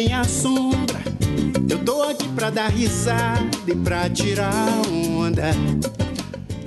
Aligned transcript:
nem 0.00 0.14
a 0.14 0.24
sombra. 0.24 0.98
Eu 1.68 1.84
tô 1.84 2.02
aqui 2.04 2.26
pra 2.28 2.48
dar 2.48 2.68
risada 2.68 3.44
e 3.66 3.74
pra 3.76 4.08
tirar 4.08 4.80
onda. 4.88 5.50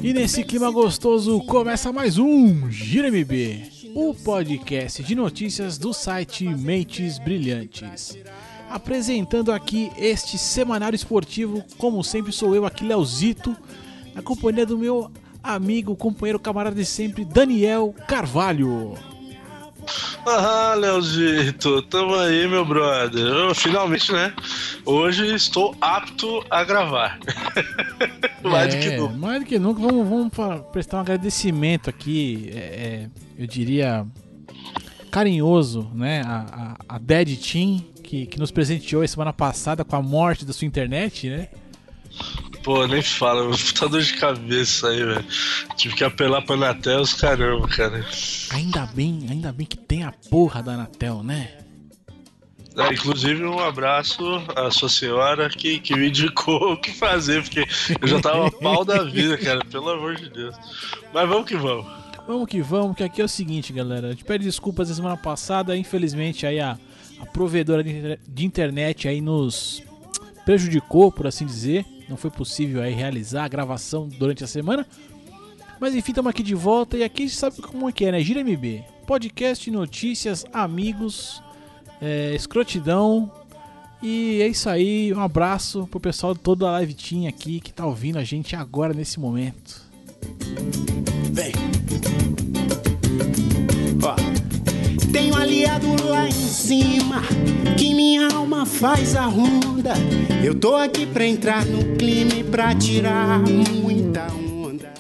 E 0.04 0.14
nesse 0.14 0.44
clima 0.44 0.70
gostoso 0.70 1.40
começa 1.40 1.92
mais 1.92 2.20
um 2.20 2.70
Gira 2.70 3.08
MB, 3.10 3.92
o 3.96 4.14
podcast 4.14 5.02
de 5.02 5.16
notícias 5.16 5.80
do 5.80 5.96
site 5.96 6.46
Mentes 6.48 7.18
Brilhantes. 7.18 8.16
Apresentando 8.70 9.52
aqui 9.52 9.92
este 9.98 10.38
semanário 10.38 10.96
esportivo, 10.96 11.64
como 11.80 12.04
sempre 12.04 12.32
sou 12.32 12.54
eu 12.54 12.68
aqui, 12.68 12.84
Leozito, 12.84 13.58
na 14.14 14.22
companhia 14.22 14.66
do 14.66 14.78
meu 14.78 15.10
amigo, 15.42 15.96
companheiro, 15.96 16.38
camarada 16.38 16.76
de 16.76 16.86
sempre, 16.86 17.26
Daniel 17.26 17.96
Carvalho. 18.08 18.94
Ah, 20.26 20.74
Leozito, 20.76 21.82
tamo 21.84 22.16
aí, 22.16 22.48
meu 22.48 22.66
brother. 22.66 23.22
Eu, 23.22 23.54
finalmente, 23.54 24.12
né? 24.12 24.34
Hoje 24.86 25.36
estou 25.36 25.76
apto 25.82 26.46
a 26.50 26.64
gravar. 26.64 27.20
mais 28.42 28.74
é, 28.74 28.78
do 28.78 28.84
que 28.84 28.98
nunca. 28.98 29.14
Mais 29.16 29.40
do 29.42 29.46
que 29.46 29.60
nunca, 29.60 29.82
vamos, 29.82 30.08
vamos 30.08 30.62
prestar 30.72 30.98
um 30.98 31.00
agradecimento 31.02 31.90
aqui, 31.90 32.50
é, 32.54 32.58
é, 32.58 33.10
eu 33.38 33.46
diria, 33.46 34.08
carinhoso, 35.12 35.92
né? 35.94 36.22
A, 36.26 36.78
a, 36.88 36.96
a 36.96 36.98
Dead 36.98 37.38
Team, 37.38 37.84
que, 38.02 38.26
que 38.26 38.40
nos 38.40 38.50
presenteou 38.50 39.06
semana 39.06 39.34
passada 39.34 39.84
com 39.84 39.96
a 39.96 40.02
morte 40.02 40.46
da 40.46 40.54
sua 40.54 40.66
internet, 40.66 41.30
né? 41.30 41.50
Pô, 42.64 42.88
nem 42.88 43.02
fala, 43.02 43.50
puta 43.50 43.90
dor 43.90 44.02
de 44.02 44.14
cabeça 44.14 44.88
aí, 44.88 45.04
velho. 45.04 45.26
Tive 45.76 45.96
que 45.96 46.04
apelar 46.04 46.42
pra 46.42 46.56
Anatel 46.56 47.02
os 47.02 47.14
caramba, 47.14 47.68
cara. 47.68 48.06
Ainda 48.52 48.86
bem, 48.86 49.28
ainda 49.30 49.52
bem 49.52 49.68
que 49.68 49.78
tem 49.78 50.04
a 50.04 50.14
porra 50.30 50.64
da 50.64 50.74
Anatel, 50.74 51.22
né? 51.24 51.58
É, 52.78 52.94
inclusive, 52.94 53.44
um 53.46 53.60
abraço 53.60 54.24
à 54.56 54.72
sua 54.72 54.90
senhora 54.90 55.50
que, 55.50 55.78
que 55.80 55.96
me 55.96 56.08
indicou 56.08 56.72
o 56.74 56.78
que 56.78 56.92
fazer, 56.92 57.44
porque 57.44 57.66
eu 58.02 58.08
já 58.08 58.20
tava 58.22 58.50
pau 58.50 58.86
da 58.86 59.04
vida, 59.04 59.38
cara, 59.38 59.64
pelo 59.66 59.90
amor 59.90 60.16
de 60.16 60.30
Deus. 60.30 60.56
Mas 61.14 61.28
vamos 61.28 61.46
que 61.46 61.58
vamos. 61.58 61.86
Vamos 62.26 62.48
que 62.48 62.62
vamos, 62.62 62.96
que 62.96 63.04
aqui 63.04 63.22
é 63.22 63.26
o 63.26 63.30
seguinte, 63.30 63.74
galera. 63.74 64.08
A 64.08 64.12
gente 64.12 64.24
pede 64.24 64.46
desculpas 64.46 64.88
da 64.88 64.96
semana 64.96 65.18
passada, 65.18 65.76
infelizmente 65.76 66.46
aí 66.46 66.62
a, 66.62 66.80
a 67.20 67.26
provedora 67.26 67.84
de, 67.84 68.18
de 68.26 68.46
internet 68.46 69.10
aí 69.10 69.20
nos 69.20 69.84
prejudicou, 70.46 71.12
por 71.12 71.28
assim 71.28 71.46
dizer 71.46 71.86
não 72.14 72.18
foi 72.18 72.30
possível 72.30 72.82
aí 72.82 72.94
realizar 72.94 73.44
a 73.44 73.48
gravação 73.48 74.08
durante 74.08 74.44
a 74.44 74.48
semana. 74.48 74.86
Mas 75.80 75.96
enfim, 75.96 76.12
estamos 76.12 76.30
aqui 76.30 76.44
de 76.44 76.54
volta 76.54 76.96
e 76.96 77.04
aqui 77.04 77.28
sabe 77.28 77.62
como 77.62 77.90
é 77.90 77.92
que 77.92 78.06
é, 78.06 78.12
né? 78.12 78.22
Gira 78.22 78.44
MB. 78.44 78.84
Podcast, 79.08 79.70
notícias, 79.72 80.46
amigos, 80.54 81.42
é, 82.00 82.34
escrotidão. 82.36 83.32
E 84.02 84.42
é 84.42 84.48
isso 84.48 84.70
aí, 84.70 85.14
um 85.14 85.22
abraço 85.22 85.88
pro 85.88 86.00
pessoal 86.00 86.36
todo 86.36 86.60
da 86.60 86.72
Live 86.72 86.94
Team 86.94 87.28
aqui 87.28 87.60
que 87.60 87.74
tá 87.74 87.86
ouvindo 87.86 88.20
a 88.20 88.24
gente 88.24 88.56
agora 88.56 88.94
nesse 88.94 89.20
momento. 89.20 89.82
Vem! 91.32 91.73
Tenho 95.14 95.36
aliado 95.36 95.88
lá 96.06 96.28
em 96.28 96.32
cima, 96.32 97.22
que 97.78 97.94
minha 97.94 98.30
alma 98.34 98.66
faz 98.66 99.16
a 99.16 99.26
ronda. 99.26 99.94
Eu 100.44 100.60
tô 100.60 100.76
aqui 100.76 101.06
pra 101.06 101.24
entrar 101.24 101.64
no 101.66 101.96
clima 101.96 102.34
e 102.34 102.44
pra 102.44 102.74
tirar 102.74 103.40
muita 103.40 104.26
onda. 104.34 104.92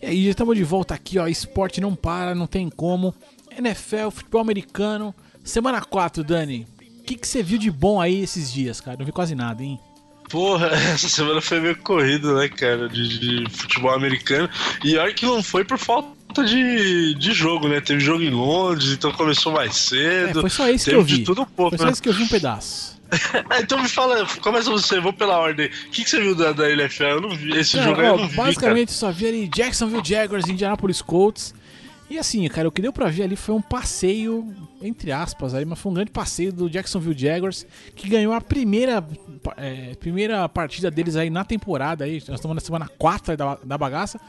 E 0.00 0.06
aí, 0.06 0.24
já 0.24 0.30
estamos 0.30 0.56
de 0.56 0.64
volta 0.64 0.94
aqui, 0.94 1.18
ó. 1.18 1.28
Esporte 1.28 1.78
não 1.78 1.94
para, 1.94 2.34
não 2.34 2.46
tem 2.46 2.70
como. 2.70 3.14
NFL, 3.56 4.08
futebol 4.10 4.40
americano. 4.40 5.14
Semana 5.44 5.82
4, 5.82 6.24
Dani. 6.24 6.66
O 7.00 7.02
que, 7.02 7.14
que 7.14 7.28
você 7.28 7.42
viu 7.42 7.58
de 7.58 7.70
bom 7.70 8.00
aí 8.00 8.22
esses 8.22 8.50
dias, 8.50 8.80
cara? 8.80 8.96
Não 8.96 9.04
vi 9.04 9.12
quase 9.12 9.34
nada, 9.34 9.62
hein? 9.62 9.78
Porra, 10.30 10.68
essa 10.94 11.08
semana 11.08 11.42
foi 11.42 11.60
meio 11.60 11.76
corrido, 11.76 12.34
né, 12.34 12.48
cara, 12.48 12.88
de, 12.88 13.18
de, 13.18 13.50
futebol 13.50 13.92
americano. 13.92 14.48
E 14.82 14.96
olha 14.96 15.12
que 15.12 15.26
não 15.26 15.42
foi 15.42 15.64
por 15.66 15.76
falta 15.76 16.19
de, 16.32 17.14
de 17.14 17.32
jogo, 17.32 17.68
né? 17.68 17.80
Teve 17.80 18.00
jogo 18.00 18.22
em 18.22 18.30
Londres, 18.30 18.92
então 18.92 19.12
começou 19.12 19.52
mais 19.52 19.76
cedo. 19.76 20.38
É, 20.38 20.40
foi 20.40 20.50
só 20.50 20.68
isso 20.68 20.88
que 20.88 20.94
eu 20.94 21.02
vi. 21.02 21.18
De 21.18 21.24
tudo 21.24 21.42
um 21.42 21.46
pouco, 21.46 21.70
foi 21.70 21.78
só 21.78 21.84
né? 21.86 21.92
isso 21.92 22.02
que 22.02 22.08
eu 22.08 22.14
vi 22.14 22.22
um 22.22 22.28
pedaço. 22.28 23.00
então 23.60 23.82
me 23.82 23.88
fala, 23.88 24.26
começa 24.40 24.70
você, 24.70 25.00
vou 25.00 25.12
pela 25.12 25.38
ordem. 25.38 25.66
O 25.66 25.90
que, 25.90 26.04
que 26.04 26.10
você 26.10 26.20
viu 26.20 26.34
da, 26.34 26.52
da 26.52 26.70
NFL? 26.70 27.04
Eu 27.04 27.20
não 27.20 27.30
vi. 27.30 27.56
Esse 27.56 27.82
jogo 27.82 28.00
aí 28.00 28.06
eu 28.06 28.16
não 28.16 28.28
vi. 28.28 28.36
Basicamente, 28.36 28.88
cara. 28.88 28.98
só 28.98 29.10
vi 29.10 29.26
ali 29.26 29.48
Jacksonville 29.48 30.02
Jaguars 30.04 30.46
e 30.46 30.52
Indianapolis 30.52 31.02
Colts. 31.02 31.54
E 32.08 32.18
assim, 32.18 32.46
cara, 32.48 32.68
o 32.68 32.72
que 32.72 32.82
deu 32.82 32.92
pra 32.92 33.08
ver 33.08 33.22
ali 33.22 33.36
foi 33.36 33.54
um 33.54 33.62
passeio, 33.62 34.52
entre 34.82 35.12
aspas, 35.12 35.54
aí, 35.54 35.64
mas 35.64 35.78
foi 35.78 35.92
um 35.92 35.94
grande 35.94 36.10
passeio 36.10 36.52
do 36.52 36.68
Jacksonville 36.68 37.16
Jaguars, 37.16 37.64
que 37.94 38.08
ganhou 38.08 38.32
a 38.32 38.40
primeira, 38.40 39.06
é, 39.56 39.94
primeira 39.94 40.48
partida 40.48 40.90
deles 40.90 41.14
aí 41.14 41.30
na 41.30 41.44
temporada. 41.44 42.04
Aí, 42.04 42.14
nós 42.26 42.40
estamos 42.40 42.56
na 42.56 42.60
semana 42.60 42.90
4 42.98 43.36
da, 43.36 43.58
da 43.62 43.78
bagaça. 43.78 44.20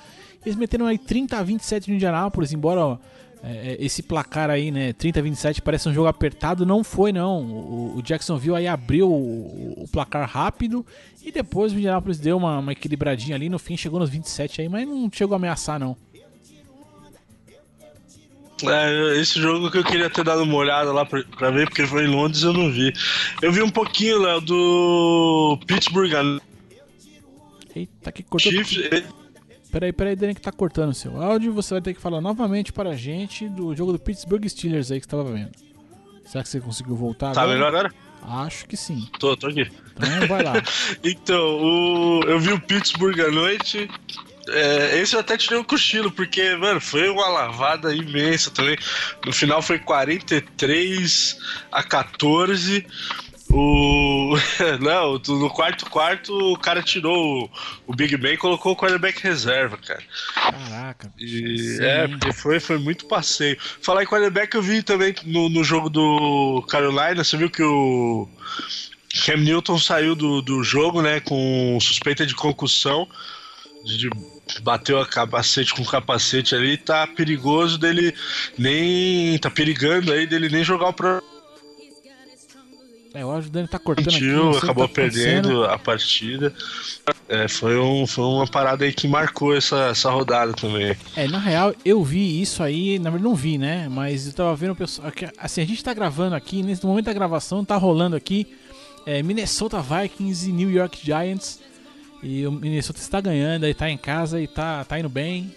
Eles 0.46 0.56
meteram 0.56 0.85
aí 0.85 0.97
30 0.97 1.38
a 1.38 1.44
27 1.44 1.90
no 1.90 1.96
Indianapolis, 1.96 2.52
embora 2.52 2.79
ó, 2.81 2.97
é, 3.44 3.75
esse 3.79 4.03
placar 4.03 4.50
aí, 4.50 4.69
né, 4.69 4.94
30 4.94 5.19
a 5.19 5.24
27, 5.24 5.62
parece 5.62 5.90
um 5.90 5.94
jogo 5.94 6.07
apertado. 6.07 6.66
Não 6.66 6.84
foi, 6.84 7.12
não. 7.12 7.41
O, 7.41 7.97
o 7.97 8.02
Jacksonville 8.02 8.56
aí 8.56 8.68
abriu 8.68 9.09
o, 9.09 9.84
o, 9.84 9.88
placar 9.91 10.30
rápido 10.30 10.85
e 11.24 11.31
depois 11.31 11.74
o 11.74 11.78
Indianapolis 11.78 12.19
deu 12.19 12.38
uma, 12.38 12.59
uma 12.59 12.72
equilibradinha 12.72 13.35
ali. 13.35 13.50
No 13.50 13.57
fim 13.57 13.75
chegou 13.75 14.00
nos 14.00 14.09
27 14.09 14.62
aí, 14.62 14.69
mas 14.69 14.88
não 14.88 15.09
chegou 15.12 15.34
a 15.34 15.38
ameaçar, 15.38 15.80
não. 15.80 15.97
É, 18.63 19.19
esse 19.19 19.41
jogo 19.41 19.72
que 19.72 19.80
eu 19.80 19.84
queria 19.84 20.07
ter 20.07 20.24
dado 20.24 20.44
uma 20.44 20.56
olhada 20.56 20.94
lá 20.94 21.03
pra, 21.03 21.24
pra 21.24 21.50
ver, 21.50 21.68
porque 21.68 21.88
foi 21.88 22.03
em 22.03 22.07
Londres 22.07 22.44
eu 22.44 22.53
não 22.53 22.72
vi. 22.72 22.94
Eu 23.41 23.51
vi 23.51 23.63
um 23.63 23.72
pouquinho, 23.72 24.22
Léo, 24.22 24.40
do 24.41 25.59
Pittsburgh. 25.66 26.12
Eita, 27.75 28.12
que 28.12 28.22
cortou. 28.22 28.51
Chiefs, 28.51 28.78
Peraí, 29.71 29.93
peraí, 29.93 30.15
Dani, 30.15 30.35
que 30.35 30.41
tá 30.41 30.51
cortando 30.51 30.89
o 30.89 30.93
seu 30.93 31.21
áudio. 31.21 31.53
Você 31.53 31.73
vai 31.73 31.81
ter 31.81 31.93
que 31.93 32.01
falar 32.01 32.19
novamente 32.19 32.73
para 32.73 32.89
a 32.89 32.95
gente 32.95 33.47
do 33.47 33.73
jogo 33.75 33.93
do 33.93 33.99
Pittsburgh 33.99 34.45
Steelers 34.47 34.91
aí 34.91 34.99
que 34.99 35.05
você 35.05 35.11
tava 35.11 35.23
vendo. 35.31 35.51
Será 36.25 36.43
que 36.43 36.49
você 36.49 36.59
conseguiu 36.59 36.95
voltar 36.95 37.33
Tá 37.33 37.41
agora? 37.41 37.57
melhor 37.57 37.67
agora? 37.69 37.93
Acho 38.45 38.65
que 38.67 38.77
sim. 38.77 39.07
Tô, 39.19 39.35
tô 39.35 39.47
aqui. 39.47 39.69
Então 39.95 40.27
vai 40.27 40.43
lá. 40.43 40.53
então, 41.03 41.39
o... 41.59 42.21
eu 42.27 42.39
vi 42.39 42.51
o 42.53 42.59
Pittsburgh 42.61 43.19
à 43.19 43.31
noite. 43.31 43.89
É, 44.49 44.99
esse 44.99 45.15
eu 45.15 45.19
até 45.19 45.37
tirei 45.37 45.57
um 45.57 45.63
cochilo, 45.63 46.11
porque, 46.11 46.55
mano, 46.55 46.81
foi 46.81 47.09
uma 47.09 47.27
lavada 47.29 47.93
imensa 47.95 48.51
também. 48.51 48.77
No 49.25 49.31
final 49.31 49.61
foi 49.61 49.79
43 49.79 51.38
a 51.71 51.81
14. 51.83 52.85
O. 53.51 54.35
Não, 54.79 55.19
no 55.28 55.50
quarto 55.50 55.89
quarto 55.89 56.34
o 56.53 56.57
cara 56.57 56.81
tirou 56.81 57.50
o, 57.85 57.95
Big 57.95 58.16
Ben 58.17 58.34
e 58.34 58.38
colocou 58.38 58.72
o 58.72 58.75
quarterback 58.75 59.22
reserva, 59.22 59.78
cara. 59.78 60.03
Caraca. 60.35 61.12
E, 61.19 61.78
é, 61.81 62.07
porque 62.07 62.31
foi, 62.31 62.59
foi 62.59 62.78
muito 62.78 63.06
passeio. 63.06 63.57
Falar 63.59 64.03
em 64.03 64.07
quarterback, 64.07 64.56
eu 64.56 64.62
vi 64.62 64.81
também 64.81 65.13
no, 65.25 65.50
no 65.50 65.63
jogo 65.63 65.89
do 65.89 66.66
Carolina, 66.69 67.23
você 67.23 67.35
viu 67.35 67.50
que 67.50 67.63
o. 67.63 68.28
Cam 69.25 69.38
Newton 69.38 69.78
saiu 69.78 70.16
do, 70.16 70.41
do 70.41 70.63
jogo, 70.63 71.01
né, 71.01 71.19
com 71.19 71.78
suspeita 71.81 72.25
de 72.25 72.33
concussão 72.33 73.06
de 73.83 74.09
bateu 74.62 75.00
a 75.00 75.06
capacete 75.06 75.74
com 75.74 75.81
o 75.81 75.88
capacete 75.88 76.56
ali, 76.56 76.77
tá 76.77 77.07
perigoso 77.07 77.77
dele 77.77 78.13
nem. 78.57 79.38
tá 79.39 79.50
perigando 79.50 80.12
aí 80.12 80.25
dele 80.27 80.50
nem 80.50 80.63
jogar 80.63 80.89
o 80.89 80.94
pro. 80.94 81.31
É, 83.13 83.25
o 83.25 83.42
Dani 83.42 83.68
tá 83.68 83.78
cortando 83.78 84.12
Sentiu, 84.12 84.52
aqui, 84.52 84.58
acabou 84.60 84.88
tá 84.88 84.94
perdendo 84.94 85.66
a 85.66 85.78
partida. 85.78 86.54
É, 87.28 87.48
foi, 87.48 87.78
um, 87.78 88.08
foi 88.08 88.24
uma 88.24 88.48
parada 88.48 88.86
aí 88.86 88.94
que 88.94 89.08
marcou 89.08 89.56
essa, 89.56 89.88
essa 89.88 90.10
rodada 90.10 90.54
também. 90.54 90.96
É, 91.16 91.28
na 91.28 91.38
real, 91.38 91.75
eu 91.84 92.02
vi 92.04 92.42
isso 92.42 92.63
aí, 92.63 92.98
na 93.00 93.10
verdade 93.10 93.30
não 93.30 93.36
vi, 93.36 93.58
né? 93.58 93.90
Mas 93.90 94.28
eu 94.28 94.34
tava 94.34 94.56
vendo 94.56 94.72
o 94.72 94.75
pessoal. 94.75 95.12
Assim, 95.38 95.62
a 95.62 95.66
gente 95.66 95.84
tá 95.84 95.94
gravando 95.94 96.36
aqui, 96.36 96.63
nesse 96.63 96.86
momento 96.86 97.06
da 97.06 97.13
gravação, 97.13 97.66
tá 97.66 97.75
rolando 97.75 98.16
aqui 98.16 98.48
é, 99.06 99.22
Minnesota 99.22 99.81
Vikings 99.81 100.50
e 100.50 100.54
New 100.54 100.72
York 100.72 101.00
Giants. 101.04 101.60
E 102.24 102.46
o 102.46 102.52
Minnesota 102.52 103.00
está 103.00 103.19
ganhando, 103.19 103.66
aí 103.66 103.74
tá 103.74 103.90
em 103.90 103.98
casa 103.98 104.40
e 104.40 104.48
tá, 104.48 104.84
tá 104.86 105.00
indo 105.00 105.10
bem. 105.10 105.54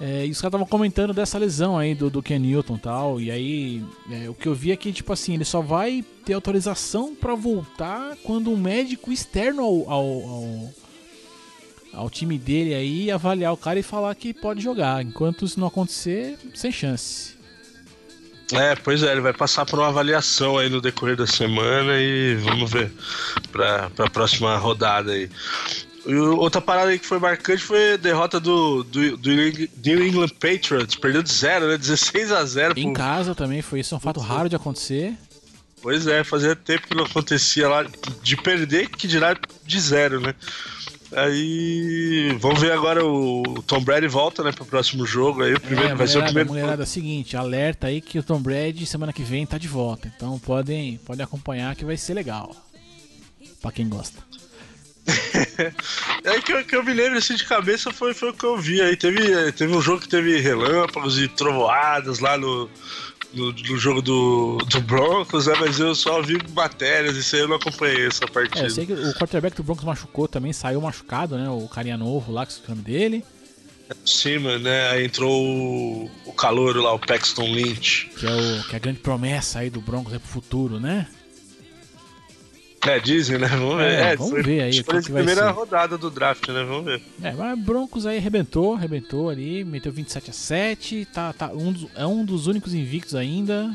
É, 0.00 0.26
e 0.26 0.30
os 0.30 0.38
caras 0.40 0.50
estavam 0.50 0.66
comentando 0.66 1.12
dessa 1.12 1.38
lesão 1.38 1.78
aí 1.78 1.94
do, 1.94 2.10
do 2.10 2.22
Ken 2.22 2.38
Newton 2.38 2.74
e 2.74 2.78
tal. 2.78 3.20
E 3.20 3.30
aí, 3.30 3.84
é, 4.10 4.28
o 4.28 4.34
que 4.34 4.46
eu 4.48 4.54
vi 4.54 4.72
é 4.72 4.76
que, 4.76 4.92
tipo 4.92 5.12
assim, 5.12 5.34
ele 5.34 5.44
só 5.44 5.60
vai 5.60 6.04
ter 6.24 6.32
autorização 6.32 7.14
para 7.14 7.34
voltar 7.34 8.16
quando 8.24 8.50
um 8.50 8.56
médico 8.56 9.12
externo 9.12 9.62
ao, 9.62 9.90
ao, 9.90 10.04
ao, 10.04 10.70
ao, 11.94 12.10
time 12.10 12.36
dele 12.36 12.74
aí 12.74 13.10
avaliar 13.10 13.52
o 13.52 13.56
cara 13.56 13.78
e 13.78 13.82
falar 13.82 14.14
que 14.14 14.34
pode 14.34 14.60
jogar. 14.60 15.04
Enquanto 15.04 15.44
isso 15.44 15.60
não 15.60 15.68
acontecer, 15.68 16.36
sem 16.54 16.72
chance. 16.72 17.36
É, 18.52 18.74
pois 18.74 19.02
é, 19.02 19.12
ele 19.12 19.20
vai 19.20 19.32
passar 19.32 19.64
por 19.64 19.78
uma 19.78 19.88
avaliação 19.88 20.58
aí 20.58 20.68
no 20.68 20.80
decorrer 20.80 21.16
da 21.16 21.26
semana 21.26 21.98
e 21.98 22.34
vamos 22.36 22.70
ver 22.70 22.92
para 23.50 23.90
a 23.98 24.10
próxima 24.10 24.56
rodada 24.56 25.12
aí. 25.12 25.30
E 26.04 26.14
outra 26.14 26.60
parada 26.60 26.90
aí 26.90 26.98
que 26.98 27.06
foi 27.06 27.18
marcante 27.18 27.62
foi 27.62 27.94
a 27.94 27.96
derrota 27.96 28.40
do, 28.40 28.82
do, 28.82 29.16
do 29.16 29.30
New 29.30 30.06
England 30.06 30.30
Patriots. 30.30 30.96
Perdeu 30.96 31.22
de 31.22 31.32
zero, 31.32 31.68
né? 31.68 31.78
16 31.78 32.32
a 32.32 32.44
0 32.44 32.74
Em 32.76 32.92
casa 32.92 33.34
também 33.34 33.62
foi 33.62 33.80
isso, 33.80 33.94
é 33.94 33.96
um 33.96 34.00
fato 34.00 34.20
raro 34.20 34.48
de 34.48 34.56
acontecer. 34.56 35.14
Pois 35.80 36.06
é, 36.06 36.22
fazia 36.22 36.54
tempo 36.54 36.86
que 36.86 36.94
não 36.94 37.04
acontecia 37.04 37.68
lá 37.68 37.84
de 38.22 38.36
perder, 38.36 38.88
que 38.88 39.08
dirá 39.08 39.36
de 39.64 39.80
zero, 39.80 40.20
né? 40.20 40.34
Aí 41.14 42.34
vamos 42.40 42.60
ver 42.60 42.72
agora 42.72 43.04
o 43.04 43.42
Tom 43.66 43.82
Brady 43.82 44.08
volta, 44.08 44.42
né, 44.42 44.50
pro 44.50 44.64
próximo 44.64 45.04
jogo. 45.04 45.42
Aí 45.42 45.52
o 45.52 45.60
primeiro 45.60 45.90
é, 45.90 45.94
vai 45.94 46.06
ser 46.06 46.18
o 46.18 46.24
primeiro. 46.24 46.48
Mulherada, 46.48 46.84
é 46.84 46.86
seguinte, 46.86 47.36
alerta 47.36 47.88
aí 47.88 48.00
que 48.00 48.18
o 48.18 48.22
Tom 48.22 48.40
Brady 48.40 48.86
semana 48.86 49.12
que 49.12 49.22
vem 49.22 49.44
tá 49.44 49.58
de 49.58 49.68
volta. 49.68 50.10
Então 50.14 50.38
podem, 50.38 50.96
podem 51.04 51.22
acompanhar 51.22 51.76
que 51.76 51.84
vai 51.84 51.96
ser 51.96 52.14
legal. 52.14 52.56
Pra 53.60 53.70
quem 53.70 53.88
gosta. 53.88 54.22
é 56.24 56.40
que 56.40 56.52
eu, 56.52 56.64
que 56.64 56.76
eu 56.76 56.84
me 56.84 56.94
lembro 56.94 57.18
assim 57.18 57.34
de 57.34 57.44
cabeça 57.44 57.90
foi, 57.90 58.14
foi 58.14 58.30
o 58.30 58.34
que 58.34 58.44
eu 58.44 58.56
vi. 58.56 58.80
Aí 58.80 58.96
teve, 58.96 59.52
teve 59.52 59.74
um 59.74 59.80
jogo 59.80 60.00
que 60.00 60.08
teve 60.08 60.38
relâmpagos 60.40 61.18
e 61.18 61.26
trovoadas 61.28 62.20
lá 62.20 62.38
no, 62.38 62.70
no, 63.34 63.52
no, 63.52 63.78
jogo 63.78 64.00
do, 64.00 64.58
do 64.58 64.80
Broncos, 64.80 65.46
né? 65.46 65.54
Mas 65.58 65.80
eu 65.80 65.94
só 65.94 66.22
vi 66.22 66.38
matérias, 66.54 67.16
isso 67.16 67.34
aí 67.34 67.42
eu 67.42 67.48
não 67.48 67.56
acompanhei 67.56 68.06
essa 68.06 68.26
partida. 68.26 68.60
É, 68.60 68.66
eu 68.66 68.70
sei 68.70 68.86
que 68.86 68.92
o 68.92 69.14
quarterback 69.14 69.56
do 69.56 69.64
Broncos 69.64 69.84
machucou 69.84 70.28
também, 70.28 70.52
saiu 70.52 70.80
machucado, 70.80 71.36
né? 71.36 71.48
O 71.48 71.66
carinha 71.68 71.96
novo 71.96 72.30
lá, 72.30 72.46
que 72.46 72.52
é 72.52 72.64
o 72.66 72.70
nome 72.70 72.82
dele. 72.82 73.24
Sim, 74.04 74.38
mano, 74.38 74.60
né? 74.60 74.90
Aí 74.90 75.04
entrou 75.04 75.44
o, 75.44 76.10
o 76.26 76.32
calouro 76.32 76.80
lá, 76.80 76.92
o 76.92 76.98
Paxton 76.98 77.52
Lynch. 77.52 78.10
Que 78.16 78.26
é, 78.26 78.30
o, 78.30 78.64
que 78.68 78.74
é 78.74 78.76
a 78.76 78.78
grande 78.78 79.00
promessa 79.00 79.58
aí 79.58 79.68
do 79.68 79.80
Broncos 79.80 80.12
é 80.14 80.18
pro 80.18 80.28
futuro, 80.28 80.78
né? 80.80 81.08
É, 82.86 82.98
dizem, 82.98 83.38
né? 83.38 83.46
Vamos 83.46 83.76
ver. 83.76 83.92
É, 83.92 84.00
é, 84.00 84.16
vamos 84.16 84.32
foi, 84.32 84.42
ver 84.42 84.60
aí. 84.62 84.82
Foi 84.82 84.98
a 84.98 85.02
primeira 85.02 85.50
rodada 85.50 85.96
do 85.96 86.10
draft, 86.10 86.48
né? 86.48 86.64
Vamos 86.64 86.84
ver. 86.84 87.02
É, 87.22 87.32
mas 87.32 87.58
Broncos 87.58 88.06
aí 88.06 88.18
arrebentou, 88.18 88.74
arrebentou 88.74 89.30
ali, 89.30 89.64
meteu 89.64 89.92
27 89.92 90.30
a 90.30 90.32
7, 90.32 91.08
tá, 91.12 91.32
tá 91.32 91.52
um 91.52 91.72
dos, 91.72 91.86
é 91.94 92.06
um 92.06 92.24
dos 92.24 92.46
únicos 92.48 92.74
invictos 92.74 93.14
ainda. 93.14 93.72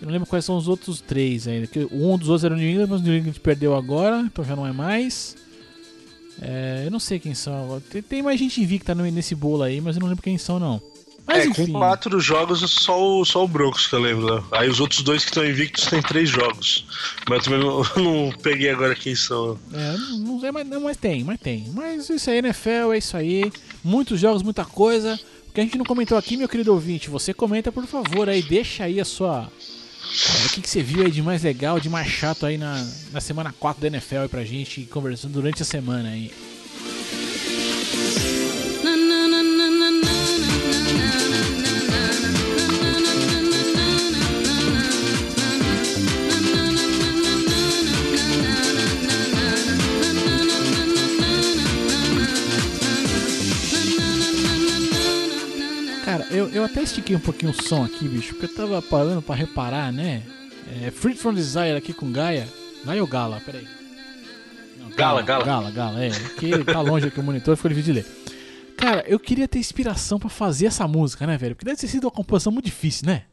Eu 0.00 0.06
não 0.06 0.12
lembro 0.12 0.28
quais 0.28 0.44
são 0.44 0.56
os 0.56 0.68
outros 0.68 1.00
três 1.00 1.48
ainda. 1.48 1.66
Que 1.66 1.80
um 1.90 2.16
dos 2.16 2.28
outros 2.28 2.44
era 2.44 2.54
o 2.54 2.56
New 2.56 2.68
England, 2.68 2.88
mas 2.88 3.00
o 3.00 3.04
New 3.04 3.16
England 3.16 3.34
perdeu 3.42 3.74
agora, 3.74 4.20
então 4.20 4.44
já 4.44 4.54
não 4.54 4.66
é 4.66 4.72
mais. 4.72 5.36
É, 6.40 6.82
eu 6.84 6.90
não 6.90 7.00
sei 7.00 7.18
quem 7.18 7.34
são 7.34 7.64
agora. 7.64 7.82
Tem, 7.90 8.02
tem 8.02 8.22
mais 8.22 8.38
gente 8.38 8.60
invicta 8.60 8.94
nesse 8.94 9.34
bolo 9.34 9.62
aí, 9.62 9.80
mas 9.80 9.96
eu 9.96 10.00
não 10.00 10.08
lembro 10.08 10.22
quem 10.22 10.38
são, 10.38 10.58
não. 10.58 10.80
Mas, 11.26 11.44
é, 11.44 11.46
enfim. 11.46 11.66
com 11.66 11.78
quatro 11.78 12.18
jogos, 12.20 12.60
só 12.70 13.00
o, 13.00 13.24
só 13.24 13.44
o 13.44 13.48
Broncos 13.48 13.86
que 13.86 13.94
eu 13.94 14.00
lembro. 14.00 14.34
Né? 14.34 14.42
Aí 14.52 14.68
os 14.68 14.80
outros 14.80 15.02
dois 15.02 15.24
que 15.24 15.30
estão 15.30 15.46
invictos 15.46 15.86
têm 15.86 16.02
três 16.02 16.28
jogos. 16.28 16.84
Mas 17.28 17.46
eu 17.46 17.52
também 17.52 17.60
não, 17.60 17.82
não 18.02 18.32
peguei 18.38 18.70
agora 18.70 18.94
quem 18.94 19.14
são. 19.14 19.58
É, 19.72 19.96
não, 19.96 20.18
não 20.18 20.40
sei, 20.40 20.50
mas, 20.50 20.66
mas 20.66 20.96
tem, 20.96 21.24
mas 21.24 21.40
tem. 21.40 21.66
Mas 21.72 22.10
isso 22.10 22.28
aí, 22.28 22.38
NFL, 22.38 22.92
é 22.92 22.98
isso 22.98 23.16
aí. 23.16 23.52
Muitos 23.84 24.18
jogos, 24.18 24.42
muita 24.42 24.64
coisa. 24.64 25.18
O 25.48 25.52
que 25.52 25.60
a 25.60 25.64
gente 25.64 25.78
não 25.78 25.84
comentou 25.84 26.16
aqui, 26.18 26.36
meu 26.36 26.48
querido 26.48 26.72
ouvinte, 26.72 27.10
você 27.10 27.32
comenta, 27.32 27.70
por 27.70 27.86
favor, 27.86 28.28
aí, 28.28 28.42
deixa 28.42 28.84
aí 28.84 29.00
a 29.00 29.04
sua. 29.04 29.50
O 30.44 30.48
que, 30.50 30.60
que 30.60 30.68
você 30.68 30.82
viu 30.82 31.04
aí 31.04 31.10
de 31.10 31.22
mais 31.22 31.42
legal, 31.42 31.78
de 31.78 31.88
mais 31.88 32.08
chato 32.08 32.44
aí 32.44 32.58
na, 32.58 32.86
na 33.12 33.20
semana 33.20 33.54
4 33.58 33.80
da 33.80 33.86
NFL 33.86 34.18
aí 34.18 34.28
pra 34.28 34.44
gente, 34.44 34.82
conversando 34.82 35.32
durante 35.32 35.62
a 35.62 35.64
semana 35.64 36.10
aí. 36.10 36.30
Eu, 56.42 56.48
eu 56.50 56.64
até 56.64 56.82
estiquei 56.82 57.14
um 57.14 57.20
pouquinho 57.20 57.52
o 57.52 57.62
som 57.62 57.84
aqui, 57.84 58.08
bicho, 58.08 58.34
porque 58.34 58.46
eu 58.46 58.54
tava 58.54 58.82
parando 58.82 59.22
pra 59.22 59.34
reparar, 59.34 59.92
né? 59.92 60.22
É, 60.82 60.90
Free 60.90 61.14
From 61.14 61.34
Desire 61.34 61.76
aqui 61.76 61.92
com 61.92 62.10
Gaia. 62.10 62.48
Gaia 62.84 63.00
ou 63.00 63.06
Gala? 63.06 63.40
Peraí. 63.44 63.66
Não, 64.78 64.90
Gala, 64.90 65.22
Gala. 65.22 65.44
Gala, 65.44 65.70
Gala, 65.70 66.04
é. 66.04 66.10
Porque 66.10 66.64
tá 66.64 66.80
longe 66.80 67.06
aqui 67.06 67.20
o 67.20 67.22
monitor, 67.22 67.56
ficou 67.56 67.68
difícil 67.68 67.94
de 67.94 68.00
ler. 68.00 68.06
Cara, 68.76 69.04
eu 69.06 69.20
queria 69.20 69.46
ter 69.46 69.58
inspiração 69.58 70.18
para 70.18 70.28
fazer 70.28 70.66
essa 70.66 70.88
música, 70.88 71.26
né, 71.26 71.36
velho? 71.36 71.54
Porque 71.54 71.64
deve 71.64 71.78
ter 71.78 71.86
sido 71.86 72.04
uma 72.04 72.10
composição 72.10 72.52
muito 72.52 72.64
difícil, 72.64 73.06
né? 73.06 73.24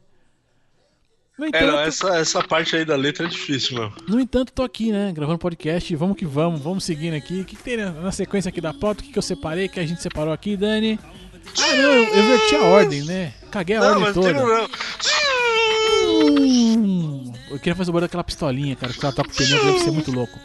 No 1.36 1.46
entanto, 1.46 1.64
é, 1.64 1.66
não, 1.66 1.80
essa, 1.80 2.08
essa 2.16 2.42
parte 2.42 2.76
aí 2.76 2.84
da 2.84 2.94
letra 2.94 3.26
é 3.26 3.28
difícil, 3.28 3.78
mano. 3.78 3.92
No 4.06 4.20
entanto, 4.20 4.52
tô 4.52 4.62
aqui, 4.62 4.92
né, 4.92 5.10
gravando 5.10 5.38
podcast, 5.38 5.96
vamos 5.96 6.16
que 6.16 6.26
vamos, 6.26 6.60
vamos 6.60 6.84
seguindo 6.84 7.14
aqui. 7.14 7.40
O 7.40 7.44
que, 7.46 7.56
que 7.56 7.62
tem 7.62 7.78
na, 7.78 7.92
na, 7.92 8.12
sequência 8.12 8.50
aqui 8.50 8.60
da 8.60 8.74
pauta? 8.74 9.00
O 9.00 9.04
que, 9.04 9.10
que 9.10 9.18
eu 9.18 9.22
separei, 9.22 9.66
que 9.66 9.80
a 9.80 9.86
gente 9.86 10.02
separou 10.02 10.34
aqui, 10.34 10.54
Dani? 10.54 10.98
Ah, 11.58 11.74
não, 11.74 11.92
eu, 11.92 12.04
eu 12.14 12.38
verti 12.38 12.54
a 12.54 12.62
ordem, 12.62 13.02
né? 13.02 13.32
Caguei 13.50 13.76
a 13.76 13.80
não, 13.80 14.02
ordem 14.02 14.12
toda. 14.12 14.32
Não, 14.32 14.68
hum, 16.26 17.32
eu 17.50 17.58
queria 17.58 17.74
fazer 17.74 17.90
o 17.90 17.92
barulho 17.92 18.08
daquela 18.08 18.24
pistolinha, 18.24 18.76
cara, 18.76 18.92
que 18.92 19.04
ela 19.04 19.14
toca 19.14 19.30
o 19.30 19.34
pneu, 19.34 19.64
deve 19.64 19.78
ser 19.80 19.90
muito 19.90 20.12
louco. 20.12 20.38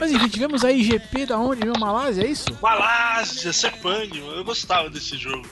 Mas 0.00 0.10
enfim, 0.10 0.28
tivemos 0.28 0.64
aí 0.64 0.82
GP 0.82 1.26
da 1.26 1.38
onde, 1.38 1.64
meu? 1.64 1.74
Malásia, 1.78 2.22
é 2.22 2.28
isso? 2.28 2.46
Malásia, 2.62 3.52
Sepang, 3.52 4.18
eu 4.18 4.44
gostava 4.44 4.88
desse 4.88 5.16
jogo. 5.16 5.46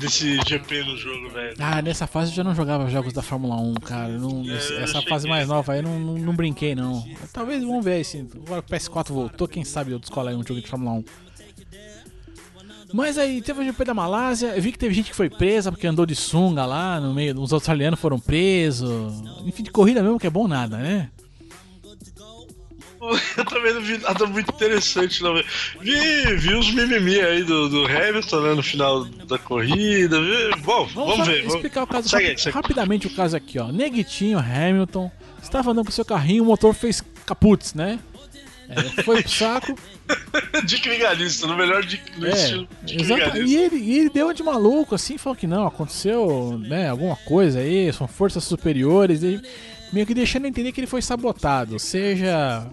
desse 0.00 0.38
GP 0.46 0.84
no 0.84 0.96
jogo, 0.96 1.30
velho. 1.30 1.56
Ah, 1.58 1.82
nessa 1.82 2.06
fase 2.06 2.30
eu 2.30 2.36
já 2.36 2.44
não 2.44 2.54
jogava 2.54 2.88
jogos 2.88 3.12
da 3.12 3.22
Fórmula 3.22 3.56
1, 3.56 3.74
cara. 3.74 4.08
Não, 4.08 4.44
é, 4.48 4.82
essa 4.82 5.02
fase 5.02 5.26
mais 5.26 5.48
nova 5.48 5.72
aí 5.72 5.80
eu 5.80 5.82
não, 5.82 5.98
não, 5.98 6.14
não, 6.14 6.34
brinquei, 6.34 6.74
não. 6.74 7.04
Talvez 7.32 7.62
vamos 7.62 7.84
ver 7.84 7.94
aí 7.94 8.04
se 8.04 8.26
agora 8.46 8.60
o 8.60 8.62
PS4 8.62 9.08
voltou, 9.08 9.48
quem 9.48 9.64
sabe 9.64 9.92
eu 9.92 9.98
descolar 9.98 10.30
aí 10.30 10.36
um 10.36 10.46
jogo 10.46 10.60
de 10.60 10.68
Fórmula 10.68 10.92
1. 10.98 11.04
Mas 12.92 13.16
aí 13.16 13.40
teve 13.40 13.60
o 13.60 13.64
GP 13.64 13.84
da 13.84 13.94
Malásia, 13.94 14.48
eu 14.54 14.62
vi 14.62 14.72
que 14.72 14.78
teve 14.78 14.94
gente 14.94 15.10
que 15.10 15.16
foi 15.16 15.30
presa 15.30 15.72
porque 15.72 15.86
andou 15.86 16.04
de 16.04 16.14
sunga 16.14 16.66
lá 16.66 17.00
no 17.00 17.14
meio, 17.14 17.40
os 17.40 17.52
australianos 17.52 17.98
foram 17.98 18.18
presos. 18.18 19.22
Enfim, 19.46 19.62
de 19.62 19.70
corrida 19.70 20.02
mesmo 20.02 20.18
que 20.18 20.26
é 20.26 20.30
bom 20.30 20.46
nada, 20.46 20.76
né? 20.76 21.08
Eu 23.36 23.44
também 23.44 23.74
não 23.74 23.80
vi 23.80 23.98
nada 23.98 24.26
muito 24.26 24.50
interessante, 24.52 25.22
não. 25.22 25.34
Vi, 25.80 26.36
vi 26.36 26.54
uns 26.54 26.72
mimimi 26.72 27.20
aí 27.20 27.42
do, 27.42 27.68
do 27.68 27.84
Hamilton 27.84 28.40
né, 28.40 28.54
no 28.54 28.62
final 28.62 29.04
da 29.04 29.38
corrida. 29.38 30.20
Vi, 30.20 30.60
bom, 30.62 30.86
vamos, 30.86 31.10
vamos 31.16 31.26
ver. 31.26 31.44
explicar 31.44 31.80
vamos... 31.80 31.90
o 31.90 31.92
caso 31.92 32.08
segue, 32.08 32.40
segue. 32.40 32.54
rapidamente 32.54 33.06
o 33.08 33.10
caso 33.10 33.36
aqui, 33.36 33.58
ó. 33.58 33.72
Neguitinho, 33.72 34.38
Hamilton, 34.38 35.10
estava 35.42 35.72
andando 35.72 35.86
com 35.86 35.90
seu 35.90 36.04
carrinho, 36.04 36.44
o 36.44 36.46
motor 36.46 36.72
fez 36.74 37.02
caputz, 37.26 37.74
né? 37.74 37.98
É, 38.76 39.02
foi 39.02 39.22
pro 39.22 39.30
saco. 39.30 39.74
Dick 40.64 40.88
Vigarista, 40.88 41.46
no 41.46 41.56
melhor 41.56 41.82
Dick, 41.84 42.18
no 42.18 42.26
é, 42.26 42.30
estilo 42.30 42.68
Dick 42.82 43.04
e 43.44 43.56
ele, 43.56 43.76
e 43.76 43.98
ele 43.98 44.10
deu 44.10 44.32
de 44.32 44.42
maluco, 44.42 44.94
assim, 44.94 45.18
falou 45.18 45.36
que 45.36 45.46
não, 45.46 45.66
aconteceu 45.66 46.58
né, 46.58 46.88
alguma 46.88 47.16
coisa 47.16 47.60
aí, 47.60 47.92
são 47.92 48.08
forças 48.08 48.44
superiores, 48.44 49.22
e 49.22 49.40
meio 49.92 50.06
que 50.06 50.14
deixando 50.14 50.46
entender 50.46 50.72
que 50.72 50.80
ele 50.80 50.86
foi 50.86 51.02
sabotado, 51.02 51.78
seja 51.78 52.66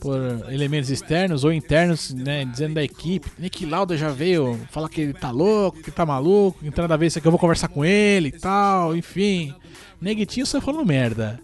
por 0.00 0.18
elementos 0.52 0.90
externos 0.90 1.44
ou 1.44 1.52
internos, 1.52 2.12
né, 2.12 2.44
dizendo 2.44 2.74
da 2.74 2.82
equipe. 2.82 3.30
Nick 3.38 3.64
Lauda 3.64 3.96
já 3.96 4.08
veio 4.08 4.58
falar 4.70 4.88
que 4.88 5.00
ele 5.00 5.12
tá 5.12 5.30
louco, 5.30 5.80
que 5.80 5.92
tá 5.92 6.04
maluco, 6.04 6.58
entrando 6.64 6.90
a 6.90 6.96
vez 6.96 7.16
que 7.16 7.24
eu 7.24 7.30
vou 7.30 7.38
conversar 7.38 7.68
com 7.68 7.84
ele 7.84 8.28
e 8.28 8.32
tal, 8.32 8.96
enfim. 8.96 9.54
Neguitinho 10.00 10.44
só 10.44 10.60
falando 10.60 10.84
merda. 10.84 11.38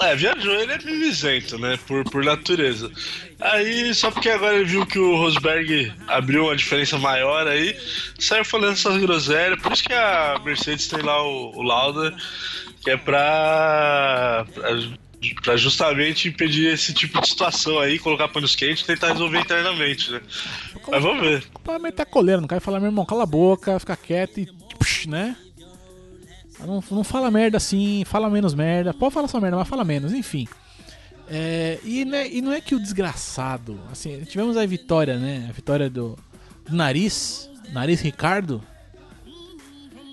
É, 0.00 0.16
viajou, 0.16 0.54
ele 0.54 0.72
é 0.72 0.78
mimizento, 0.78 1.58
né? 1.58 1.78
Por, 1.86 2.04
por 2.04 2.24
natureza. 2.24 2.90
Aí, 3.40 3.94
só 3.94 4.10
porque 4.10 4.30
agora 4.30 4.56
ele 4.56 4.64
viu 4.64 4.86
que 4.86 4.98
o 4.98 5.16
Rosberg 5.16 5.92
abriu 6.08 6.44
uma 6.44 6.56
diferença 6.56 6.98
maior 6.98 7.46
aí, 7.46 7.76
saiu 8.18 8.44
falando 8.44 8.72
essas 8.72 8.96
groselhas. 8.96 9.60
Por 9.60 9.72
isso 9.72 9.84
que 9.84 9.92
a 9.92 10.40
Mercedes 10.44 10.88
tem 10.88 11.02
lá 11.02 11.22
o, 11.22 11.52
o 11.56 11.62
Lauda, 11.62 12.14
que 12.82 12.90
é 12.90 12.96
pra, 12.96 14.46
pra 14.54 14.70
para 15.42 15.56
justamente 15.56 16.28
impedir 16.28 16.72
esse 16.72 16.92
tipo 16.92 17.20
de 17.20 17.28
situação 17.28 17.78
aí, 17.78 17.98
colocar 17.98 18.28
panos 18.28 18.56
quentes 18.56 18.82
e 18.82 18.86
tentar 18.86 19.12
resolver 19.12 19.38
internamente, 19.38 20.10
né? 20.10 20.20
Mas 20.88 21.02
vamos 21.02 21.22
ver. 21.22 21.44
Pra 21.62 21.78
meter 21.78 22.04
coleira, 22.06 22.40
não 22.40 22.48
quer 22.48 22.60
falar, 22.60 22.80
meu 22.80 22.88
irmão, 22.88 23.06
cala 23.06 23.22
a 23.22 23.26
boca, 23.26 23.78
fica 23.78 23.96
quieto 23.96 24.40
e. 24.40 24.48
Psh, 24.78 25.06
né? 25.06 25.36
Não, 26.66 26.82
não 26.90 27.04
fala 27.04 27.30
merda 27.30 27.56
assim, 27.56 28.04
fala 28.04 28.30
menos 28.30 28.54
merda. 28.54 28.94
Pode 28.94 29.14
falar 29.14 29.28
só 29.28 29.40
merda, 29.40 29.56
mas 29.56 29.68
fala 29.68 29.84
menos, 29.84 30.12
enfim. 30.12 30.46
É, 31.28 31.78
e, 31.84 32.04
né, 32.04 32.28
e 32.28 32.42
não 32.42 32.52
é 32.52 32.60
que 32.60 32.74
o 32.74 32.80
desgraçado. 32.80 33.80
Assim, 33.90 34.20
tivemos 34.24 34.56
a 34.56 34.66
vitória, 34.66 35.18
né? 35.18 35.46
A 35.48 35.52
vitória 35.52 35.88
do, 35.88 36.18
do 36.68 36.74
Nariz, 36.74 37.50
Nariz 37.72 38.00
Ricardo. 38.00 38.62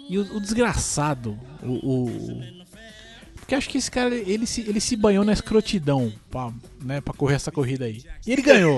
E 0.10 0.18
o, 0.18 0.38
o 0.38 0.40
desgraçado, 0.40 1.38
o, 1.62 2.06
o 2.08 2.60
porque 3.50 3.56
acho 3.56 3.70
que 3.70 3.80
esse 3.80 3.90
cara, 3.90 4.14
ele 4.14 4.46
se, 4.46 4.62
ele 4.62 4.80
se 4.80 4.96
banhou 4.96 5.26
na 5.26 5.34
escrotidão 5.34 6.14
pra, 6.30 6.54
né, 6.84 7.02
pra 7.02 7.16
correr 7.16 7.34
essa 7.34 7.52
corrida 7.52 7.86
aí. 7.86 8.04
E 8.28 8.32
ele 8.32 8.44
ganhou. 8.44 8.78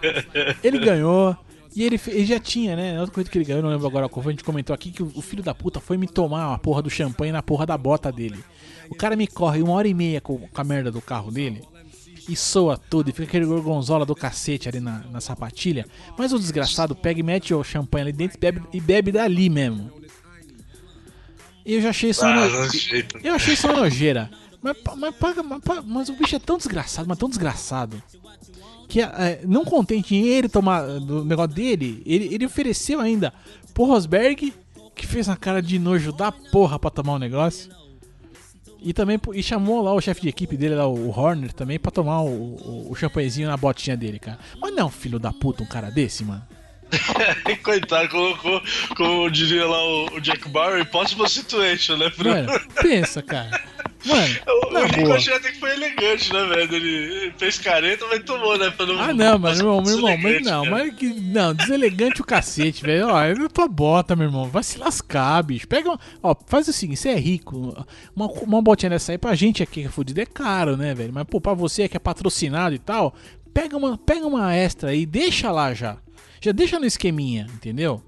ele 0.62 0.78
ganhou. 0.78 1.34
E 1.74 1.82
ele, 1.82 1.98
ele, 2.06 2.26
já 2.26 2.38
tinha, 2.38 2.76
né? 2.76 3.00
Outra 3.00 3.14
coisa 3.14 3.30
que 3.30 3.38
ele 3.38 3.44
ganhou, 3.44 3.62
não 3.62 3.70
lembro 3.70 3.86
agora 3.86 4.08
qual 4.08 4.22
foi, 4.22 4.32
a 4.32 4.36
gente 4.36 4.44
comentou 4.44 4.74
aqui 4.74 4.90
que 4.90 5.02
o, 5.02 5.10
o, 5.14 5.22
filho 5.22 5.42
da 5.42 5.54
puta 5.54 5.80
foi 5.80 5.96
me 5.96 6.06
tomar 6.06 6.52
a 6.54 6.58
porra 6.58 6.82
do 6.82 6.90
champanhe 6.90 7.32
na 7.32 7.42
porra 7.42 7.64
da 7.64 7.78
bota 7.78 8.12
dele. 8.12 8.44
O 8.90 8.94
cara 8.94 9.16
me 9.16 9.26
corre 9.26 9.62
uma 9.62 9.72
hora 9.72 9.88
e 9.88 9.94
meia 9.94 10.20
com, 10.20 10.38
com 10.38 10.60
a 10.60 10.64
merda 10.64 10.90
do 10.90 11.00
carro 11.00 11.30
dele. 11.30 11.62
e 12.28 12.36
soa 12.36 12.76
tudo, 12.76 13.08
e 13.08 13.12
fica 13.12 13.24
aquele 13.24 13.46
gorgonzola 13.46 14.04
do 14.04 14.14
cacete 14.14 14.68
ali 14.68 14.80
na, 14.80 14.98
na 15.10 15.20
sapatilha. 15.20 15.86
Mas 16.18 16.32
o 16.32 16.38
desgraçado 16.38 16.94
pega 16.94 17.20
e 17.20 17.22
mete 17.22 17.54
o 17.54 17.64
champanhe 17.64 18.02
ali 18.02 18.12
dentro 18.12 18.36
e 18.36 18.40
bebe, 18.40 18.62
e 18.72 18.80
bebe 18.80 19.12
dali 19.12 19.48
mesmo. 19.48 19.90
E 21.64 21.74
eu 21.74 21.80
já 21.80 21.90
achei 21.90 22.10
isso 22.10 22.24
uma 22.24 22.44
Ah, 22.44 22.48
no- 22.48 22.70
jeito. 22.70 23.18
Eu 23.22 23.34
achei 23.34 23.54
isso 23.54 23.66
uma 23.66 23.80
nojeira. 23.80 24.30
Mas, 24.60 24.76
mas, 24.96 25.14
mas, 25.44 25.84
mas 25.84 26.08
o 26.08 26.12
bicho 26.12 26.36
é 26.36 26.38
tão 26.38 26.56
desgraçado, 26.56 27.08
mas 27.08 27.18
tão 27.18 27.28
desgraçado. 27.28 28.00
Que 28.92 29.00
é, 29.00 29.40
não 29.46 29.64
contente 29.64 30.14
em 30.14 30.26
ele 30.26 30.50
tomar 30.50 30.86
eh, 30.86 31.00
do 31.00 31.24
negócio 31.24 31.54
dele, 31.54 32.02
ele, 32.04 32.26
ele 32.26 32.44
ofereceu 32.44 33.00
ainda 33.00 33.32
pro 33.72 33.86
Rosberg, 33.86 34.52
que 34.94 35.06
fez 35.06 35.28
uma 35.28 35.36
cara 35.38 35.62
de 35.62 35.78
nojo 35.78 36.12
da 36.12 36.30
porra 36.30 36.78
pra 36.78 36.90
tomar 36.90 37.14
o 37.14 37.18
negócio. 37.18 37.72
E 38.82 38.92
também 38.92 39.18
e 39.32 39.42
chamou 39.42 39.80
lá 39.80 39.94
o 39.94 40.00
chefe 40.02 40.20
de 40.20 40.28
equipe 40.28 40.58
dele, 40.58 40.74
lá, 40.74 40.86
o 40.86 41.08
Horner, 41.08 41.54
também 41.54 41.78
pra 41.78 41.90
tomar 41.90 42.20
o, 42.20 42.28
o, 42.28 42.88
o 42.90 42.94
champanhezinho 42.94 43.48
na 43.48 43.56
botinha 43.56 43.96
dele, 43.96 44.18
cara. 44.18 44.38
Mas 44.60 44.74
não, 44.74 44.90
filho 44.90 45.18
da 45.18 45.32
puta, 45.32 45.62
um 45.62 45.66
cara 45.66 45.90
desse, 45.90 46.22
mano. 46.22 46.42
Coitado, 47.64 48.10
colocou, 48.10 48.60
como 48.94 49.30
diria 49.30 49.66
lá 49.66 49.82
o, 49.82 50.16
o 50.16 50.20
Jack 50.20 50.46
Bauer, 50.50 50.82
impossible 50.82 51.26
situation, 51.30 51.96
né? 51.96 52.10
Pro... 52.10 52.28
Mano, 52.28 52.52
pensa, 52.82 53.22
cara. 53.22 53.58
Mano, 54.04 54.34
O, 54.68 54.72
na. 54.72 54.84
Ricochet 54.86 55.32
até 55.34 55.52
que 55.52 55.60
foi 55.60 55.70
elegante, 55.72 56.32
né, 56.32 56.44
velho? 56.46 56.74
Ele 56.74 57.32
fez 57.38 57.58
careta, 57.58 58.04
mas 58.08 58.22
tomou, 58.24 58.58
né? 58.58 58.70
Pra 58.70 58.84
Ah, 58.98 59.14
não, 59.14 59.38
mas, 59.38 59.58
meu 59.60 59.68
irmão, 59.68 59.82
meu 59.82 59.96
irmão, 59.96 60.18
mas 60.22 60.42
não, 60.42 60.64
cara. 60.64 60.70
mas 60.76 60.94
que. 60.94 61.06
Não, 61.20 61.54
deselegante 61.54 62.20
o 62.20 62.24
cacete, 62.24 62.82
velho. 62.82 63.08
Ó, 63.08 63.22
é 63.22 63.34
tua 63.48 63.68
bota, 63.68 64.16
meu 64.16 64.26
irmão. 64.26 64.48
Vai 64.48 64.62
se 64.62 64.78
lascar, 64.78 65.42
bicho. 65.42 65.68
Pega. 65.68 65.90
uma- 65.90 66.00
Ó, 66.22 66.34
faz 66.46 66.66
o 66.68 66.72
seguinte, 66.72 66.98
você 66.98 67.10
é 67.10 67.16
rico. 67.18 67.84
Uma, 68.14 68.26
uma 68.26 68.62
botinha 68.62 68.90
dessa 68.90 69.12
aí 69.12 69.18
pra 69.18 69.34
gente 69.34 69.62
aqui 69.62 69.82
que 69.82 69.86
é 69.86 69.90
fudido 69.90 70.20
é 70.20 70.26
caro, 70.26 70.76
né, 70.76 70.94
velho? 70.94 71.12
Mas, 71.12 71.24
pô, 71.24 71.40
pra 71.40 71.54
você 71.54 71.88
que 71.88 71.96
é 71.96 72.00
patrocinado 72.00 72.74
e 72.74 72.78
tal, 72.78 73.14
pega 73.54 73.76
uma, 73.76 73.96
pega 73.96 74.26
uma 74.26 74.54
extra 74.54 74.90
aí, 74.90 75.06
deixa 75.06 75.50
lá 75.50 75.72
já. 75.74 75.96
Já 76.40 76.50
deixa 76.50 76.80
no 76.80 76.86
esqueminha, 76.86 77.46
entendeu? 77.54 78.02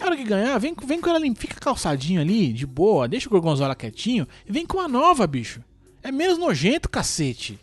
Que 0.00 0.06
hora 0.06 0.16
que 0.16 0.24
ganhar, 0.24 0.58
vem, 0.58 0.74
com- 0.74 0.86
vem 0.86 1.00
com 1.00 1.10
ela 1.10 1.18
lim- 1.18 1.34
fica 1.34 1.60
calçadinho 1.60 2.20
ali, 2.20 2.52
de 2.52 2.66
boa, 2.66 3.06
deixa 3.06 3.28
o 3.28 3.30
gorgonzola 3.30 3.74
quietinho 3.74 4.26
e 4.48 4.52
vem 4.52 4.64
com 4.66 4.80
a 4.80 4.88
nova, 4.88 5.26
bicho. 5.26 5.60
É 6.02 6.10
menos 6.10 6.38
nojento, 6.38 6.88
cacete. 6.88 7.58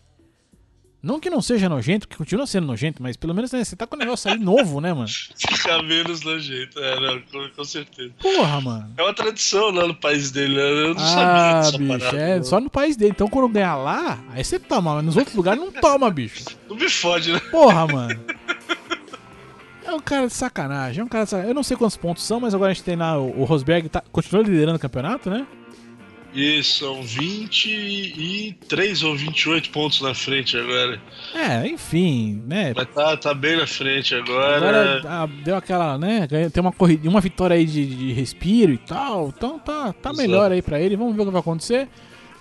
Não 1.02 1.20
que 1.20 1.30
não 1.30 1.42
seja 1.42 1.70
nojento, 1.70 2.08
que 2.08 2.18
continua 2.18 2.46
sendo 2.48 2.66
nojento, 2.68 3.02
mas 3.02 3.16
pelo 3.16 3.34
menos 3.34 3.52
né, 3.52 3.64
você 3.64 3.76
tá 3.76 3.86
com 3.88 3.96
um 3.96 4.00
negócio 4.00 4.30
aí 4.32 4.38
novo, 4.38 4.82
né, 4.82 4.92
mano? 4.94 5.08
Fica 5.38 5.82
menos 5.82 6.22
nojento, 6.22 6.80
é, 6.80 7.00
não, 7.00 7.22
com, 7.22 7.50
com 7.56 7.64
certeza. 7.64 8.12
Porra, 8.20 8.60
mano. 8.62 8.94
É 8.98 9.04
uma 9.04 9.14
tradição 9.14 9.70
lá 9.70 9.88
no 9.88 9.96
país 9.96 10.32
dele, 10.32 10.56
né? 10.56 10.62
Eu 10.90 10.96
não 10.96 11.02
Ah, 11.02 11.06
sabia 11.08 11.54
dessa 11.62 11.78
bicho, 11.78 12.00
parada. 12.00 12.18
é 12.20 12.44
só 12.44 12.60
no 12.60 12.70
país 12.70 12.98
dele. 12.98 13.12
Então 13.12 13.28
quando 13.28 13.48
ganhar 13.54 13.76
lá, 13.78 14.20
aí 14.32 14.44
você 14.44 14.60
toma, 14.60 14.96
mas 14.96 15.06
nos 15.06 15.18
outros 15.18 15.36
lugares 15.36 15.60
não 15.62 15.72
toma, 15.72 16.10
bicho. 16.10 16.44
Não 16.68 16.76
me 16.76 16.90
fode, 16.90 17.32
né? 17.32 17.40
Porra, 17.52 17.88
mano. 17.88 18.20
É 19.88 19.94
um 19.94 20.02
cara 20.02 20.28
de 20.28 20.34
sacanagem, 20.34 21.00
é 21.00 21.04
um 21.04 21.08
cara 21.08 21.24
de 21.24 21.30
sacanagem. 21.30 21.52
Eu 21.52 21.56
não 21.56 21.64
sei 21.64 21.78
quantos 21.78 21.96
pontos 21.96 22.24
são, 22.24 22.42
mas 22.42 22.54
agora 22.54 22.72
a 22.72 22.74
gente 22.74 22.84
tem 22.84 22.98
lá 22.98 23.18
o, 23.18 23.40
o 23.40 23.46
Rosberg, 23.46 23.88
tá, 23.88 24.04
continua 24.12 24.44
liderando 24.44 24.76
o 24.76 24.80
campeonato, 24.80 25.30
né? 25.30 25.48
Isso, 26.34 26.80
são 26.80 27.02
23 27.02 29.04
ou 29.04 29.16
28 29.16 29.70
pontos 29.70 30.02
na 30.02 30.14
frente 30.14 30.58
agora. 30.58 31.02
É, 31.34 31.66
enfim, 31.68 32.44
né? 32.46 32.74
Mas 32.76 32.88
tá, 32.94 33.16
tá 33.16 33.34
bem 33.34 33.56
na 33.56 33.66
frente 33.66 34.14
agora. 34.14 34.58
Agora 34.58 35.02
ah, 35.06 35.26
deu 35.44 35.56
aquela, 35.56 35.98
né? 35.98 36.28
Tem 36.28 36.62
uma 36.62 36.74
corrida, 36.74 37.10
uma 37.10 37.22
vitória 37.22 37.56
aí 37.56 37.66
de, 37.66 37.86
de 37.86 38.12
respiro 38.12 38.74
e 38.74 38.78
tal. 38.78 39.34
Então 39.36 39.58
tá, 39.58 39.94
tá 39.94 40.10
Exato. 40.10 40.18
melhor 40.18 40.52
aí 40.52 40.62
pra 40.62 40.80
ele. 40.80 40.98
Vamos 40.98 41.16
ver 41.16 41.22
o 41.22 41.26
que 41.26 41.32
vai 41.32 41.40
acontecer. 41.40 41.88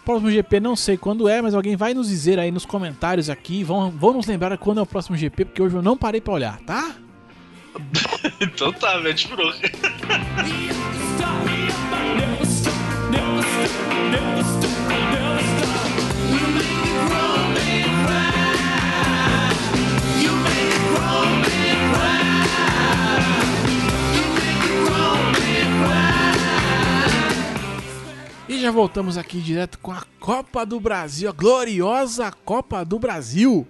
Próximo 0.04 0.30
GP 0.30 0.60
não 0.60 0.76
sei 0.76 0.96
quando 0.96 1.28
é, 1.28 1.40
mas 1.40 1.54
alguém 1.54 1.76
vai 1.76 1.94
nos 1.94 2.08
dizer 2.08 2.38
aí 2.38 2.50
nos 2.50 2.66
comentários 2.66 3.30
aqui. 3.30 3.64
Vão, 3.64 3.90
vão 3.90 4.14
nos 4.14 4.26
lembrar 4.26 4.58
quando 4.58 4.78
é 4.78 4.82
o 4.82 4.86
próximo 4.86 5.16
GP, 5.16 5.46
porque 5.46 5.62
hoje 5.62 5.76
eu 5.76 5.82
não 5.82 5.96
parei 5.96 6.20
pra 6.20 6.34
olhar, 6.34 6.60
tá? 6.60 6.96
então 8.40 8.72
tá, 8.72 9.00
mete 9.00 9.28
bronca. 9.28 9.70
E 28.48 28.60
já 28.60 28.70
voltamos 28.70 29.18
aqui 29.18 29.40
direto 29.40 29.78
com 29.80 29.92
a 29.92 30.02
Copa 30.18 30.64
do 30.64 30.80
Brasil, 30.80 31.28
a 31.28 31.32
gloriosa 31.32 32.32
Copa 32.44 32.84
do 32.84 32.98
Brasil. 32.98 33.66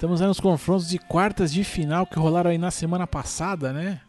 Estamos 0.00 0.22
aí 0.22 0.28
nos 0.28 0.40
confrontos 0.40 0.88
de 0.88 0.98
quartas 0.98 1.52
de 1.52 1.62
final 1.62 2.06
que 2.06 2.18
rolaram 2.18 2.48
aí 2.48 2.56
na 2.56 2.70
semana 2.70 3.06
passada, 3.06 3.70
né? 3.70 4.00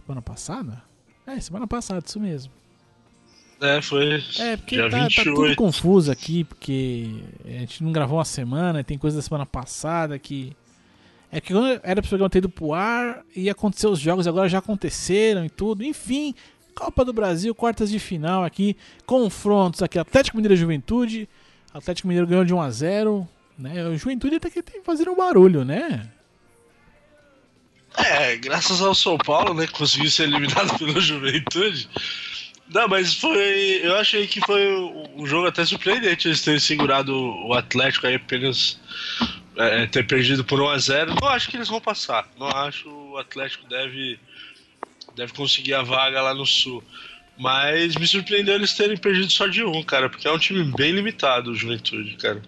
Semana 0.00 0.22
passada? 0.22 0.82
É, 1.26 1.38
semana 1.38 1.66
passada, 1.66 2.02
isso 2.06 2.18
mesmo. 2.18 2.50
É, 3.60 3.82
foi 3.82 4.24
É, 4.38 4.56
porque 4.56 4.76
dia 4.76 4.88
tá, 4.88 4.98
tá 5.00 5.22
tudo 5.22 5.42
28. 5.42 5.56
confuso 5.58 6.10
aqui, 6.10 6.44
porque 6.44 7.22
a 7.44 7.50
gente 7.50 7.84
não 7.84 7.92
gravou 7.92 8.16
uma 8.16 8.24
semana, 8.24 8.82
tem 8.82 8.96
coisa 8.96 9.18
da 9.18 9.22
semana 9.22 9.44
passada 9.44 10.18
que. 10.18 10.56
É 11.30 11.38
que 11.38 11.52
quando 11.52 11.78
era 11.82 12.00
pro 12.00 12.08
programa 12.08 12.30
ter 12.30 12.38
ido 12.38 12.48
pro 12.48 12.72
ar 12.72 13.22
e 13.36 13.50
aconteceu 13.50 13.90
os 13.90 14.00
jogos, 14.00 14.26
agora 14.26 14.48
já 14.48 14.56
aconteceram 14.56 15.44
e 15.44 15.50
tudo. 15.50 15.84
Enfim, 15.84 16.34
Copa 16.74 17.04
do 17.04 17.12
Brasil, 17.12 17.54
quartas 17.54 17.90
de 17.90 17.98
final 17.98 18.42
aqui, 18.42 18.74
confrontos 19.04 19.82
aqui, 19.82 19.98
Atlético 19.98 20.38
Mineiro 20.38 20.54
e 20.54 20.56
Juventude. 20.56 21.28
Atlético 21.74 22.08
Mineiro 22.08 22.26
ganhou 22.26 22.42
de 22.46 22.54
1 22.54 22.60
a 22.62 22.70
0 22.70 23.28
né? 23.60 23.86
O 23.86 23.96
Juventude 23.96 24.36
até 24.36 24.50
que 24.50 24.62
tem 24.62 24.82
fazendo 24.82 25.12
um 25.12 25.16
barulho, 25.16 25.64
né? 25.64 26.08
É, 27.96 28.36
graças 28.36 28.80
ao 28.80 28.94
São 28.94 29.18
Paulo, 29.18 29.54
né? 29.54 29.66
Conseguiu 29.66 30.10
ser 30.10 30.24
eliminado 30.24 30.78
pela 30.78 31.00
Juventude. 31.00 31.88
Não, 32.72 32.86
mas 32.88 33.14
foi. 33.14 33.80
Eu 33.82 33.96
achei 33.96 34.26
que 34.26 34.40
foi 34.40 34.64
um 35.16 35.26
jogo 35.26 35.48
até 35.48 35.64
surpreendente 35.64 36.28
eles 36.28 36.42
terem 36.42 36.60
segurado 36.60 37.14
o 37.14 37.52
Atlético 37.52 38.06
aí 38.06 38.14
apenas. 38.14 38.78
é, 39.56 39.86
ter 39.86 40.06
perdido 40.06 40.44
por 40.44 40.60
1x0. 40.60 41.20
Não 41.20 41.28
acho 41.28 41.50
que 41.50 41.56
eles 41.56 41.68
vão 41.68 41.80
passar. 41.80 42.28
Não 42.38 42.48
acho 42.48 42.88
o 42.88 43.18
Atlético 43.18 43.68
deve. 43.68 44.18
Deve 45.16 45.32
conseguir 45.32 45.74
a 45.74 45.82
vaga 45.82 46.22
lá 46.22 46.32
no 46.32 46.46
Sul. 46.46 46.82
Mas 47.36 47.96
me 47.96 48.06
surpreendeu 48.06 48.54
eles 48.54 48.74
terem 48.74 48.96
perdido 48.96 49.30
só 49.30 49.46
de 49.46 49.64
um, 49.64 49.82
cara, 49.82 50.08
porque 50.08 50.28
é 50.28 50.30
um 50.30 50.38
time 50.38 50.62
bem 50.76 50.92
limitado, 50.92 51.50
o 51.50 51.54
Juventude, 51.54 52.14
cara. 52.16 52.40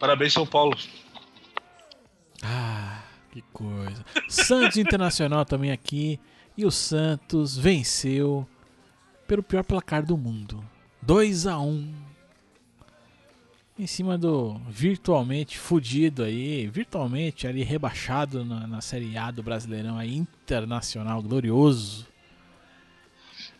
Parabéns, 0.00 0.32
São 0.32 0.46
Paulo. 0.46 0.74
Ah, 2.42 3.02
que 3.30 3.42
coisa. 3.52 4.02
Santos 4.30 4.78
Internacional 4.78 5.44
também 5.46 5.70
aqui. 5.70 6.18
E 6.56 6.64
o 6.64 6.70
Santos 6.70 7.56
venceu 7.56 8.48
pelo 9.28 9.42
pior 9.42 9.62
placar 9.62 10.04
do 10.04 10.16
mundo. 10.16 10.64
2 11.02 11.46
a 11.46 11.58
1 11.58 11.94
Em 13.78 13.86
cima 13.86 14.16
do 14.16 14.58
virtualmente 14.68 15.58
fudido 15.58 16.22
aí, 16.22 16.66
virtualmente 16.66 17.46
ali 17.46 17.62
rebaixado 17.62 18.42
na, 18.44 18.66
na 18.66 18.80
Série 18.80 19.16
A 19.18 19.30
do 19.30 19.42
Brasileirão 19.42 19.98
aí, 19.98 20.16
internacional 20.16 21.22
glorioso. 21.22 22.09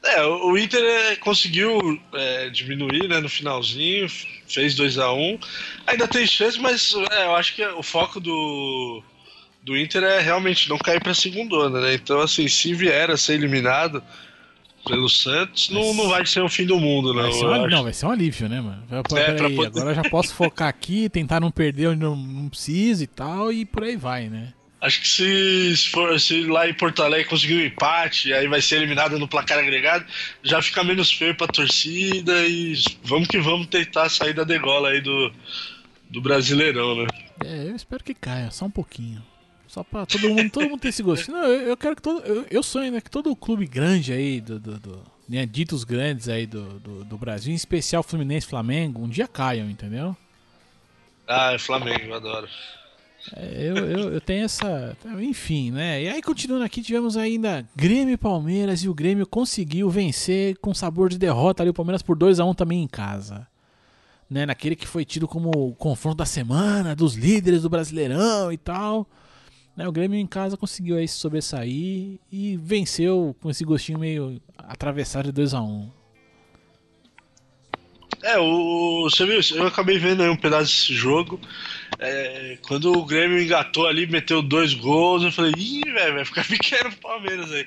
É, 0.02 0.22
o 0.24 0.56
Inter 0.56 0.82
é, 0.82 1.16
conseguiu 1.16 2.00
é, 2.14 2.48
diminuir 2.48 3.06
né, 3.06 3.20
no 3.20 3.28
finalzinho, 3.28 4.08
fez 4.48 4.74
2 4.74 4.96
a 4.98 5.12
1 5.12 5.38
Ainda 5.86 6.08
tem 6.08 6.26
chance, 6.26 6.58
mas 6.58 6.94
é, 7.12 7.26
eu 7.26 7.34
acho 7.34 7.54
que 7.54 7.62
o 7.64 7.82
foco 7.82 8.18
do, 8.18 9.02
do 9.62 9.76
Inter 9.76 10.02
é 10.02 10.20
realmente 10.20 10.68
não 10.70 10.78
cair 10.78 11.02
pra 11.02 11.12
segunda, 11.12 11.68
né? 11.68 11.92
Então, 11.94 12.18
assim, 12.20 12.48
se 12.48 12.72
vier 12.72 13.10
a 13.10 13.16
ser 13.18 13.34
eliminado 13.34 14.02
pelo 14.86 15.10
Santos, 15.10 15.68
não, 15.68 15.92
não 15.92 16.08
vai 16.08 16.24
ser 16.24 16.40
o 16.40 16.48
fim 16.48 16.64
do 16.64 16.80
mundo, 16.80 17.12
não. 17.12 17.22
Vai 17.24 17.32
ser, 17.32 17.44
um, 17.46 17.68
não, 17.68 17.82
vai 17.82 17.92
ser 17.92 18.06
um 18.06 18.10
alívio, 18.10 18.48
né, 18.48 18.60
mano? 18.62 18.82
Vai- 18.88 19.00
É, 19.00 19.02
poder- 19.02 19.66
Agora 19.66 19.90
eu 19.90 19.94
já 19.94 20.04
posso 20.04 20.34
focar 20.34 20.68
aqui, 20.68 21.10
tentar 21.10 21.40
não 21.40 21.50
perder 21.50 21.88
onde 21.88 22.00
não, 22.00 22.16
não 22.16 22.48
preciso 22.48 23.04
e 23.04 23.06
tal, 23.06 23.52
e 23.52 23.66
por 23.66 23.84
aí 23.84 23.96
vai, 23.96 24.30
né? 24.30 24.54
Acho 24.80 25.00
que 25.00 25.08
se, 25.08 25.76
se 25.76 25.88
for 25.90 26.18
se 26.18 26.42
lá 26.44 26.66
em 26.66 26.72
Porto 26.72 27.02
Alegre 27.02 27.28
conseguir 27.28 27.56
um 27.56 27.66
empate, 27.66 28.32
aí 28.32 28.48
vai 28.48 28.62
ser 28.62 28.76
eliminado 28.76 29.18
no 29.18 29.28
placar 29.28 29.58
agregado, 29.58 30.06
já 30.42 30.62
fica 30.62 30.82
menos 30.82 31.12
feio 31.12 31.34
pra 31.34 31.46
torcida 31.46 32.46
e 32.46 32.74
vamos 33.04 33.28
que 33.28 33.38
vamos 33.38 33.66
tentar 33.66 34.08
sair 34.08 34.32
da 34.32 34.42
degola 34.42 34.88
aí 34.88 35.02
do, 35.02 35.30
do 36.08 36.22
Brasileirão, 36.22 36.96
né? 36.96 37.06
É, 37.44 37.64
eu 37.68 37.76
espero 37.76 38.02
que 38.02 38.14
caia, 38.14 38.50
só 38.50 38.64
um 38.64 38.70
pouquinho. 38.70 39.22
Só 39.68 39.84
pra 39.84 40.04
todo 40.04 40.28
mundo, 40.28 40.50
todo 40.50 40.68
mundo 40.68 40.80
ter 40.80 40.88
esse 40.88 41.02
gostinho. 41.02 41.36
Não, 41.36 41.46
eu, 41.46 41.68
eu 41.68 41.76
quero 41.76 41.94
que 41.94 42.02
todo. 42.02 42.20
Eu, 42.26 42.46
eu 42.50 42.62
sonho, 42.62 42.90
né, 42.90 43.00
que 43.00 43.10
todo 43.10 43.36
clube 43.36 43.66
grande 43.66 44.12
aí, 44.12 44.40
do. 44.40 44.58
do, 44.58 44.80
do 44.80 45.04
né, 45.28 45.46
ditos 45.46 45.84
grandes 45.84 46.28
aí 46.28 46.44
do, 46.44 46.80
do, 46.80 47.04
do 47.04 47.16
Brasil, 47.16 47.52
em 47.52 47.54
especial 47.54 48.02
Fluminense 48.02 48.46
e 48.46 48.50
Flamengo, 48.50 49.00
um 49.00 49.08
dia 49.08 49.28
caiam, 49.28 49.70
entendeu? 49.70 50.16
Ah, 51.28 51.52
é 51.52 51.58
Flamengo, 51.58 52.06
eu 52.06 52.14
adoro. 52.14 52.48
Eu, 53.36 53.76
eu, 53.76 54.12
eu 54.14 54.20
tenho 54.20 54.44
essa. 54.44 54.96
Enfim, 55.20 55.70
né? 55.70 56.02
E 56.02 56.08
aí, 56.08 56.22
continuando 56.22 56.64
aqui, 56.64 56.82
tivemos 56.82 57.16
ainda 57.16 57.68
Grêmio 57.76 58.14
e 58.14 58.16
Palmeiras 58.16 58.82
e 58.82 58.88
o 58.88 58.94
Grêmio 58.94 59.26
conseguiu 59.26 59.90
vencer 59.90 60.56
com 60.58 60.72
sabor 60.72 61.08
de 61.10 61.18
derrota 61.18 61.62
ali 61.62 61.70
o 61.70 61.74
Palmeiras 61.74 62.02
por 62.02 62.16
2 62.16 62.40
a 62.40 62.44
1 62.44 62.54
também 62.54 62.82
em 62.82 62.88
casa. 62.88 63.46
né, 64.28 64.46
naquele 64.46 64.76
que 64.76 64.86
foi 64.86 65.04
tido 65.04 65.26
como 65.26 65.50
o 65.50 65.74
confronto 65.74 66.18
da 66.18 66.26
semana, 66.26 66.94
dos 66.94 67.14
líderes 67.14 67.62
do 67.62 67.70
Brasileirão 67.70 68.52
e 68.52 68.56
tal. 68.56 69.06
Né, 69.76 69.86
o 69.86 69.92
Grêmio 69.92 70.18
em 70.18 70.26
casa 70.26 70.56
conseguiu 70.56 70.96
aí 70.96 71.08
sobressair 71.08 72.18
e 72.30 72.56
venceu 72.56 73.34
com 73.40 73.50
esse 73.50 73.64
gostinho 73.64 73.98
meio 73.98 74.40
atravessado 74.56 75.26
de 75.26 75.32
2 75.32 75.54
a 75.54 75.60
1 75.60 75.66
um. 75.66 75.99
É, 78.22 78.38
o, 78.38 79.02
você 79.04 79.24
viu, 79.24 79.40
eu 79.56 79.66
acabei 79.66 79.98
vendo 79.98 80.22
aí 80.22 80.28
um 80.28 80.36
pedaço 80.36 80.70
desse 80.70 80.94
jogo. 80.94 81.40
É, 81.98 82.58
quando 82.62 82.92
o 82.92 83.04
Grêmio 83.04 83.40
engatou 83.40 83.86
ali, 83.86 84.06
meteu 84.06 84.42
dois 84.42 84.74
gols, 84.74 85.22
eu 85.22 85.32
falei, 85.32 85.52
ih, 85.56 85.90
velho, 85.92 86.14
vai 86.14 86.24
ficar 86.24 86.44
pequeno 86.48 86.90
pro 86.90 87.10
Palmeiras 87.10 87.50
aí. 87.52 87.66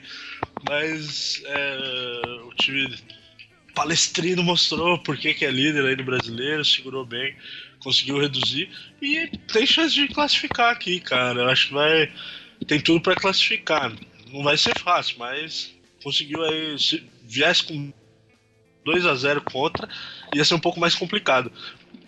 Mas 0.67 1.41
é, 1.45 1.77
o 2.45 2.53
time 2.55 2.95
palestrino 3.73 4.43
mostrou 4.43 4.97
por 4.99 5.17
que, 5.17 5.43
é 5.43 5.51
líder 5.51 5.85
aí 5.85 5.95
do 5.95 6.03
brasileiro, 6.03 6.63
segurou 6.63 7.05
bem, 7.05 7.35
conseguiu 7.79 8.19
reduzir 8.19 8.69
e 9.01 9.27
tem 9.51 9.65
chance 9.65 9.93
de 9.93 10.07
classificar 10.07 10.71
aqui, 10.71 10.99
cara. 10.99 11.41
Eu 11.41 11.49
acho 11.49 11.67
que 11.67 11.73
vai. 11.73 12.11
Tem 12.67 12.79
tudo 12.79 13.01
para 13.01 13.15
classificar. 13.15 13.91
Não 14.31 14.43
vai 14.43 14.57
ser 14.57 14.77
fácil, 14.79 15.17
mas 15.19 15.73
conseguiu 16.01 16.41
aí. 16.43 16.79
Se 16.79 17.03
viesse 17.23 17.63
com 17.65 17.91
2 18.85 19.05
a 19.05 19.15
0 19.15 19.41
contra, 19.41 19.87
ia 20.33 20.43
ser 20.43 20.55
um 20.55 20.59
pouco 20.59 20.79
mais 20.79 20.95
complicado. 20.95 21.51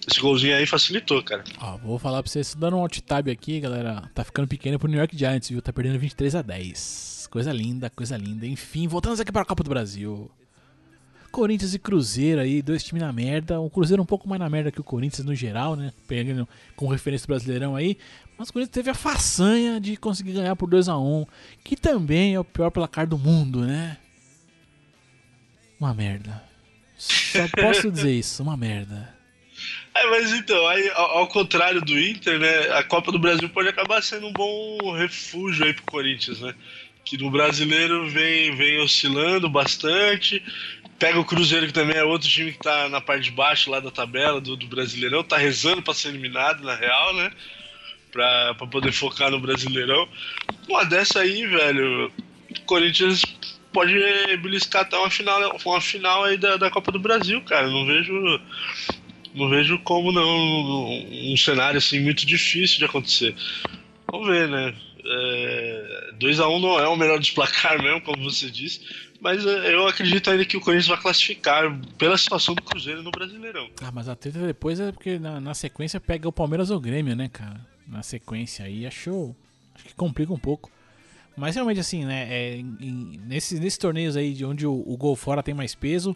Esse 0.07 0.19
golzinho 0.19 0.55
aí 0.55 0.67
facilitou, 0.67 1.21
cara. 1.23 1.43
Ó, 1.59 1.77
vou 1.77 1.97
falar 1.97 2.21
pra 2.21 2.31
vocês, 2.31 2.53
dando 2.53 2.77
um 2.77 2.81
alt 2.81 2.99
tab 2.99 3.27
aqui, 3.27 3.59
galera. 3.59 4.03
Tá 4.13 4.23
ficando 4.23 4.47
pequeno 4.47 4.77
pro 4.77 4.87
New 4.87 4.99
York 4.99 5.17
Giants, 5.17 5.49
viu? 5.49 5.61
Tá 5.61 5.73
perdendo 5.73 5.97
23 5.97 6.35
a 6.35 6.41
10. 6.41 7.27
Coisa 7.31 7.51
linda, 7.51 7.89
coisa 7.89 8.15
linda. 8.15 8.45
Enfim, 8.45 8.87
voltamos 8.87 9.19
aqui 9.19 9.31
para 9.31 9.41
a 9.41 9.45
Copa 9.45 9.63
do 9.63 9.69
Brasil. 9.69 10.29
Corinthians 11.31 11.73
e 11.73 11.79
Cruzeiro 11.79 12.39
aí, 12.39 12.61
dois 12.61 12.81
times 12.81 13.01
na 13.01 13.11
merda. 13.11 13.59
O 13.59 13.69
Cruzeiro 13.69 14.01
um 14.01 14.05
pouco 14.05 14.29
mais 14.29 14.39
na 14.39 14.49
merda 14.49 14.71
que 14.71 14.79
o 14.79 14.83
Corinthians 14.83 15.25
no 15.25 15.35
geral, 15.35 15.75
né? 15.75 15.91
Pegando 16.07 16.47
com 16.77 16.87
referência 16.87 17.25
do 17.25 17.29
Brasileirão 17.29 17.75
aí. 17.75 17.97
Mas 18.37 18.49
o 18.49 18.53
Corinthians 18.53 18.73
teve 18.73 18.89
a 18.89 18.93
façanha 18.93 19.81
de 19.81 19.97
conseguir 19.97 20.33
ganhar 20.33 20.55
por 20.55 20.69
2 20.69 20.87
a 20.87 20.97
1 20.97 21.25
que 21.63 21.75
também 21.75 22.35
é 22.35 22.39
o 22.39 22.45
pior 22.45 22.69
placar 22.69 23.05
do 23.05 23.17
mundo, 23.17 23.61
né? 23.61 23.97
Uma 25.77 25.93
merda. 25.93 26.41
Só 27.07 27.47
posso 27.49 27.91
dizer 27.91 28.11
isso, 28.11 28.41
uma 28.41 28.57
merda. 28.57 29.13
É, 29.93 30.09
mas 30.09 30.33
então, 30.33 30.67
aí, 30.67 30.89
ao, 30.93 31.27
contrário 31.27 31.81
do 31.81 31.97
Inter, 31.97 32.37
né? 32.37 32.73
A 32.73 32.83
Copa 32.83 33.11
do 33.13 33.19
Brasil 33.19 33.47
pode 33.47 33.69
acabar 33.69 34.03
sendo 34.03 34.27
um 34.27 34.33
bom 34.33 34.91
refúgio 34.91 35.65
aí 35.65 35.73
pro 35.73 35.83
Corinthians, 35.83 36.41
né? 36.41 36.53
Que 37.05 37.17
no 37.17 37.31
brasileiro 37.31 38.09
vem, 38.09 38.53
vem 38.55 38.79
oscilando 38.81 39.47
bastante. 39.49 40.43
Pega 40.99 41.19
o 41.19 41.25
Cruzeiro, 41.25 41.67
que 41.67 41.73
também 41.73 41.95
é 41.95 42.03
outro 42.03 42.27
time 42.27 42.51
que 42.51 42.59
tá 42.59 42.89
na 42.89 42.99
parte 42.99 43.25
de 43.25 43.31
baixo 43.31 43.71
lá 43.71 43.79
da 43.79 43.91
tabela 43.91 44.41
do, 44.41 44.55
do 44.57 44.67
Brasileirão, 44.67 45.23
tá 45.23 45.37
rezando 45.37 45.81
para 45.81 45.93
ser 45.93 46.09
eliminado, 46.09 46.63
na 46.63 46.75
real, 46.75 47.13
né? 47.15 47.31
Pra, 48.11 48.53
pra 48.55 48.67
poder 48.67 48.91
focar 48.91 49.31
no 49.31 49.39
Brasileirão. 49.39 50.07
Uma 50.67 50.83
dessa 50.83 51.19
aí, 51.19 51.45
velho, 51.45 52.11
o 52.49 52.61
Corinthians 52.61 53.21
pode 53.75 53.93
beliscar 54.37 54.83
até 54.83 54.97
uma 54.97 55.09
final, 55.09 55.57
uma 55.65 55.81
final 55.81 56.23
aí 56.23 56.37
da, 56.37 56.55
da 56.55 56.71
Copa 56.71 56.93
do 56.93 56.99
Brasil, 56.99 57.41
cara. 57.41 57.69
Não 57.69 57.85
vejo. 57.85 58.13
Não 59.35 59.49
vejo 59.49 59.77
como 59.79 60.13
não. 60.13 61.33
Um 61.33 61.35
cenário 61.35 61.77
assim 61.77 61.99
muito 61.99 62.25
difícil 62.25 62.79
de 62.79 62.85
acontecer. 62.85 63.35
Vamos 64.09 64.27
ver, 64.29 64.47
né? 64.47 64.73
É, 65.03 66.11
2x1 66.17 66.49
um 66.49 66.59
não 66.59 66.79
é 66.79 66.87
o 66.87 66.95
melhor 66.95 67.19
dos 67.19 67.31
placar 67.31 67.83
mesmo, 67.83 67.99
como 67.99 68.23
você 68.23 68.49
disse. 68.49 68.79
Mas 69.19 69.45
é, 69.45 69.73
eu 69.73 69.85
acredito 69.87 70.29
ainda 70.29 70.45
que 70.45 70.55
o 70.55 70.61
Corinthians 70.61 70.87
vai 70.87 70.97
classificar 70.97 71.77
pela 71.97 72.17
situação 72.17 72.55
do 72.55 72.63
Cruzeiro 72.63 73.03
no 73.03 73.11
Brasileirão. 73.11 73.69
Ah, 73.81 73.91
mas 73.91 74.07
a 74.07 74.15
treta 74.15 74.39
depois 74.39 74.79
é 74.79 74.93
porque 74.93 75.19
na, 75.19 75.41
na 75.41 75.53
sequência 75.53 75.99
pega 75.99 76.29
o 76.29 76.31
Palmeiras 76.31 76.71
ou 76.71 76.77
o 76.77 76.81
Grêmio, 76.81 77.13
né, 77.13 77.27
cara? 77.27 77.59
Na 77.85 78.01
sequência 78.01 78.63
aí, 78.63 78.85
achou. 78.85 79.35
Acho 79.75 79.83
que 79.83 79.93
complica 79.95 80.31
um 80.31 80.39
pouco. 80.39 80.71
Mas 81.35 81.55
realmente, 81.55 81.79
assim, 81.79 82.05
né? 82.05 82.27
É, 82.29 82.57
em, 82.57 83.19
nesses, 83.25 83.59
nesses 83.59 83.77
torneios 83.77 84.15
aí 84.15 84.33
de 84.33 84.45
onde 84.45 84.65
o, 84.65 84.83
o 84.85 84.95
gol 84.95 85.15
fora 85.15 85.43
tem 85.43 85.53
mais 85.53 85.75
peso, 85.75 86.15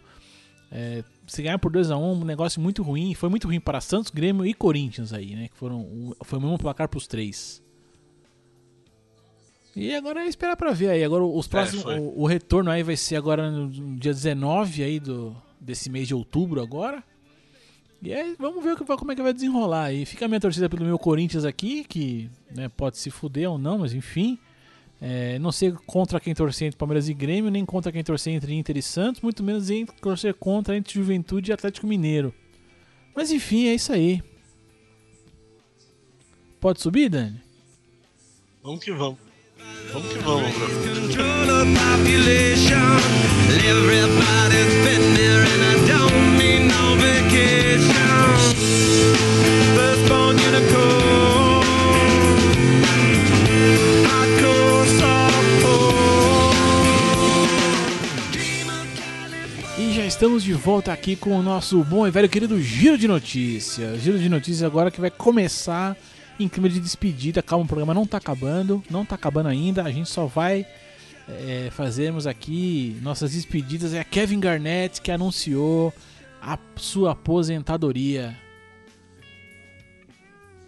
é, 0.72 1.02
se 1.26 1.42
ganhar 1.42 1.58
por 1.58 1.72
2x1 1.72 1.98
um, 1.98 2.20
um 2.20 2.24
negócio 2.24 2.60
muito 2.60 2.82
ruim. 2.82 3.14
Foi 3.14 3.28
muito 3.28 3.46
ruim 3.46 3.60
para 3.60 3.80
Santos, 3.80 4.10
Grêmio 4.10 4.46
e 4.46 4.54
Corinthians 4.54 5.12
aí, 5.12 5.34
né? 5.34 5.48
Que 5.48 5.56
foram, 5.56 6.14
foi 6.24 6.38
o 6.38 6.42
mesmo 6.42 6.58
placar 6.58 6.88
pros 6.88 7.06
três. 7.06 7.62
E 9.74 9.94
agora 9.94 10.24
é 10.24 10.28
esperar 10.28 10.56
pra 10.56 10.72
ver 10.72 10.90
aí. 10.90 11.04
Agora 11.04 11.24
os 11.24 11.46
é, 11.46 11.48
próximos. 11.48 11.84
É, 11.86 11.98
o, 11.98 12.22
o, 12.22 12.26
retorno 12.26 12.70
aí 12.70 12.82
vai 12.82 12.96
ser 12.96 13.16
agora 13.16 13.50
no 13.50 13.96
dia 13.96 14.12
19 14.12 14.82
aí 14.82 15.00
do, 15.00 15.36
desse 15.60 15.90
mês 15.90 16.08
de 16.08 16.14
outubro 16.14 16.60
agora. 16.60 17.02
E 18.02 18.14
aí 18.14 18.34
vamos 18.38 18.64
ver 18.64 18.76
como 18.76 19.12
é 19.12 19.14
que 19.14 19.22
vai 19.22 19.32
desenrolar 19.32 19.84
aí. 19.84 20.06
Fica 20.06 20.24
a 20.24 20.28
minha 20.28 20.40
torcida 20.40 20.68
pelo 20.68 20.84
meu 20.84 20.98
Corinthians 20.98 21.44
aqui, 21.44 21.84
que 21.84 22.30
né, 22.50 22.68
pode 22.68 22.96
se 22.96 23.10
fuder 23.10 23.50
ou 23.50 23.58
não, 23.58 23.78
mas 23.78 23.92
enfim. 23.92 24.38
É, 25.00 25.38
não 25.38 25.50
sei 25.50 25.72
contra 25.86 26.20
quem 26.20 26.34
torcer 26.34 26.68
entre 26.68 26.76
Palmeiras 26.76 27.08
e 27.08 27.14
Grêmio, 27.14 27.50
nem 27.50 27.64
contra 27.64 27.90
quem 27.90 28.04
torcer 28.04 28.34
entre 28.34 28.54
Inter 28.54 28.76
e 28.76 28.82
Santos, 28.82 29.22
muito 29.22 29.42
menos 29.42 29.70
em 29.70 29.86
torcer 29.86 30.34
contra 30.34 30.76
entre 30.76 30.92
Juventude 30.92 31.50
e 31.50 31.54
Atlético 31.54 31.86
Mineiro. 31.86 32.34
Mas 33.14 33.30
enfim, 33.30 33.66
é 33.66 33.74
isso 33.74 33.92
aí. 33.92 34.22
Pode 36.60 36.80
subir, 36.82 37.08
Dani? 37.08 37.40
Vamos 38.62 38.84
que 38.84 38.92
vamos. 38.92 39.18
Vamos 39.92 40.12
que 40.12 40.18
vamos, 40.18 40.52
bro. 40.52 40.68
Estamos 60.20 60.44
de 60.44 60.52
volta 60.52 60.92
aqui 60.92 61.16
com 61.16 61.30
o 61.30 61.42
nosso 61.42 61.82
bom 61.82 62.06
e 62.06 62.10
velho 62.10 62.28
querido 62.28 62.60
Giro 62.60 62.98
de 62.98 63.08
Notícias. 63.08 64.02
Giro 64.02 64.18
de 64.18 64.28
Notícias 64.28 64.62
agora 64.62 64.90
que 64.90 65.00
vai 65.00 65.10
começar 65.10 65.96
em 66.38 66.46
clima 66.46 66.68
de 66.68 66.78
despedida. 66.78 67.42
Calma, 67.42 67.64
o 67.64 67.66
programa 67.66 67.94
não 67.94 68.02
está 68.02 68.18
acabando, 68.18 68.84
não 68.90 69.02
está 69.02 69.14
acabando 69.14 69.48
ainda. 69.48 69.82
A 69.82 69.90
gente 69.90 70.10
só 70.10 70.26
vai 70.26 70.66
é, 71.26 71.70
fazermos 71.70 72.26
aqui 72.26 72.98
nossas 73.00 73.32
despedidas. 73.32 73.94
É 73.94 74.00
a 74.00 74.04
Kevin 74.04 74.40
Garnett 74.40 75.00
que 75.00 75.10
anunciou 75.10 75.90
a 76.42 76.58
sua 76.76 77.12
aposentadoria. 77.12 78.36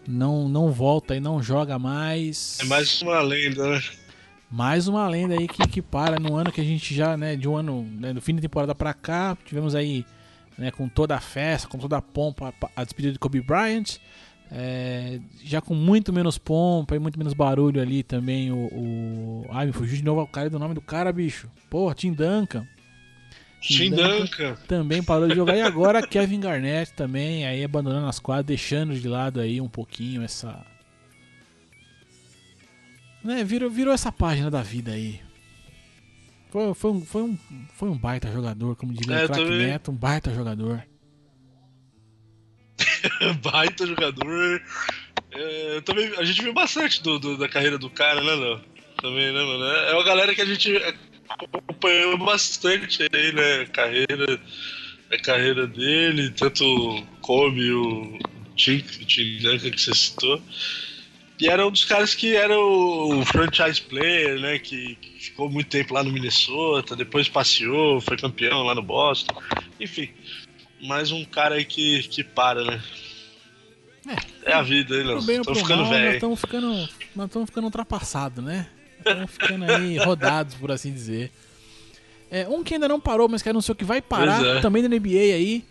Não, 0.09 0.49
não 0.49 0.73
volta 0.73 1.15
e 1.15 1.21
não 1.21 1.43
joga 1.43 1.79
mais. 1.79 2.57
É 2.59 2.65
mais 2.65 3.03
uma 3.03 3.21
lenda, 3.21 3.69
né? 3.69 3.83
Mais 4.53 4.87
uma 4.87 5.09
lenda 5.09 5.33
aí 5.33 5.49
que, 5.49 5.67
que 5.67 5.81
para 5.81 6.21
no 6.21 6.37
ano 6.37 6.53
que 6.53 6.61
a 6.61 6.65
gente 6.65 6.95
já, 6.95 7.17
né, 7.17 7.37
de 7.37 7.49
um 7.49 7.57
ano, 7.57 7.89
né, 7.99 8.13
do 8.13 8.21
fim 8.21 8.35
da 8.35 8.43
temporada 8.43 8.75
para 8.75 8.93
cá, 8.93 9.35
tivemos 9.47 9.75
aí, 9.75 10.05
né, 10.59 10.71
com 10.71 10.87
toda 10.91 11.17
a 11.17 11.21
festa, 11.21 11.67
com 11.67 11.79
toda 11.79 11.97
a 11.97 12.03
pompa, 12.03 12.53
a 12.77 12.85
despedida 12.85 13.15
de 13.15 13.19
Kobe 13.19 13.41
Bryant, 13.41 13.97
é, 14.51 15.19
já 15.43 15.63
com 15.63 15.75
muito 15.75 16.13
menos 16.13 16.37
pompa 16.37 16.95
e 16.95 16.99
muito 16.99 17.19
menos 17.19 17.33
barulho 17.33 17.81
ali 17.81 18.03
também 18.03 18.53
o, 18.53 18.67
o... 18.67 19.47
Ai, 19.49 19.65
me 19.65 19.73
fugiu 19.73 19.97
de 19.97 20.05
novo 20.05 20.21
o 20.21 20.27
cara 20.27 20.51
do 20.51 20.59
nome 20.59 20.75
do 20.75 20.83
cara, 20.83 21.11
bicho. 21.11 21.49
Porra, 21.71 21.95
Tim 21.95 22.13
Duncan. 22.13 22.67
Tim, 23.59 23.91
Duncan 23.91 24.55
também 24.69 25.03
parou 25.03 25.29
de 25.29 25.35
jogar. 25.35 25.57
E 25.57 25.63
agora 25.63 26.07
Kevin 26.07 26.41
Garnett 26.41 26.93
também, 26.93 27.47
aí 27.47 27.65
abandonando 27.65 28.07
as 28.07 28.19
quadras, 28.19 28.45
deixando 28.45 28.95
de 28.95 29.09
lado 29.09 29.41
aí 29.41 29.63
um 29.63 29.69
pouquinho 29.69 30.23
essa 30.23 30.63
né, 33.25 33.45
virou, 33.45 33.71
virou 33.71 33.95
essa 33.95 34.11
página 34.11 34.51
da 34.51 34.63
vida 34.63 34.93
aí. 34.93 35.21
Foi, 36.51 36.75
foi, 36.75 36.91
um, 36.91 37.01
foi, 37.05 37.23
um, 37.23 37.39
foi 37.75 37.89
um 37.89 37.97
baita 37.97 38.31
jogador, 38.31 38.77
como 38.77 38.93
diria 38.93 39.17
é, 39.17 39.25
o 39.25 39.29
Crack. 39.29 39.45
Neto, 39.45 39.91
um 39.91 39.95
baita 39.95 40.35
jogador. 40.35 40.85
baita 43.43 43.87
jogador. 43.87 44.63
É, 45.31 45.81
também, 45.81 46.13
a 46.19 46.25
gente 46.25 46.43
viu 46.43 46.53
bastante 46.53 47.03
do, 47.03 47.19
do, 47.19 47.39
da 47.39 47.49
carreira 47.49 47.79
do 47.79 47.89
cara, 47.89 48.23
né, 48.23 48.35
Léo? 48.35 48.61
Também, 49.01 49.33
né, 49.33 49.43
mano? 49.43 49.65
É, 49.65 49.91
é 49.91 49.95
uma 49.95 50.05
galera 50.05 50.35
que 50.35 50.43
a 50.43 50.45
gente 50.45 50.77
acompanhou 51.29 52.19
bastante 52.19 53.09
aí, 53.13 53.33
né? 53.33 53.61
A 53.63 53.67
carreira, 53.67 54.41
a 55.11 55.19
carreira 55.19 55.67
dele, 55.67 56.31
tanto 56.31 56.65
Kobe, 57.23 57.73
o 57.73 58.19
Tim, 58.57 58.85
o 59.01 59.05
Tim 59.07 59.39
Duncan 59.39 59.71
que 59.71 59.81
você 59.81 59.95
citou. 59.95 60.43
E 61.43 61.49
era 61.49 61.67
um 61.67 61.73
dos 61.73 61.85
caras 61.85 62.15
que 62.15 62.37
era 62.37 62.57
o 62.57 63.25
franchise 63.25 63.83
player, 63.83 64.41
né? 64.41 64.61
Que, 64.61 64.95
que, 64.95 65.25
ficou 65.25 65.51
muito 65.51 65.69
tempo 65.69 65.93
lá 65.93 66.05
no 66.05 66.13
Minnesota, 66.13 66.95
depois 66.95 67.29
passeou, 67.29 68.01
foi 68.01 68.17
campeão 68.17 68.63
lá 68.63 68.77
no 68.77 68.83
Boston. 68.83 69.35
Enfim, 69.81 70.09
mais 70.81 71.11
um 71.11 71.25
cara 71.25 71.57
aí 71.57 71.65
que, 71.65 72.05
que 72.05 72.23
para, 72.23 72.63
né? 72.63 72.81
É, 74.45 74.53
é 74.53 74.55
a 74.55 74.63
vida, 74.63 74.95
hein, 74.95 75.03
Nós 75.03 75.29
estamos 75.29 75.59
ficando 75.59 75.89
velho. 75.89 76.15
Estamos 76.15 76.41
ficando, 76.41 76.89
estamos 77.25 77.51
ficando 77.51 77.65
ultrapassados, 77.65 78.45
né? 78.45 78.69
Estamos 78.99 79.31
ficando 79.33 79.65
aí 79.65 79.99
rodados, 80.07 80.55
por 80.55 80.71
assim 80.71 80.93
dizer. 80.93 81.33
É, 82.31 82.49
um 82.49 82.63
que 82.63 82.75
ainda 82.75 82.87
não 82.87 83.01
parou, 83.01 83.29
mas 83.29 83.43
que 83.43 83.49
anunciou 83.49 83.75
que 83.75 83.85
vai 83.85 84.01
parar, 84.01 84.47
é. 84.47 84.61
também 84.61 84.81
da 84.81 84.89
NBA 84.89 85.35
aí. 85.35 85.65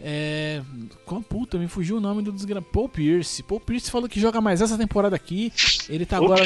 É. 0.00 0.62
Qual 1.04 1.22
puta, 1.22 1.58
me 1.58 1.68
fugiu 1.68 1.96
o 1.96 2.00
nome 2.00 2.22
do 2.22 2.32
desgraçado. 2.32 2.70
Paul 2.72 2.88
Pierce. 2.88 3.42
Paul 3.42 3.60
Pierce 3.60 3.90
falou 3.90 4.08
que 4.08 4.20
joga 4.20 4.40
mais 4.40 4.60
essa 4.60 4.76
temporada 4.76 5.14
aqui. 5.16 5.52
Ele 5.88 6.04
tá 6.04 6.16
agora. 6.16 6.44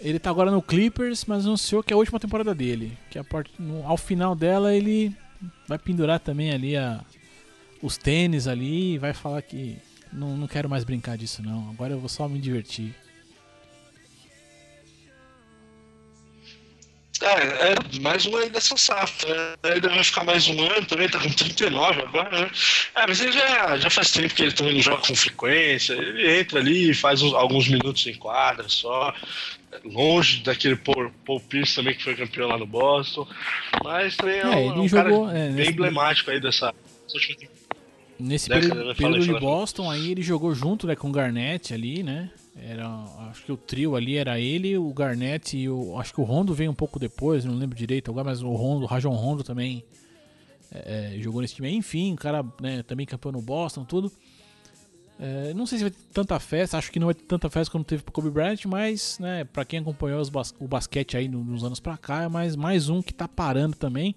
Ele 0.00 0.18
tá 0.18 0.30
agora 0.30 0.50
no 0.50 0.60
Clippers, 0.60 1.24
mas 1.26 1.46
anunciou 1.46 1.82
que 1.82 1.92
é 1.92 1.94
a 1.94 1.98
última 1.98 2.18
temporada 2.18 2.52
dele. 2.52 2.98
Que 3.08 3.18
a 3.18 3.24
part... 3.24 3.50
no, 3.58 3.86
ao 3.86 3.96
final 3.96 4.34
dela 4.34 4.74
ele 4.74 5.14
vai 5.68 5.78
pendurar 5.78 6.18
também 6.18 6.50
ali 6.50 6.76
a, 6.76 7.04
os 7.80 7.96
tênis 7.96 8.48
ali 8.48 8.94
e 8.94 8.98
vai 8.98 9.14
falar 9.14 9.40
que 9.42 9.76
não, 10.12 10.36
não 10.36 10.48
quero 10.48 10.68
mais 10.68 10.82
brincar 10.82 11.16
disso 11.16 11.40
não. 11.42 11.70
Agora 11.70 11.92
eu 11.92 12.00
vou 12.00 12.08
só 12.08 12.28
me 12.28 12.40
divertir. 12.40 12.94
É, 17.22 17.72
é, 17.72 18.00
mais 18.00 18.26
um 18.26 18.36
aí 18.36 18.50
dessa 18.50 18.76
safra. 18.76 19.56
Ele 19.62 19.80
vai 19.80 20.02
ficar 20.02 20.24
mais 20.24 20.48
um 20.48 20.60
ano 20.60 20.84
também, 20.86 21.08
tá 21.08 21.20
com 21.20 21.30
39 21.30 22.02
agora, 22.02 22.40
né? 22.40 22.50
É, 22.96 23.06
mas 23.06 23.20
ele 23.20 23.32
já, 23.32 23.76
já 23.78 23.88
faz 23.88 24.10
tempo 24.10 24.34
que 24.34 24.42
ele 24.42 24.52
também 24.52 24.74
não 24.74 24.82
joga 24.82 25.06
com 25.06 25.14
frequência. 25.14 25.92
Ele 25.92 26.40
entra 26.40 26.58
ali 26.58 26.92
faz 26.92 27.22
uns, 27.22 27.32
alguns 27.32 27.68
minutos 27.68 28.06
em 28.06 28.14
quadra 28.14 28.68
só. 28.68 29.14
Longe 29.84 30.42
daquele 30.42 30.76
Paul, 30.76 31.12
Paul 31.24 31.40
Pierce 31.40 31.76
também 31.76 31.94
que 31.94 32.02
foi 32.02 32.16
campeão 32.16 32.48
lá 32.48 32.58
no 32.58 32.66
Boston. 32.66 33.26
Mas 33.84 34.16
também 34.16 34.38
é, 34.38 34.42
é 34.42 34.46
um, 34.48 34.80
um 34.80 34.88
jogou, 34.88 35.26
cara 35.26 35.38
é, 35.38 35.48
bem 35.50 35.70
emblemático 35.70 36.30
aí 36.30 36.40
dessa, 36.40 36.74
dessa 37.04 37.16
última 37.16 37.36
temporada. 37.36 37.62
Nesse 38.18 38.48
década, 38.48 38.68
período, 38.68 38.88
né? 38.88 38.94
período 38.94 39.24
de 39.24 39.40
Boston, 39.40 39.90
aí 39.90 40.10
ele 40.10 40.22
jogou 40.22 40.54
junto 40.54 40.86
né, 40.86 40.94
com 40.94 41.08
o 41.08 41.12
Garnett 41.12 41.72
ali, 41.72 42.02
né? 42.02 42.30
Era, 42.54 42.86
acho 43.30 43.44
que 43.44 43.52
o 43.52 43.56
trio 43.56 43.96
ali 43.96 44.16
era 44.16 44.38
ele, 44.38 44.76
o 44.76 44.92
Garnett 44.92 45.56
e 45.56 45.68
o. 45.68 45.98
Acho 45.98 46.12
que 46.12 46.20
o 46.20 46.24
Rondo 46.24 46.54
veio 46.54 46.70
um 46.70 46.74
pouco 46.74 46.98
depois, 46.98 47.44
não 47.44 47.54
lembro 47.54 47.76
direito 47.76 48.10
agora, 48.10 48.24
mas 48.24 48.42
o 48.42 48.52
Rondo, 48.52 48.84
o 48.84 48.86
Rajon 48.86 49.14
Rondo 49.14 49.42
também 49.42 49.82
é, 50.70 51.14
é, 51.16 51.20
jogou 51.20 51.40
nesse 51.40 51.54
time. 51.54 51.70
Enfim, 51.70 52.12
o 52.12 52.16
cara 52.16 52.44
né, 52.60 52.82
também 52.82 53.06
campeão 53.06 53.32
no 53.32 53.40
Boston, 53.40 53.84
tudo. 53.84 54.12
É, 55.18 55.54
não 55.54 55.66
sei 55.66 55.78
se 55.78 55.84
vai 55.84 55.90
ter 55.90 56.00
tanta 56.12 56.38
festa, 56.40 56.76
acho 56.76 56.90
que 56.90 56.98
não 56.98 57.06
vai 57.06 57.14
ter 57.14 57.24
tanta 57.24 57.48
festa 57.48 57.70
como 57.70 57.84
teve 57.84 58.02
pro 58.02 58.12
Kobe 58.12 58.30
Bryant, 58.30 58.64
mas, 58.66 59.18
né, 59.20 59.46
quem 59.68 59.78
acompanhou 59.78 60.28
bas 60.30 60.54
o 60.58 60.66
basquete 60.66 61.16
aí 61.16 61.28
nos 61.28 61.62
anos 61.62 61.78
pra 61.78 61.96
cá, 61.96 62.22
é 62.22 62.28
mais, 62.28 62.56
mais 62.56 62.88
um 62.88 63.00
que 63.00 63.14
tá 63.14 63.28
parando 63.28 63.76
também. 63.76 64.16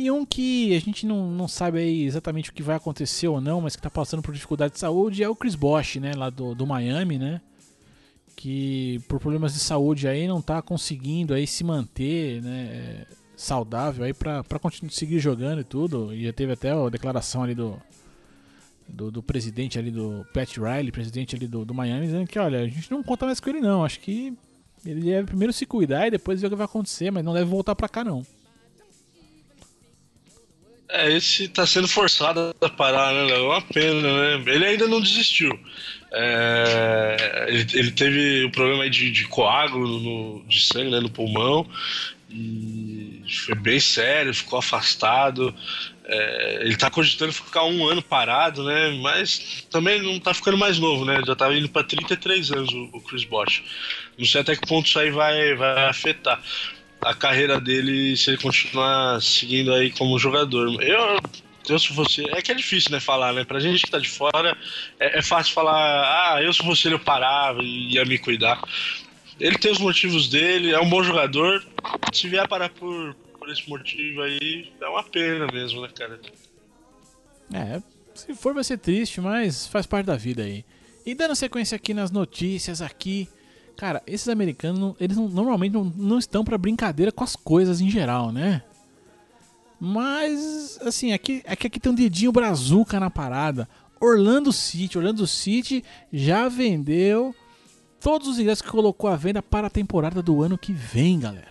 E 0.00 0.10
um 0.10 0.24
que 0.24 0.74
a 0.74 0.80
gente 0.80 1.04
não, 1.04 1.30
não 1.30 1.46
sabe 1.46 2.04
exatamente 2.06 2.48
o 2.48 2.54
que 2.54 2.62
vai 2.62 2.74
acontecer 2.74 3.28
ou 3.28 3.38
não, 3.38 3.60
mas 3.60 3.76
que 3.76 3.80
está 3.80 3.90
passando 3.90 4.22
por 4.22 4.32
dificuldade 4.32 4.72
de 4.72 4.78
saúde 4.78 5.22
é 5.22 5.28
o 5.28 5.36
Chris 5.36 5.54
Bosh, 5.54 5.96
né, 5.96 6.14
lá 6.16 6.30
do, 6.30 6.54
do 6.54 6.66
Miami, 6.66 7.18
né? 7.18 7.38
Que 8.34 8.98
por 9.06 9.20
problemas 9.20 9.52
de 9.52 9.58
saúde 9.58 10.08
aí 10.08 10.26
não 10.26 10.38
está 10.38 10.62
conseguindo 10.62 11.34
aí 11.34 11.46
se 11.46 11.62
manter, 11.62 12.40
né, 12.40 13.04
saudável 13.36 14.06
aí 14.06 14.14
para 14.14 14.58
continuar 14.58 14.90
seguir 14.90 15.18
jogando 15.18 15.60
e 15.60 15.64
tudo. 15.64 16.14
E 16.14 16.24
já 16.24 16.32
teve 16.32 16.54
até 16.54 16.70
a 16.70 16.88
declaração 16.88 17.42
ali 17.42 17.54
do, 17.54 17.78
do, 18.88 19.10
do, 19.10 19.22
presidente 19.22 19.78
ali 19.78 19.90
do 19.90 20.26
Pat 20.32 20.56
Riley, 20.56 20.90
presidente 20.90 21.36
ali 21.36 21.46
do, 21.46 21.62
do 21.62 21.74
Miami, 21.74 22.06
dizendo 22.06 22.26
que 22.26 22.38
olha, 22.38 22.60
a 22.60 22.66
gente 22.66 22.90
não 22.90 23.02
conta 23.02 23.26
mais 23.26 23.38
com 23.38 23.50
ele 23.50 23.60
não, 23.60 23.84
acho 23.84 24.00
que 24.00 24.32
ele 24.82 25.02
deve 25.02 25.26
primeiro 25.26 25.52
se 25.52 25.66
cuidar 25.66 26.06
e 26.06 26.12
depois 26.12 26.40
ver 26.40 26.46
o 26.46 26.50
que 26.50 26.56
vai 26.56 26.64
acontecer, 26.64 27.10
mas 27.10 27.22
não 27.22 27.34
deve 27.34 27.50
voltar 27.50 27.74
para 27.74 27.86
cá 27.86 28.02
não. 28.02 28.24
É, 30.92 31.12
esse 31.12 31.48
tá 31.48 31.66
sendo 31.66 31.86
forçado 31.86 32.54
a 32.60 32.68
parar, 32.68 33.12
né? 33.12 33.30
É 33.30 33.38
uma 33.38 33.62
pena, 33.62 34.38
né? 34.38 34.52
Ele 34.52 34.66
ainda 34.66 34.88
não 34.88 35.00
desistiu. 35.00 35.58
É, 36.12 37.46
ele, 37.48 37.66
ele, 37.72 37.90
teve 37.92 38.44
o 38.44 38.48
um 38.48 38.50
problema 38.50 38.90
de, 38.90 39.10
de 39.12 39.28
coágulo 39.28 40.00
no, 40.00 40.44
de 40.48 40.60
sangue 40.60 40.90
né, 40.90 40.98
no 40.98 41.08
pulmão 41.08 41.64
e 42.28 43.22
foi 43.46 43.54
bem 43.54 43.78
sério, 43.78 44.34
ficou 44.34 44.58
afastado. 44.58 45.54
É, 46.04 46.62
ele 46.62 46.76
tá 46.76 46.90
cogitando 46.90 47.32
ficar 47.32 47.64
um 47.64 47.86
ano 47.86 48.02
parado, 48.02 48.64
né? 48.64 48.98
Mas 49.00 49.64
também 49.70 50.02
não 50.02 50.18
tá 50.18 50.34
ficando 50.34 50.58
mais 50.58 50.78
novo, 50.78 51.04
né? 51.04 51.20
Já 51.24 51.36
tá 51.36 51.52
indo 51.54 51.68
para 51.68 51.84
33 51.84 52.50
anos 52.50 52.72
o, 52.72 52.90
o 52.92 53.00
Chris 53.00 53.24
Bosh. 53.24 53.62
Não 54.18 54.26
sei 54.26 54.40
até 54.40 54.56
que 54.56 54.66
ponto 54.66 54.86
isso 54.86 54.98
aí 54.98 55.10
vai, 55.10 55.54
vai 55.54 55.86
afetar 55.86 56.42
a 57.02 57.14
carreira 57.14 57.60
dele 57.60 58.16
se 58.16 58.30
ele 58.30 58.38
continuar 58.38 59.20
seguindo 59.22 59.72
aí 59.72 59.90
como 59.90 60.18
jogador. 60.18 60.82
Eu, 60.82 61.20
eu 61.68 61.78
se 61.78 61.92
você. 61.92 62.24
É 62.30 62.42
que 62.42 62.52
é 62.52 62.54
difícil, 62.54 62.90
né, 62.92 63.00
falar, 63.00 63.32
né? 63.32 63.44
Pra 63.44 63.60
gente 63.60 63.84
que 63.84 63.90
tá 63.90 63.98
de 63.98 64.08
fora, 64.08 64.56
é, 64.98 65.18
é 65.18 65.22
fácil 65.22 65.54
falar, 65.54 66.34
ah, 66.34 66.42
eu 66.42 66.52
se 66.52 66.62
ele 66.86 66.94
eu 66.94 67.00
parava 67.00 67.62
e 67.62 67.94
ia 67.94 68.04
me 68.04 68.18
cuidar. 68.18 68.60
Ele 69.38 69.56
tem 69.56 69.72
os 69.72 69.78
motivos 69.78 70.28
dele, 70.28 70.72
é 70.72 70.80
um 70.80 70.88
bom 70.88 71.02
jogador. 71.02 71.64
Se 72.12 72.28
vier 72.28 72.46
parar 72.46 72.68
por, 72.68 73.14
por 73.38 73.48
esse 73.50 73.68
motivo 73.68 74.20
aí, 74.20 74.70
é 74.80 74.86
uma 74.86 75.02
pena 75.02 75.46
mesmo, 75.46 75.80
né, 75.80 75.88
cara? 75.96 76.20
É, 77.52 77.80
se 78.14 78.34
for 78.34 78.52
vai 78.52 78.62
ser 78.62 78.78
triste, 78.78 79.20
mas 79.20 79.66
faz 79.66 79.86
parte 79.86 80.06
da 80.06 80.16
vida 80.16 80.42
aí. 80.42 80.64
E 81.06 81.14
dando 81.14 81.34
sequência 81.34 81.76
aqui 81.76 81.94
nas 81.94 82.10
notícias 82.10 82.82
aqui 82.82 83.26
Cara, 83.80 84.02
esses 84.06 84.28
americanos, 84.28 84.94
eles 85.00 85.16
não, 85.16 85.26
normalmente 85.26 85.72
não, 85.72 85.84
não 85.96 86.18
estão 86.18 86.44
para 86.44 86.58
brincadeira 86.58 87.10
com 87.10 87.24
as 87.24 87.34
coisas 87.34 87.80
em 87.80 87.88
geral, 87.88 88.30
né? 88.30 88.62
Mas, 89.80 90.78
assim, 90.82 91.14
aqui, 91.14 91.42
aqui, 91.46 91.66
aqui 91.66 91.80
tem 91.80 91.90
um 91.90 91.94
dedinho 91.94 92.30
brazuca 92.30 93.00
na 93.00 93.08
parada. 93.08 93.66
Orlando 93.98 94.52
City, 94.52 94.98
Orlando 94.98 95.26
City 95.26 95.82
já 96.12 96.46
vendeu 96.46 97.34
todos 97.98 98.28
os 98.28 98.38
ingressos 98.38 98.60
que 98.60 98.68
colocou 98.68 99.08
à 99.08 99.16
venda 99.16 99.40
para 99.40 99.68
a 99.68 99.70
temporada 99.70 100.22
do 100.22 100.42
ano 100.42 100.58
que 100.58 100.74
vem, 100.74 101.18
galera. 101.18 101.48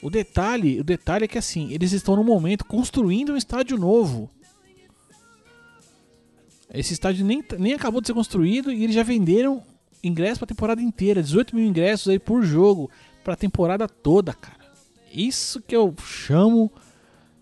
O 0.00 0.08
detalhe, 0.08 0.78
o 0.78 0.84
detalhe 0.84 1.24
é 1.24 1.28
que 1.28 1.38
assim, 1.38 1.72
eles 1.72 1.90
estão 1.90 2.14
no 2.14 2.22
momento 2.22 2.64
construindo 2.64 3.32
um 3.32 3.36
estádio 3.36 3.76
novo. 3.76 4.30
Esse 6.72 6.92
estádio 6.92 7.26
nem, 7.26 7.44
nem 7.58 7.74
acabou 7.74 8.00
de 8.00 8.06
ser 8.06 8.14
construído 8.14 8.70
e 8.70 8.84
eles 8.84 8.94
já 8.94 9.02
venderam 9.02 9.60
ingresso 10.06 10.38
pra 10.38 10.46
temporada 10.46 10.82
inteira, 10.82 11.22
18 11.22 11.56
mil 11.56 11.66
ingressos 11.66 12.08
aí 12.08 12.18
por 12.18 12.42
jogo, 12.42 12.90
pra 13.22 13.36
temporada 13.36 13.88
toda, 13.88 14.32
cara. 14.32 14.64
Isso 15.12 15.60
que 15.60 15.74
eu 15.74 15.94
chamo 16.04 16.72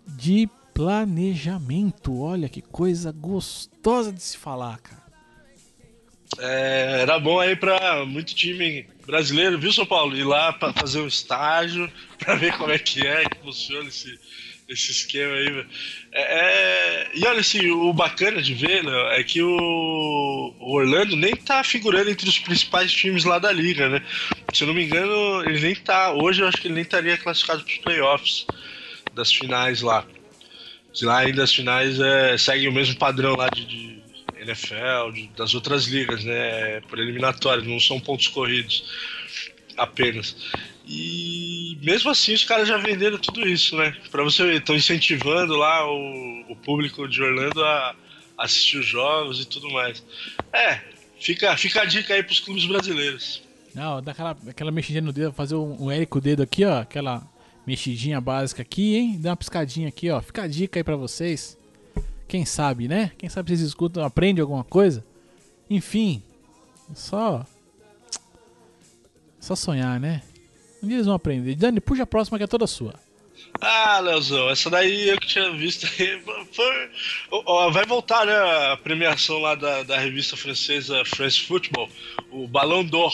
de 0.07 0.49
planejamento. 0.75 2.21
Olha 2.21 2.49
que 2.49 2.63
coisa 2.63 3.13
gostosa 3.13 4.13
de 4.13 4.23
se 4.23 4.37
falar, 4.37 4.79
cara. 4.79 5.03
É, 6.39 7.01
era 7.03 7.19
bom 7.19 7.39
aí 7.39 7.55
pra 7.55 8.05
muito 8.07 8.35
time 8.35 8.87
brasileiro, 9.07 9.59
viu, 9.59 9.73
São 9.73 9.85
Paulo? 9.85 10.17
Ir 10.17 10.25
lá 10.25 10.53
pra 10.53 10.73
fazer 10.73 11.01
um 11.01 11.07
estágio, 11.07 11.91
pra 12.19 12.37
ver 12.37 12.57
como 12.57 12.73
é 12.73 12.79
que 12.79 13.07
é, 13.07 13.25
que 13.29 13.39
funciona 13.41 13.89
esse, 13.89 14.19
esse 14.73 14.91
esquema 14.91 15.35
aí. 15.35 15.67
É, 16.13 16.23
é, 16.23 17.11
e 17.15 17.27
olha 17.27 17.41
assim, 17.41 17.71
o 17.71 17.93
bacana 17.93 18.43
de 18.43 18.55
ver 18.55 18.83
né, 18.83 19.19
é 19.19 19.25
que 19.25 19.43
o, 19.43 20.55
o, 20.59 20.75
Orlando 20.75 21.17
nem 21.17 21.37
tá 21.37 21.63
figurando 21.63 22.11
entre 22.11 22.29
os 22.29 22.39
principais 22.39 22.93
times 22.93 23.25
lá 23.25 23.39
da 23.39 23.53
liga, 23.53 23.89
né? 23.89 24.03
Se 24.53 24.65
eu 24.65 24.69
não 24.69 24.75
me 24.75 24.85
engano, 24.85 25.45
ele 25.45 25.61
nem 25.61 25.75
tá. 25.75 26.13
Hoje 26.13 26.43
eu 26.43 26.49
acho 26.49 26.61
que 26.61 26.69
ele 26.69 26.75
nem 26.75 26.83
estaria 26.83 27.17
classificado 27.17 27.63
para 27.63 27.73
os 27.73 27.79
playoffs 27.79 28.47
das 29.15 29.33
finais 29.33 29.81
lá. 29.81 30.07
Se 30.93 31.05
lá 31.05 31.19
ainda 31.19 31.43
as 31.43 31.55
finais 31.55 31.99
é, 31.99 32.37
seguem 32.37 32.69
o 32.69 32.73
mesmo 32.73 32.97
padrão 32.97 33.35
lá 33.35 33.49
de, 33.49 33.65
de 33.65 34.03
NFL, 34.37 35.13
de, 35.15 35.29
das 35.29 35.55
outras 35.55 35.87
ligas, 35.87 36.25
né? 36.25 36.81
Por 36.83 36.99
eliminatórias, 36.99 37.67
não 37.67 37.81
são 37.81 37.99
pontos 37.99 38.29
corridos 38.29 38.85
apenas. 39.77 40.37
E 40.87 41.79
mesmo 41.83 42.11
assim 42.11 42.35
os 42.35 42.45
caras 42.45 42.67
já 42.69 42.77
venderam 42.77 43.19
tudo 43.19 43.47
isso, 43.47 43.77
né? 43.77 43.97
Pra 44.11 44.23
você 44.23 44.45
ver, 44.45 44.57
estão 44.57 44.75
incentivando 44.75 45.55
lá 45.57 45.87
o, 45.89 46.53
o, 46.53 46.57
público 46.57 47.07
de 47.09 47.23
Orlando 47.23 47.63
a 47.65 47.95
assistir 48.39 48.79
os 48.79 48.87
jogos 48.87 49.41
e 49.41 49.45
tudo 49.45 49.71
mais. 49.71 50.05
É, 50.53 50.81
fica, 51.21 51.57
fica 51.57 51.83
a 51.83 51.85
dica 51.85 52.15
aí 52.15 52.23
pros 52.23 52.41
clubes 52.41 52.65
brasileiros. 52.65 53.43
Não, 53.75 54.03
dá 54.03 54.13
aquela, 54.13 54.37
aquela 54.49 54.71
mexidinha 54.71 55.03
no 55.03 55.13
dedo, 55.13 55.33
fazer 55.33 55.55
um, 55.55 55.85
um 55.85 55.91
L 55.91 56.05
com 56.07 56.19
o 56.19 56.21
dedo 56.21 56.43
aqui, 56.43 56.65
ó. 56.65 56.81
Aquela 56.81 57.23
mexidinha 57.67 58.21
básica 58.21 58.63
aqui, 58.63 58.97
hein? 58.97 59.19
Dá 59.21 59.31
uma 59.31 59.37
piscadinha 59.37 59.89
aqui, 59.89 60.11
ó. 60.11 60.21
Fica 60.21 60.43
a 60.43 60.47
dica 60.49 60.81
aí 60.81 60.85
pra 60.85 60.97
vocês. 60.97 61.57
Quem 62.27 62.45
sabe, 62.45 62.89
né? 62.89 63.13
Quem 63.17 63.29
sabe 63.29 63.51
vocês 63.51 63.61
escutam, 63.61 64.05
aprendem 64.05 64.43
alguma 64.43 64.65
coisa. 64.65 65.05
Enfim, 65.71 66.23
só. 66.95 67.47
Só 69.41 69.55
sonhar, 69.55 69.99
né? 70.01 70.23
Um 70.83 70.89
dia 70.89 70.97
eles 70.97 71.07
vão 71.07 71.15
aprender. 71.15 71.55
Dani, 71.55 71.81
puxa 71.81 72.03
a 72.03 72.07
próxima 72.07 72.39
que 72.39 72.45
é 72.45 72.47
toda 72.47 72.67
sua. 72.67 72.95
Ah, 73.61 74.01
Leozão, 74.01 74.51
essa 74.51 74.69
daí 74.71 75.09
eu 75.09 75.19
que 75.21 75.27
tinha 75.27 75.51
visto. 75.53 75.87
Foi, 75.87 77.71
vai 77.71 77.85
voltar, 77.85 78.27
né? 78.27 78.35
A 78.73 78.77
premiação 78.77 79.39
lá 79.39 79.55
da, 79.55 79.83
da 79.83 79.99
revista 79.99 80.37
francesa 80.37 81.05
France 81.05 81.41
Football, 81.41 81.89
o 82.31 82.49
Ballon 82.49 82.85
d'Or, 82.85 83.13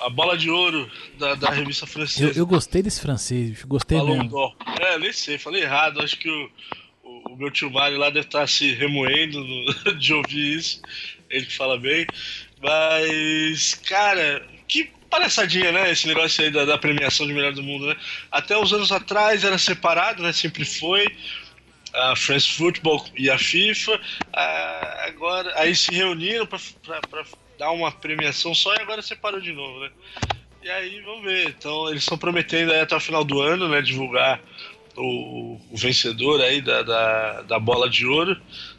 a 0.00 0.10
bola 0.10 0.36
de 0.36 0.50
ouro 0.50 0.90
da, 1.18 1.34
da 1.34 1.50
revista 1.50 1.86
francesa. 1.86 2.32
Eu, 2.32 2.42
eu 2.42 2.46
gostei 2.46 2.82
desse 2.82 3.00
francês, 3.00 3.62
gostei 3.64 3.98
Ballon 3.98 4.16
mesmo. 4.16 4.30
d'Or. 4.30 4.56
É, 4.80 4.98
nem 4.98 5.12
sei, 5.12 5.38
falei 5.38 5.62
errado. 5.62 6.00
Acho 6.00 6.18
que 6.18 6.28
o, 6.28 6.50
o, 7.02 7.32
o 7.32 7.36
meu 7.36 7.50
tio 7.50 7.70
Mário 7.70 7.96
lá 7.96 8.10
deve 8.10 8.26
estar 8.26 8.46
se 8.46 8.72
remoendo 8.74 9.40
no, 9.40 9.94
de 9.98 10.12
ouvir 10.12 10.58
isso. 10.58 10.82
Ele 11.30 11.46
que 11.46 11.56
fala 11.56 11.78
bem. 11.78 12.06
Mas, 12.60 13.74
cara, 13.74 14.46
que 14.68 14.90
palhaçadinha, 15.14 15.70
né? 15.70 15.90
Esse 15.92 16.08
negócio 16.08 16.42
aí 16.42 16.50
da, 16.50 16.64
da, 16.64 16.76
premiação 16.76 17.26
de 17.26 17.32
melhor 17.32 17.52
do 17.52 17.62
mundo, 17.62 17.86
né? 17.86 17.96
Até 18.32 18.58
uns 18.58 18.72
anos 18.72 18.90
atrás 18.90 19.44
era 19.44 19.56
separado, 19.56 20.22
né? 20.22 20.32
Sempre 20.32 20.64
foi. 20.64 21.06
a 21.92 22.16
France 22.16 22.50
Football 22.50 23.06
e 23.16 23.30
a 23.30 23.38
FIFA, 23.38 24.00
a, 24.32 25.04
agora 25.06 25.52
aí 25.56 25.76
se 25.76 25.94
reuniram 25.94 26.46
para 26.46 26.58
dar 27.56 27.70
uma 27.70 27.92
premiação 27.92 28.52
só 28.52 28.74
e 28.74 28.80
agora 28.80 29.00
separou 29.00 29.40
de 29.40 29.52
novo, 29.52 29.80
né? 29.80 29.90
E 30.62 30.68
aí 30.68 31.00
vamos 31.02 31.22
ver. 31.22 31.50
Então 31.50 31.88
eles 31.88 32.02
estão 32.02 32.18
prometendo 32.18 32.72
até 32.72 32.96
o 32.96 33.00
final 33.00 33.22
do 33.22 33.40
ano, 33.40 33.68
né, 33.68 33.80
divulgar 33.80 34.40
o, 34.96 35.60
o 35.70 35.76
vencedor 35.76 36.40
aí 36.40 36.60
da, 36.60 36.82
da, 36.82 37.42
da, 37.42 37.58
bola 37.58 37.88
de 37.88 38.04
ouro 38.04 38.36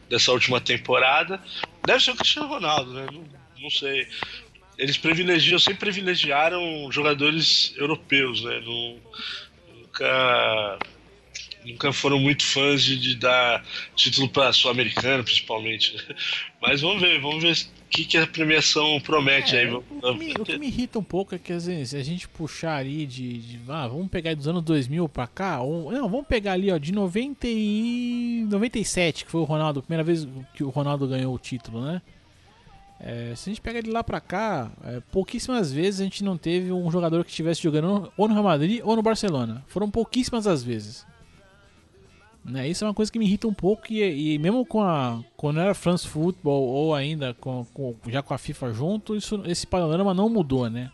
dessa 0.09 0.33
última 0.33 0.59
temporada. 0.59 1.41
Deve 1.85 2.03
ser 2.03 2.11
o 2.11 2.15
Cristiano 2.15 2.49
Ronaldo, 2.49 2.91
né? 2.91 3.05
Não, 3.11 3.23
não 3.61 3.69
sei. 3.69 4.07
Eles 4.77 4.97
privilegiam, 4.97 5.57
sempre 5.57 5.79
privilegiaram 5.79 6.91
jogadores 6.91 7.73
europeus, 7.77 8.43
né? 8.43 8.61
nunca 9.95 10.79
nunca 11.65 11.91
foram 11.91 12.19
muito 12.19 12.43
fãs 12.43 12.83
de, 12.83 12.97
de 12.97 13.15
dar 13.15 13.65
título 13.95 14.29
para 14.29 14.53
sul-americano, 14.53 15.23
principalmente. 15.23 15.95
Mas 16.61 16.81
vamos 16.81 17.01
ver, 17.01 17.19
vamos 17.19 17.43
ver 17.43 17.53
o 17.53 17.89
que, 17.89 18.05
que 18.05 18.17
a 18.17 18.27
premiação 18.27 18.99
promete 19.01 19.55
é, 19.55 19.61
aí. 19.61 19.73
O 19.73 19.81
que, 19.81 20.13
me, 20.13 20.31
o 20.33 20.45
que, 20.45 20.57
me, 20.57 20.67
irrita 20.67 20.99
um 20.99 21.03
pouco 21.03 21.33
é 21.33 21.39
que 21.39 21.53
às 21.53 21.65
vezes, 21.65 21.89
se 21.89 21.97
a 21.97 22.03
gente 22.03 22.27
puxar 22.27 22.77
ali 22.77 23.05
de, 23.05 23.39
de 23.39 23.59
ah, 23.67 23.87
vamos 23.87 24.09
pegar 24.09 24.35
dos 24.35 24.47
anos 24.47 24.63
2000 24.63 25.09
para 25.09 25.27
cá, 25.27 25.61
ou, 25.61 25.91
não, 25.91 26.09
vamos 26.09 26.27
pegar 26.27 26.53
ali 26.53 26.71
ó, 26.71 26.77
de 26.77 26.91
90 26.91 27.47
e 27.47 28.45
97, 28.49 29.25
que 29.25 29.31
foi 29.31 29.41
o 29.41 29.45
Ronaldo, 29.45 29.79
a 29.79 29.83
primeira 29.83 30.03
vez 30.03 30.27
que 30.53 30.63
o 30.63 30.69
Ronaldo 30.69 31.07
ganhou 31.07 31.33
o 31.33 31.39
título, 31.39 31.81
né? 31.81 32.01
É, 32.99 33.33
se 33.35 33.49
a 33.49 33.51
gente 33.51 33.61
pega 33.61 33.83
de 33.83 33.89
lá 33.91 34.03
pra 34.03 34.21
cá, 34.21 34.71
é, 34.83 35.01
pouquíssimas 35.11 35.71
vezes 35.71 35.99
a 35.99 36.03
gente 36.03 36.23
não 36.23 36.37
teve 36.37 36.71
um 36.71 36.89
jogador 36.89 37.23
que 37.23 37.29
estivesse 37.29 37.61
jogando 37.61 38.11
ou 38.17 38.27
no 38.27 38.33
Real 38.33 38.43
Madrid 38.43 38.81
ou 38.83 38.95
no 38.95 39.01
Barcelona. 39.01 39.63
Foram 39.67 39.91
pouquíssimas 39.91 40.47
as 40.47 40.63
vezes. 40.63 41.05
Né? 42.43 42.69
Isso 42.69 42.83
é 42.83 42.87
uma 42.87 42.93
coisa 42.93 43.11
que 43.11 43.17
me 43.17 43.25
irrita 43.25 43.47
um 43.47 43.53
pouco 43.53 43.91
e, 43.91 44.35
e 44.35 44.37
mesmo 44.37 44.65
com 44.65 44.81
a 44.81 45.23
quando 45.35 45.59
era 45.59 45.73
France 45.73 46.07
Football 46.07 46.63
ou 46.63 46.93
ainda 46.93 47.33
com, 47.33 47.65
com, 47.73 47.95
já 48.07 48.21
com 48.21 48.33
a 48.33 48.37
FIFA 48.37 48.71
junto, 48.71 49.15
isso, 49.15 49.41
esse 49.45 49.65
panorama 49.65 50.13
não 50.13 50.29
mudou, 50.29 50.69
né? 50.69 50.91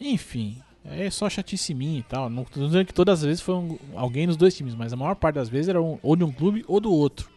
Enfim, 0.00 0.62
é 0.84 1.10
só 1.10 1.28
chatice 1.28 1.74
minha 1.74 1.98
e 1.98 2.02
tal. 2.02 2.30
Não 2.30 2.44
tô 2.44 2.64
dizendo 2.64 2.86
que 2.86 2.94
todas 2.94 3.18
as 3.18 3.24
vezes 3.24 3.40
foi 3.42 3.56
um, 3.56 3.78
alguém 3.94 4.26
nos 4.26 4.36
dois 4.36 4.56
times, 4.56 4.74
mas 4.74 4.92
a 4.92 4.96
maior 4.96 5.16
parte 5.16 5.34
das 5.34 5.48
vezes 5.48 5.68
era 5.68 5.82
um, 5.82 5.98
ou 6.00 6.14
de 6.14 6.24
um 6.24 6.32
clube 6.32 6.64
ou 6.68 6.80
do 6.80 6.92
outro. 6.92 7.28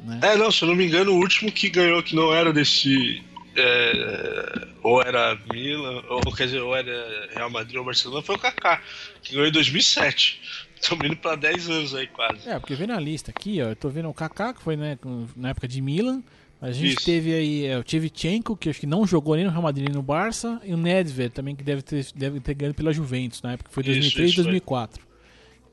Né? 0.00 0.20
É, 0.22 0.36
não, 0.36 0.50
se 0.50 0.62
eu 0.62 0.68
não 0.68 0.74
me 0.74 0.86
engano, 0.86 1.12
o 1.12 1.18
último 1.18 1.50
que 1.50 1.68
ganhou 1.68 2.02
que 2.02 2.14
não 2.14 2.32
era 2.32 2.52
desse. 2.52 3.22
É, 3.56 4.68
ou 4.82 5.02
era 5.02 5.36
Milan, 5.52 6.02
ou 6.08 6.20
quer 6.32 6.44
dizer, 6.44 6.60
ou 6.60 6.76
era 6.76 7.28
Real 7.34 7.50
Madrid 7.50 7.76
ou 7.76 7.84
Barcelona, 7.84 8.22
foi 8.22 8.36
o 8.36 8.38
Kaká, 8.38 8.80
que 9.22 9.32
ganhou 9.32 9.48
em 9.48 9.52
2007. 9.52 10.40
Estamos 10.80 11.04
indo 11.06 11.16
para 11.16 11.34
10 11.34 11.70
anos 11.70 11.94
aí 11.94 12.06
quase. 12.06 12.48
É, 12.48 12.58
porque 12.58 12.74
vendo 12.74 12.92
a 12.92 13.00
lista 13.00 13.32
aqui, 13.32 13.60
ó, 13.60 13.70
eu 13.70 13.76
tô 13.76 13.88
vendo 13.88 14.08
o 14.08 14.14
Kaká, 14.14 14.54
que 14.54 14.62
foi 14.62 14.76
né, 14.76 14.96
na 15.34 15.50
época 15.50 15.66
de 15.66 15.80
Milan. 15.80 16.22
A 16.60 16.72
gente 16.72 16.96
Isso. 16.96 17.04
teve 17.04 17.32
aí 17.32 17.66
é, 17.66 17.78
o 17.78 17.84
Tchevchenko, 17.84 18.56
que 18.56 18.68
acho 18.68 18.80
que 18.80 18.86
não 18.86 19.06
jogou 19.06 19.36
nem 19.36 19.44
no 19.44 19.50
Real 19.50 19.62
Madrid 19.62 19.86
nem 19.86 19.94
no 19.94 20.02
Barça, 20.02 20.60
e 20.64 20.72
o 20.72 20.76
Nedved 20.76 21.30
também, 21.30 21.54
que 21.54 21.62
deve 21.62 21.82
ter, 21.82 22.06
deve 22.14 22.40
ter 22.40 22.54
ganho 22.54 22.74
pela 22.74 22.92
Juventus, 22.92 23.42
na 23.42 23.52
época 23.52 23.68
que 23.68 23.74
foi 23.74 23.84
2003 23.84 24.32
e 24.32 24.36
2004. 24.36 25.00
Foi. 25.00 25.08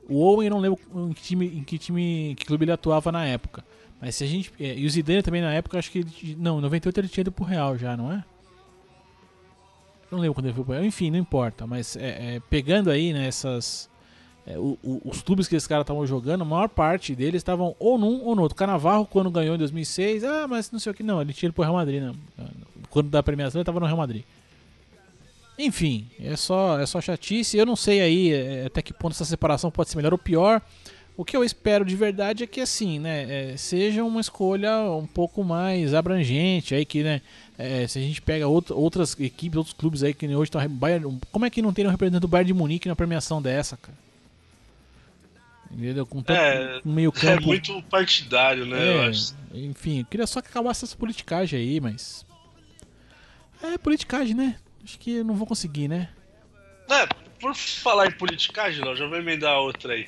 O 0.08 0.20
Owen 0.20 0.46
eu 0.46 0.54
não 0.54 0.60
lembro 0.60 0.78
em 0.94 1.12
que 1.12 1.22
time, 1.22 1.46
em 1.46 1.64
que 1.64 1.78
time, 1.78 2.34
que 2.36 2.44
clube 2.44 2.64
ele 2.64 2.72
atuava 2.72 3.10
na 3.10 3.26
época. 3.26 3.64
Mas 4.00 4.16
se 4.16 4.24
a 4.24 4.26
gente. 4.26 4.52
É, 4.60 4.76
e 4.76 4.86
o 4.86 4.90
Zidane 4.90 5.22
também 5.22 5.42
na 5.42 5.52
época, 5.52 5.78
acho 5.78 5.90
que. 5.90 6.04
Não, 6.38 6.58
em 6.58 6.62
98 6.62 7.00
ele 7.00 7.08
tinha 7.08 7.22
ido 7.22 7.32
pro 7.32 7.44
Real 7.44 7.76
já, 7.76 7.96
não 7.96 8.12
é? 8.12 8.24
Não 10.10 10.18
lembro 10.18 10.34
quando 10.34 10.46
ele 10.46 10.54
foi 10.54 10.64
pro 10.64 10.72
Real. 10.74 10.84
Enfim, 10.84 11.10
não 11.10 11.18
importa. 11.18 11.66
Mas 11.66 11.96
é, 11.96 12.36
é, 12.36 12.40
pegando 12.50 12.90
aí. 12.90 13.12
Né, 13.12 13.30
é, 14.48 14.54
os 15.04 15.22
clubes 15.22 15.48
que 15.48 15.56
esses 15.56 15.66
caras 15.66 15.82
estavam 15.82 16.06
jogando, 16.06 16.42
a 16.42 16.44
maior 16.44 16.68
parte 16.68 17.16
deles 17.16 17.40
estavam 17.40 17.74
ou 17.80 17.98
num 17.98 18.22
ou 18.22 18.36
no 18.36 18.42
outro. 18.42 18.56
Canavarro, 18.56 19.04
quando 19.04 19.28
ganhou 19.28 19.56
em 19.56 19.58
2006, 19.58 20.22
ah, 20.22 20.46
mas 20.46 20.70
não 20.70 20.78
sei 20.78 20.92
o 20.92 20.94
que, 20.94 21.02
não, 21.02 21.20
ele 21.20 21.32
tinha 21.32 21.48
ido 21.48 21.52
pro 21.52 21.64
Real 21.64 21.74
Madrid, 21.74 22.00
não. 22.00 22.14
Quando 22.88 23.10
da 23.10 23.24
premiação, 23.24 23.58
ele 23.58 23.62
estava 23.62 23.80
no 23.80 23.86
Real 23.86 23.98
Madrid. 23.98 24.22
Enfim, 25.58 26.06
é 26.20 26.36
só, 26.36 26.78
é 26.78 26.86
só 26.86 27.00
chatice. 27.00 27.56
Eu 27.56 27.66
não 27.66 27.74
sei 27.74 28.00
aí 28.00 28.32
é, 28.32 28.66
até 28.66 28.82
que 28.82 28.92
ponto 28.92 29.12
essa 29.12 29.24
separação 29.24 29.70
pode 29.70 29.90
ser 29.90 29.96
melhor 29.96 30.12
ou 30.12 30.18
pior. 30.18 30.62
O 31.16 31.24
que 31.24 31.36
eu 31.36 31.42
espero 31.42 31.84
de 31.84 31.96
verdade 31.96 32.44
é 32.44 32.46
que 32.46 32.60
assim, 32.60 32.98
né, 32.98 33.52
é, 33.52 33.56
seja 33.56 34.04
uma 34.04 34.20
escolha 34.20 34.82
um 34.82 35.06
pouco 35.06 35.42
mais 35.42 35.94
abrangente 35.94 36.74
aí 36.74 36.84
que, 36.84 37.02
né, 37.02 37.22
é, 37.56 37.86
se 37.86 37.98
a 37.98 38.02
gente 38.02 38.20
pega 38.20 38.46
outro, 38.46 38.78
outras 38.78 39.18
equipes, 39.18 39.56
outros 39.56 39.72
clubes 39.72 40.02
aí 40.02 40.12
que 40.12 40.26
hoje 40.26 40.50
estão 40.50 40.60
como 41.32 41.46
é 41.46 41.50
que 41.50 41.62
não 41.62 41.72
tem 41.72 41.86
um 41.86 41.90
representante 41.90 42.20
do 42.20 42.28
Bayern 42.28 42.48
de 42.48 42.54
Munique 42.54 42.88
na 42.88 42.94
premiação 42.94 43.40
dessa, 43.40 43.78
cara? 43.78 43.96
Entendeu? 45.70 46.06
Com 46.06 46.22
tanto, 46.22 46.38
é, 46.38 46.80
meio 46.84 47.10
campo. 47.10 47.42
É 47.42 47.46
muito 47.46 47.82
partidário, 47.84 48.66
né? 48.66 49.08
É, 49.08 49.58
enfim, 49.58 50.00
eu 50.00 50.04
queria 50.04 50.26
só 50.26 50.40
que 50.40 50.48
acabasse 50.48 50.84
essa 50.84 50.96
politicagem 50.96 51.58
aí, 51.58 51.80
mas. 51.80 52.24
É 53.62 53.76
politicagem, 53.76 54.34
né? 54.34 54.56
Acho 54.84 54.98
que 54.98 55.16
eu 55.16 55.24
não 55.24 55.34
vou 55.34 55.46
conseguir, 55.46 55.88
né? 55.88 56.08
É, 56.88 57.08
por 57.40 57.54
falar 57.54 58.06
em 58.06 58.12
politicagem, 58.12 58.84
não, 58.84 58.96
já 58.96 59.06
vou 59.06 59.18
emendar 59.18 59.58
outra 59.58 59.94
aí. 59.94 60.06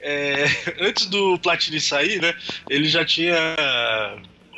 É, 0.00 0.44
antes 0.80 1.06
do 1.06 1.38
Platini 1.38 1.80
sair, 1.80 2.20
né? 2.20 2.34
Ele 2.68 2.88
já 2.88 3.04
tinha 3.04 3.36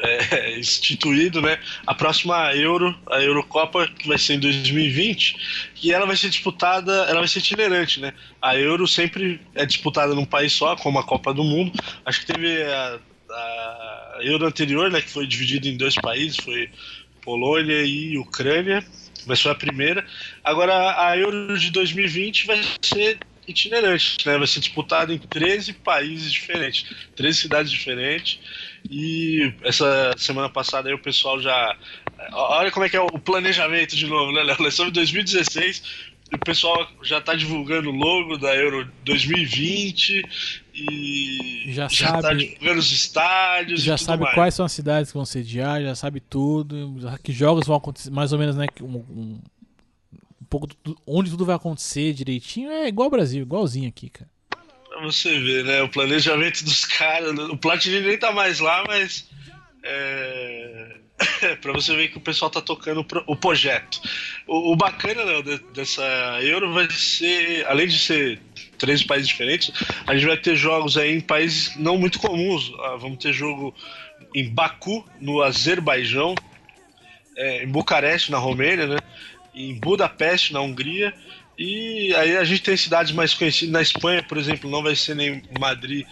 é, 0.00 0.58
instituído 0.58 1.40
né, 1.40 1.58
a 1.86 1.94
próxima 1.94 2.54
Euro, 2.54 2.96
a 3.10 3.20
Eurocopa, 3.22 3.86
que 3.88 4.08
vai 4.08 4.18
ser 4.18 4.34
em 4.34 4.40
2020, 4.40 5.74
e 5.82 5.92
ela 5.92 6.06
vai 6.06 6.16
ser 6.16 6.28
disputada, 6.28 6.92
ela 7.08 7.20
vai 7.20 7.28
ser 7.28 7.40
itinerante, 7.40 8.00
né? 8.00 8.12
A 8.40 8.56
Euro 8.56 8.86
sempre 8.86 9.40
é 9.54 9.64
disputada 9.64 10.14
num 10.14 10.24
país 10.24 10.52
só, 10.52 10.76
como 10.76 10.98
a 10.98 11.04
Copa 11.04 11.32
do 11.32 11.44
Mundo. 11.44 11.72
Acho 12.04 12.20
que 12.20 12.32
teve 12.32 12.62
a, 12.62 12.98
a 13.30 14.18
Euro 14.22 14.46
anterior, 14.46 14.90
né, 14.90 15.00
que 15.00 15.10
foi 15.10 15.26
dividida 15.26 15.68
em 15.68 15.76
dois 15.76 15.94
países, 15.94 16.36
foi 16.36 16.70
Polônia 17.22 17.82
e 17.82 18.16
Ucrânia, 18.18 18.84
mas 19.26 19.40
foi 19.40 19.52
a 19.52 19.54
primeira. 19.54 20.06
Agora 20.42 21.06
a 21.06 21.16
Euro 21.16 21.58
de 21.58 21.70
2020 21.70 22.46
vai 22.46 22.60
ser 22.80 23.18
itinerante, 23.46 24.26
né? 24.26 24.38
Vai 24.38 24.46
ser 24.46 24.60
disputada 24.60 25.12
em 25.12 25.18
13 25.18 25.72
países 25.74 26.32
diferentes, 26.32 26.86
13 27.14 27.38
cidades 27.38 27.70
diferentes. 27.70 28.38
E 28.90 29.52
essa 29.62 30.12
semana 30.16 30.48
passada 30.48 30.88
aí 30.88 30.94
o 30.94 30.98
pessoal 30.98 31.40
já. 31.40 31.76
Olha 32.32 32.70
como 32.70 32.86
é 32.86 32.88
que 32.88 32.96
é 32.96 33.00
o 33.00 33.18
planejamento 33.18 33.96
de 33.96 34.06
novo, 34.06 34.32
né, 34.32 34.42
Léo? 34.42 34.66
Estamos 34.66 34.90
em 34.90 34.94
2016, 34.94 35.82
o 36.32 36.38
pessoal 36.38 36.90
já 37.02 37.18
está 37.18 37.34
divulgando 37.34 37.90
o 37.90 37.94
logo 37.94 38.36
da 38.36 38.54
Euro 38.54 38.90
2020 39.04 40.24
e 40.76 41.72
já, 41.72 41.88
já 41.88 42.06
tá 42.06 42.22
sabe, 42.22 42.22
tá 42.22 42.34
divulgando 42.34 42.78
os 42.80 42.92
estádios. 42.92 43.82
Já 43.82 43.96
sabe 43.96 44.24
mais. 44.24 44.34
quais 44.34 44.54
são 44.54 44.66
as 44.66 44.72
cidades 44.72 45.10
que 45.10 45.16
vão 45.16 45.24
sediar, 45.24 45.82
já 45.82 45.94
sabe 45.94 46.20
tudo, 46.20 46.96
que 47.22 47.32
jogos 47.32 47.66
vão 47.66 47.76
acontecer, 47.76 48.10
mais 48.10 48.32
ou 48.32 48.38
menos, 48.38 48.56
né? 48.56 48.66
Um, 48.82 48.96
um, 48.96 49.40
um 50.40 50.44
pouco 50.50 50.68
do, 50.84 50.96
onde 51.06 51.30
tudo 51.30 51.46
vai 51.46 51.56
acontecer 51.56 52.12
direitinho. 52.12 52.70
É 52.70 52.88
igual 52.88 53.06
ao 53.06 53.10
Brasil, 53.10 53.42
igualzinho 53.42 53.88
aqui, 53.88 54.10
cara. 54.10 54.30
Pra 54.88 55.02
você 55.02 55.38
ver, 55.40 55.64
né? 55.64 55.82
O 55.82 55.88
planejamento 55.88 56.62
dos 56.64 56.84
caras. 56.84 57.36
O 57.50 57.56
Platini 57.56 58.00
nem 58.00 58.18
tá 58.18 58.32
mais 58.32 58.60
lá, 58.60 58.84
mas. 58.86 59.28
É. 59.82 60.96
pra 61.62 61.72
você 61.72 61.94
ver 61.96 62.08
que 62.08 62.18
o 62.18 62.20
pessoal 62.20 62.50
tá 62.50 62.60
tocando 62.60 63.04
o 63.26 63.36
projeto. 63.36 64.00
O, 64.46 64.72
o 64.72 64.76
bacana 64.76 65.24
né, 65.24 65.60
dessa 65.72 66.02
Euro 66.42 66.72
vai 66.72 66.90
ser, 66.90 67.66
além 67.66 67.86
de 67.88 67.98
ser 67.98 68.40
três 68.76 69.02
países 69.02 69.28
diferentes, 69.28 69.72
a 70.06 70.14
gente 70.14 70.26
vai 70.26 70.36
ter 70.36 70.56
jogos 70.56 70.96
aí 70.96 71.14
em 71.14 71.20
países 71.20 71.76
não 71.76 71.98
muito 71.98 72.18
comuns. 72.18 72.72
Ah, 72.80 72.96
vamos 72.96 73.18
ter 73.18 73.32
jogo 73.32 73.74
em 74.34 74.48
Baku, 74.48 75.04
no 75.20 75.42
Azerbaijão, 75.42 76.34
é, 77.36 77.64
em 77.64 77.68
Bucareste, 77.68 78.30
na 78.30 78.38
Romênia, 78.38 78.86
né? 78.86 78.98
em 79.54 79.74
Budapeste, 79.74 80.52
na 80.52 80.60
Hungria, 80.60 81.14
e 81.58 82.14
aí 82.14 82.36
a 82.36 82.44
gente 82.44 82.62
tem 82.62 82.76
cidades 82.76 83.12
mais 83.12 83.32
conhecidas. 83.32 83.72
Na 83.72 83.80
Espanha, 83.80 84.22
por 84.22 84.36
exemplo, 84.36 84.70
não 84.70 84.82
vai 84.82 84.94
ser 84.94 85.16
nem 85.16 85.42
Madrid 85.58 86.06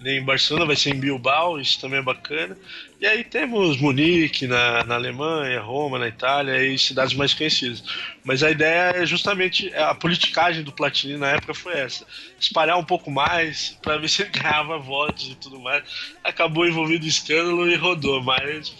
nem 0.00 0.22
Barcelona, 0.22 0.66
vai 0.66 0.76
ser 0.76 0.90
em 0.90 0.98
Bilbao, 0.98 1.60
isso 1.60 1.80
também 1.80 1.98
é 1.98 2.02
bacana. 2.02 2.56
E 3.00 3.06
aí 3.06 3.22
temos 3.22 3.78
Munique 3.78 4.46
na, 4.46 4.84
na 4.84 4.94
Alemanha, 4.94 5.60
Roma 5.60 5.98
na 5.98 6.08
Itália 6.08 6.62
e 6.64 6.78
cidades 6.78 7.14
mais 7.14 7.34
conhecidas. 7.34 7.82
Mas 8.24 8.42
a 8.42 8.50
ideia 8.50 8.92
é 8.96 9.06
justamente 9.06 9.72
a 9.74 9.94
politicagem 9.94 10.62
do 10.62 10.72
Platini 10.72 11.16
na 11.16 11.28
época 11.28 11.54
foi 11.54 11.74
essa: 11.74 12.06
espalhar 12.38 12.78
um 12.78 12.84
pouco 12.84 13.10
mais 13.10 13.78
para 13.82 13.98
ver 13.98 14.08
se 14.08 14.22
ele 14.22 14.30
ganhava 14.38 14.78
votos 14.78 15.28
e 15.30 15.34
tudo 15.34 15.60
mais. 15.60 15.84
Acabou 16.24 16.66
envolvido 16.66 17.04
em 17.04 17.08
escândalo 17.08 17.70
e 17.70 17.76
rodou, 17.76 18.22
mas 18.22 18.72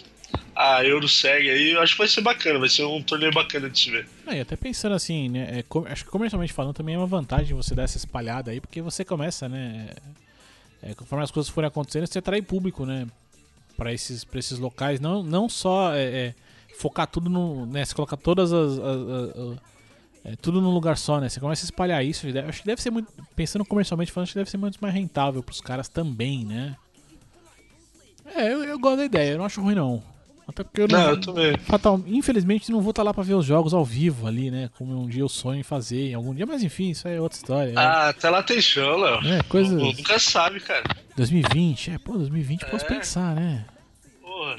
a 0.55 0.83
Euro 0.83 1.07
segue 1.07 1.49
aí, 1.49 1.77
acho 1.77 1.93
que 1.93 1.99
vai 1.99 2.07
ser 2.07 2.21
bacana, 2.21 2.59
vai 2.59 2.69
ser 2.69 2.83
um 2.83 3.01
torneio 3.01 3.31
bacana 3.31 3.69
de 3.69 3.79
se 3.79 3.89
ver. 3.89 4.07
Ah, 4.27 4.35
e 4.35 4.41
até 4.41 4.55
pensando 4.55 4.95
assim, 4.95 5.29
né, 5.29 5.59
é, 5.59 5.91
acho 5.91 6.05
que 6.05 6.11
comercialmente 6.11 6.53
falando 6.53 6.73
também 6.73 6.95
é 6.95 6.97
uma 6.97 7.07
vantagem 7.07 7.55
você 7.55 7.73
dar 7.73 7.83
essa 7.83 7.97
espalhada 7.97 8.51
aí, 8.51 8.59
porque 8.59 8.81
você 8.81 9.03
começa, 9.03 9.47
né, 9.47 9.89
é, 10.81 10.93
conforme 10.93 11.23
as 11.23 11.31
coisas 11.31 11.51
forem 11.51 11.67
acontecendo, 11.67 12.07
você 12.07 12.19
atrai 12.19 12.41
público, 12.41 12.85
né, 12.85 13.07
para 13.77 13.93
esses, 13.93 14.25
esses 14.33 14.59
locais, 14.59 14.99
não, 14.99 15.23
não 15.23 15.49
só 15.49 15.93
é, 15.93 16.03
é, 16.03 16.35
focar 16.77 17.07
tudo 17.07 17.29
no, 17.29 17.65
né, 17.65 17.85
você 17.85 17.95
colocar 17.95 18.17
todas 18.17 18.51
as, 18.51 18.73
as, 18.73 18.79
as 18.79 19.57
é, 20.23 20.35
tudo 20.35 20.61
num 20.61 20.71
lugar 20.71 20.97
só, 20.97 21.19
né? 21.19 21.27
Você 21.27 21.39
começa 21.39 21.63
a 21.63 21.65
espalhar 21.65 22.05
isso. 22.05 22.27
Acho 22.47 22.61
que 22.61 22.67
deve 22.67 22.81
ser 22.81 22.91
muito. 22.91 23.11
Pensando 23.35 23.65
comercialmente 23.65 24.11
falando, 24.11 24.25
acho 24.25 24.33
que 24.33 24.39
deve 24.39 24.51
ser 24.51 24.57
muito 24.57 24.77
mais 24.79 24.93
rentável 24.93 25.41
pros 25.41 25.61
caras 25.61 25.87
também, 25.87 26.45
né? 26.45 26.75
É, 28.35 28.53
eu, 28.53 28.63
eu 28.63 28.79
gosto 28.79 28.97
da 28.97 29.05
ideia, 29.05 29.31
eu 29.31 29.39
não 29.39 29.45
acho 29.45 29.61
ruim 29.61 29.75
não. 29.75 30.03
Até 30.51 30.63
porque 30.63 30.81
eu 30.81 30.87
não. 30.87 30.99
Não, 30.99 31.09
eu 31.09 31.19
também. 31.21 31.57
Fatal, 31.57 31.99
infelizmente 32.05 32.71
não 32.71 32.81
vou 32.81 32.91
estar 32.91 33.03
lá 33.03 33.13
pra 33.13 33.23
ver 33.23 33.33
os 33.33 33.45
jogos 33.45 33.73
ao 33.73 33.83
vivo 33.83 34.27
ali, 34.27 34.51
né? 34.51 34.69
Como 34.77 34.97
um 35.01 35.07
dia 35.07 35.21
eu 35.23 35.29
sonho 35.29 35.59
em 35.59 35.63
fazer, 35.63 36.11
em 36.11 36.13
algum 36.13 36.33
dia, 36.33 36.45
mas 36.45 36.61
enfim, 36.63 36.89
isso 36.91 37.07
é 37.07 37.19
outra 37.19 37.37
história. 37.37 37.73
Ah, 37.75 38.09
até 38.09 38.29
lá 38.29 38.43
tem 38.43 38.61
show, 38.61 38.97
Léo. 38.97 39.25
É, 39.27 39.43
coisa. 39.43 39.75
Nunca 39.75 40.19
sabe, 40.19 40.59
cara. 40.59 40.83
2020, 41.15 41.91
é, 41.91 41.97
pô, 41.97 42.13
2020 42.17 42.65
posso 42.67 42.85
É. 42.85 42.87
pensar, 42.87 43.35
né? 43.35 43.65
Porra. 44.21 44.55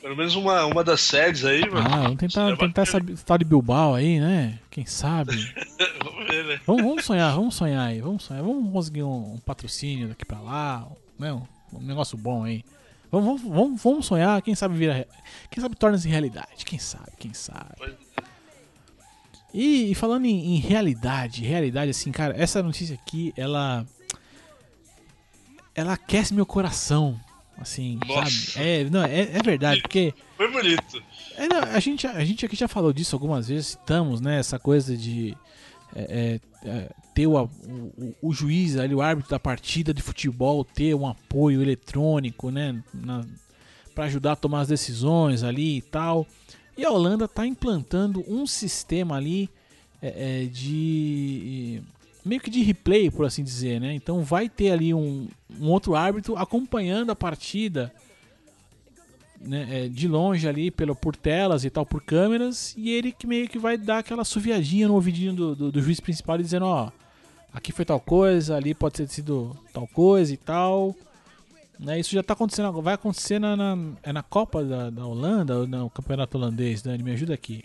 Pelo 0.00 0.16
menos 0.16 0.34
uma, 0.34 0.64
uma 0.66 0.82
das 0.82 1.00
sedes 1.00 1.44
aí, 1.44 1.60
mano. 1.70 1.86
Ah, 1.88 2.02
vamos 2.02 2.16
tentar, 2.18 2.40
Seria 2.42 2.56
tentar 2.56 2.82
essa 2.82 3.00
tal 3.24 3.38
de 3.38 3.44
Bilbao 3.44 3.94
aí, 3.94 4.18
né? 4.18 4.58
Quem 4.68 4.84
sabe? 4.84 5.32
Vamos 6.04 6.26
ver, 6.26 6.44
né? 6.44 6.60
Vamos, 6.66 6.82
vamos 6.82 7.04
sonhar, 7.04 7.32
vamos 7.34 7.54
sonhar 7.54 7.86
aí, 7.88 8.00
vamos 8.00 8.24
sonhar. 8.24 8.42
Vamos 8.42 8.72
conseguir 8.72 9.04
um, 9.04 9.34
um 9.34 9.38
patrocínio 9.38 10.08
daqui 10.08 10.24
pra 10.24 10.40
lá, 10.40 10.88
né? 11.18 11.32
Um, 11.32 11.42
um 11.74 11.80
negócio 11.82 12.18
bom 12.18 12.42
aí. 12.42 12.64
Vamos, 13.12 13.42
vamos, 13.42 13.82
vamos, 13.82 14.06
sonhar, 14.06 14.40
quem 14.40 14.54
sabe 14.54 14.74
vira. 14.74 15.06
Quem 15.50 15.62
sabe 15.62 15.76
torna-se 15.76 16.08
realidade. 16.08 16.64
Quem 16.64 16.78
sabe, 16.78 17.12
quem 17.18 17.34
sabe. 17.34 17.74
Pois 17.76 17.94
E, 19.52 19.90
e 19.90 19.94
falando 19.94 20.24
em, 20.24 20.54
em 20.54 20.56
realidade, 20.56 21.44
realidade, 21.44 21.90
assim, 21.90 22.10
cara, 22.10 22.34
essa 22.34 22.62
notícia 22.62 22.94
aqui, 22.94 23.34
ela. 23.36 23.86
Ela 25.74 25.92
aquece 25.92 26.32
meu 26.32 26.46
coração. 26.46 27.20
Assim, 27.58 27.98
Nossa. 28.08 28.30
sabe? 28.30 28.66
É, 28.66 28.84
não, 28.84 29.04
é, 29.04 29.20
é 29.20 29.42
verdade, 29.42 29.82
porque. 29.82 30.14
Foi 30.38 30.50
bonito. 30.50 31.02
É, 31.36 31.46
não, 31.46 31.58
a, 31.58 31.80
gente, 31.80 32.06
a 32.06 32.24
gente 32.24 32.46
aqui 32.46 32.56
já 32.56 32.66
falou 32.66 32.94
disso 32.94 33.14
algumas 33.14 33.48
vezes, 33.48 33.66
citamos, 33.68 34.22
né? 34.22 34.38
Essa 34.38 34.58
coisa 34.58 34.96
de 34.96 35.36
é, 35.94 36.40
é, 36.64 36.68
é, 36.68 36.90
ter 37.14 37.26
o, 37.26 37.42
o, 37.42 38.14
o 38.22 38.32
juiz 38.32 38.76
ali, 38.76 38.94
o 38.94 39.02
árbitro 39.02 39.30
da 39.30 39.38
partida 39.38 39.92
de 39.92 40.02
futebol, 40.02 40.64
ter 40.64 40.94
um 40.94 41.06
apoio 41.06 41.60
eletrônico, 41.60 42.50
né? 42.50 42.82
para 43.94 44.04
ajudar 44.04 44.32
a 44.32 44.36
tomar 44.36 44.60
as 44.60 44.68
decisões 44.68 45.42
ali 45.42 45.78
e 45.78 45.82
tal. 45.82 46.26
E 46.76 46.84
a 46.84 46.90
Holanda 46.90 47.26
está 47.26 47.46
implantando 47.46 48.24
um 48.26 48.46
sistema 48.46 49.16
ali 49.16 49.50
é, 50.00 50.42
é, 50.42 50.46
de 50.46 51.82
meio 52.24 52.40
que 52.40 52.50
de 52.50 52.62
replay, 52.62 53.10
por 53.10 53.26
assim 53.26 53.42
dizer, 53.42 53.80
né? 53.80 53.94
Então 53.94 54.22
vai 54.22 54.48
ter 54.48 54.70
ali 54.70 54.94
um, 54.94 55.28
um 55.60 55.68
outro 55.68 55.94
árbitro 55.94 56.36
acompanhando 56.36 57.10
a 57.10 57.16
partida 57.16 57.92
né, 59.44 59.66
é, 59.70 59.88
de 59.88 60.06
longe 60.08 60.46
ali 60.48 60.70
pelo, 60.70 60.94
por 60.94 61.14
telas 61.16 61.64
e 61.64 61.70
tal, 61.70 61.84
por 61.84 62.02
câmeras, 62.02 62.74
e 62.76 62.90
ele 62.90 63.12
que 63.12 63.26
meio 63.26 63.48
que 63.48 63.58
vai 63.58 63.76
dar 63.76 63.98
aquela 63.98 64.24
suviadinha 64.24 64.88
no 64.88 64.94
ouvidinho 64.94 65.32
do, 65.34 65.54
do, 65.54 65.72
do 65.72 65.82
juiz 65.82 66.00
principal 66.00 66.38
e 66.38 66.42
dizendo, 66.42 66.66
ó, 66.66 66.90
aqui 67.52 67.72
foi 67.72 67.84
tal 67.84 68.00
coisa, 68.00 68.56
ali 68.56 68.74
pode 68.74 68.94
ter 68.94 69.08
sido 69.08 69.56
tal 69.72 69.86
coisa 69.86 70.32
e 70.32 70.36
tal. 70.36 70.94
Né, 71.78 71.98
isso 71.98 72.12
já 72.14 72.22
tá 72.22 72.34
acontecendo, 72.34 72.70
vai 72.80 72.94
acontecer 72.94 73.40
na, 73.40 73.56
na, 73.56 73.76
é 74.02 74.12
na 74.12 74.22
Copa 74.22 74.62
da, 74.62 74.88
da 74.90 75.04
Holanda 75.04 75.58
ou 75.58 75.66
no 75.66 75.90
Campeonato 75.90 76.38
Holandês, 76.38 76.80
Dani? 76.80 77.02
Me 77.02 77.10
ajuda 77.12 77.34
aqui. 77.34 77.64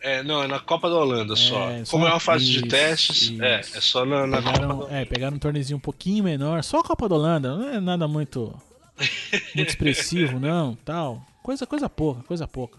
É, 0.00 0.22
não, 0.22 0.42
é 0.42 0.46
na 0.46 0.58
Copa 0.60 0.88
da 0.88 0.94
Holanda 0.96 1.34
só. 1.36 1.68
É, 1.70 1.84
só 1.84 1.90
Como 1.90 2.06
é 2.06 2.10
uma- 2.10 2.20
fase 2.20 2.44
isso, 2.44 2.62
de 2.62 2.68
testes, 2.68 3.22
isso. 3.22 3.42
é, 3.42 3.56
é 3.60 3.80
só 3.80 4.06
na, 4.06 4.26
na 4.26 4.40
Copa 4.40 4.52
da 4.52 4.60
Pegaram, 4.60 4.88
é, 4.90 5.04
pegaram 5.04 5.36
um 5.36 5.40
torneiozinho 5.40 5.76
um 5.76 5.80
pouquinho 5.80 6.24
menor, 6.24 6.62
só 6.64 6.78
a 6.78 6.84
Copa 6.84 7.08
da 7.08 7.16
Holanda, 7.16 7.56
não 7.56 7.68
é 7.68 7.80
nada 7.80 8.06
muito 8.08 8.54
muito 9.54 9.68
expressivo 9.68 10.38
não, 10.40 10.74
tal. 10.84 11.26
Coisa 11.42 11.66
coisa 11.66 11.88
pouca, 11.88 12.22
coisa 12.22 12.46
pouca. 12.46 12.78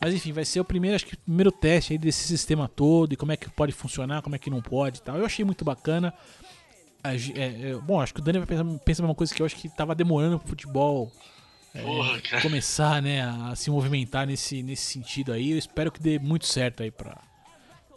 Mas 0.00 0.14
enfim, 0.14 0.32
vai 0.32 0.44
ser 0.44 0.60
o 0.60 0.64
primeiro, 0.64 0.96
acho 0.96 1.06
que 1.06 1.14
o 1.14 1.18
primeiro 1.18 1.52
teste 1.52 1.92
aí 1.92 1.98
desse 1.98 2.26
sistema 2.26 2.68
todo 2.68 3.12
e 3.12 3.16
como 3.16 3.32
é 3.32 3.36
que 3.36 3.48
pode 3.48 3.72
funcionar, 3.72 4.22
como 4.22 4.34
é 4.36 4.38
que 4.38 4.50
não 4.50 4.60
pode 4.60 4.98
e 4.98 5.02
tal. 5.02 5.16
Eu 5.16 5.24
achei 5.24 5.44
muito 5.44 5.64
bacana. 5.64 6.12
É, 7.02 7.70
é, 7.70 7.74
bom, 7.76 8.00
acho 8.00 8.14
que 8.14 8.20
o 8.20 8.22
Dani 8.22 8.38
vai 8.38 8.46
pensar, 8.46 8.64
pensa 8.84 9.02
a 9.02 9.04
mesma 9.04 9.14
coisa 9.14 9.34
que 9.34 9.40
eu 9.40 9.46
acho 9.46 9.56
que 9.56 9.68
tava 9.68 9.94
demorando 9.94 10.38
pro 10.38 10.48
futebol 10.48 11.12
é, 11.74 11.82
Porra, 11.82 12.20
começar, 12.40 13.02
né, 13.02 13.22
a 13.22 13.56
se 13.56 13.68
movimentar 13.68 14.26
nesse, 14.26 14.62
nesse 14.62 14.84
sentido 14.92 15.32
aí. 15.32 15.50
Eu 15.50 15.58
espero 15.58 15.90
que 15.90 16.00
dê 16.00 16.20
muito 16.20 16.46
certo 16.46 16.84
aí 16.84 16.90
pra, 16.90 17.20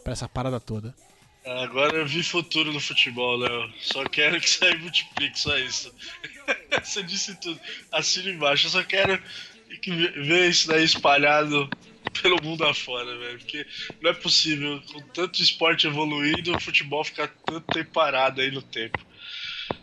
pra 0.02 0.12
essa 0.12 0.28
parada 0.28 0.58
toda. 0.58 0.94
Agora 1.62 1.96
eu 1.96 2.06
vi 2.06 2.22
futuro 2.22 2.72
no 2.72 2.80
futebol, 2.80 3.36
Léo. 3.36 3.70
Só 3.80 4.04
quero 4.04 4.40
que 4.40 4.48
saia 4.50 4.74
e 4.74 4.78
multiplique, 4.78 5.38
só 5.38 5.56
isso. 5.58 5.92
Você 6.82 7.02
disse 7.02 7.34
tudo. 7.40 7.58
Assina 7.92 8.30
embaixo. 8.30 8.66
Eu 8.66 8.70
só 8.70 8.82
quero 8.82 9.20
que 9.82 9.90
ve- 9.90 10.20
ver 10.22 10.50
isso 10.50 10.68
daí 10.68 10.84
espalhado 10.84 11.68
pelo 12.22 12.42
mundo 12.42 12.64
afora, 12.64 13.16
velho. 13.18 13.38
Porque 13.38 13.66
não 14.02 14.10
é 14.10 14.14
possível, 14.14 14.80
com 14.92 15.00
tanto 15.08 15.42
esporte 15.42 15.86
evoluindo, 15.86 16.54
o 16.54 16.60
futebol 16.60 17.02
ficar 17.04 17.28
tanto 17.46 17.72
tempo 17.72 17.90
parado 17.92 18.40
aí 18.40 18.50
no 18.50 18.62
tempo. 18.62 18.98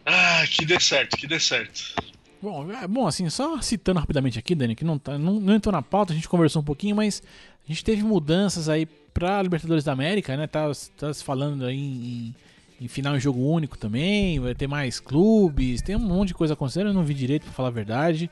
Ah, 0.05 0.43
que 0.49 0.65
dê 0.65 0.79
certo, 0.79 1.17
que 1.17 1.25
dê 1.27 1.39
certo. 1.39 1.95
Bom, 2.41 2.71
é, 2.71 2.87
bom, 2.87 3.07
assim, 3.07 3.27
só 3.29 3.59
citando 3.61 3.99
rapidamente 3.99 4.37
aqui, 4.37 4.53
Dani, 4.53 4.75
que 4.75 4.83
não, 4.83 4.99
tá, 4.99 5.17
não, 5.17 5.39
não 5.39 5.55
entrou 5.55 5.71
na 5.71 5.81
pauta, 5.81 6.13
a 6.13 6.15
gente 6.15 6.27
conversou 6.29 6.61
um 6.61 6.65
pouquinho, 6.65 6.95
mas 6.95 7.23
a 7.67 7.67
gente 7.71 7.83
teve 7.83 8.03
mudanças 8.03 8.69
aí 8.69 8.87
pra 9.15 9.41
Libertadores 9.41 9.85
da 9.85 9.93
América, 9.93 10.35
né? 10.35 10.45
Tá, 10.45 10.69
tá 10.97 11.13
se 11.13 11.23
falando 11.23 11.65
aí 11.65 11.77
em, 11.77 12.35
em 12.81 12.87
final 12.89 13.15
em 13.15 13.19
jogo 13.19 13.39
único 13.39 13.77
também, 13.77 14.39
vai 14.41 14.53
ter 14.53 14.67
mais 14.67 14.99
clubes, 14.99 15.81
tem 15.81 15.95
um 15.95 15.99
monte 15.99 16.29
de 16.29 16.33
coisa 16.33 16.53
acontecendo, 16.53 16.87
eu 16.87 16.93
não 16.93 17.03
vi 17.03 17.13
direito 17.13 17.43
pra 17.43 17.53
falar 17.53 17.69
a 17.69 17.71
verdade. 17.71 18.29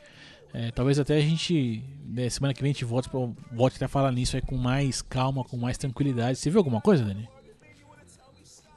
É, 0.53 0.69
talvez 0.71 0.99
até 0.99 1.15
a 1.15 1.21
gente, 1.21 1.81
né, 2.05 2.29
semana 2.29 2.53
que 2.53 2.61
vem, 2.61 2.69
a 2.69 2.73
gente 2.73 2.85
volte, 2.85 3.09
pra, 3.09 3.19
volte 3.51 3.77
até 3.77 3.85
a 3.85 3.87
falar 3.87 4.11
nisso 4.11 4.35
aí 4.35 4.41
com 4.41 4.57
mais 4.57 5.01
calma, 5.01 5.43
com 5.43 5.57
mais 5.57 5.77
tranquilidade. 5.77 6.37
Você 6.37 6.49
viu 6.49 6.59
alguma 6.59 6.81
coisa, 6.81 7.03
Dani? 7.03 7.27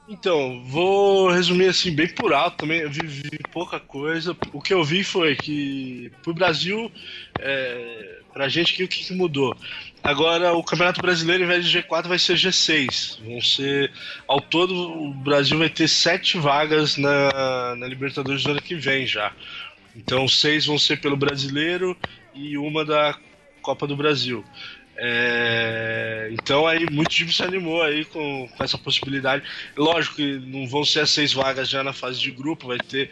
Então, 0.09 0.63
vou 0.63 1.29
resumir 1.29 1.67
assim, 1.67 1.93
bem 1.93 2.07
por 2.07 2.33
alto 2.33 2.57
também. 2.57 2.79
Eu 2.79 2.89
vi, 2.89 3.05
vi 3.05 3.37
pouca 3.51 3.77
coisa. 3.77 4.35
O 4.53 4.61
que 4.61 4.73
eu 4.73 4.83
vi 4.83 5.03
foi 5.03 5.35
que 5.35 6.09
pro 6.23 6.33
Brasil, 6.33 6.89
é, 7.39 8.21
pra 8.37 8.47
gente 8.47 8.73
aqui, 8.73 8.83
o 8.83 8.87
que, 8.87 9.03
que 9.03 9.13
mudou? 9.13 9.57
Agora 10.03 10.53
o 10.53 10.63
Campeonato 10.63 11.01
Brasileiro, 11.01 11.43
ao 11.43 11.49
invés 11.49 11.65
de 11.65 11.79
G4, 11.79 12.07
vai 12.07 12.19
ser 12.19 12.35
G6. 12.35 13.17
Vão 13.25 13.41
ser. 13.41 13.91
Ao 14.27 14.39
todo, 14.39 14.75
o 14.75 15.11
Brasil 15.11 15.57
vai 15.57 15.69
ter 15.69 15.87
sete 15.87 16.37
vagas 16.37 16.97
na, 16.97 17.75
na 17.75 17.87
Libertadores 17.87 18.43
do 18.43 18.51
ano 18.51 18.61
que 18.61 18.75
vem 18.75 19.07
já. 19.07 19.33
Então, 19.95 20.27
seis 20.27 20.67
vão 20.67 20.77
ser 20.77 21.01
pelo 21.01 21.17
brasileiro 21.17 21.97
e 22.35 22.59
uma 22.59 22.85
da 22.85 23.17
Copa 23.63 23.87
do 23.87 23.97
Brasil. 23.97 24.45
É, 24.99 26.29
então 26.31 26.65
aí 26.65 26.87
muito 26.89 27.11
time 27.11 27.31
se 27.31 27.43
animou 27.43 27.83
aí 27.83 28.03
com, 28.05 28.47
com 28.55 28.63
essa 28.63 28.77
possibilidade. 28.77 29.43
Lógico 29.75 30.15
que 30.15 30.39
não 30.39 30.67
vão 30.67 30.83
ser 30.83 31.01
as 31.01 31.11
seis 31.11 31.33
vagas 31.33 31.69
já 31.69 31.83
na 31.83 31.93
fase 31.93 32.19
de 32.19 32.31
grupo, 32.31 32.67
vai 32.67 32.79
ter. 32.79 33.11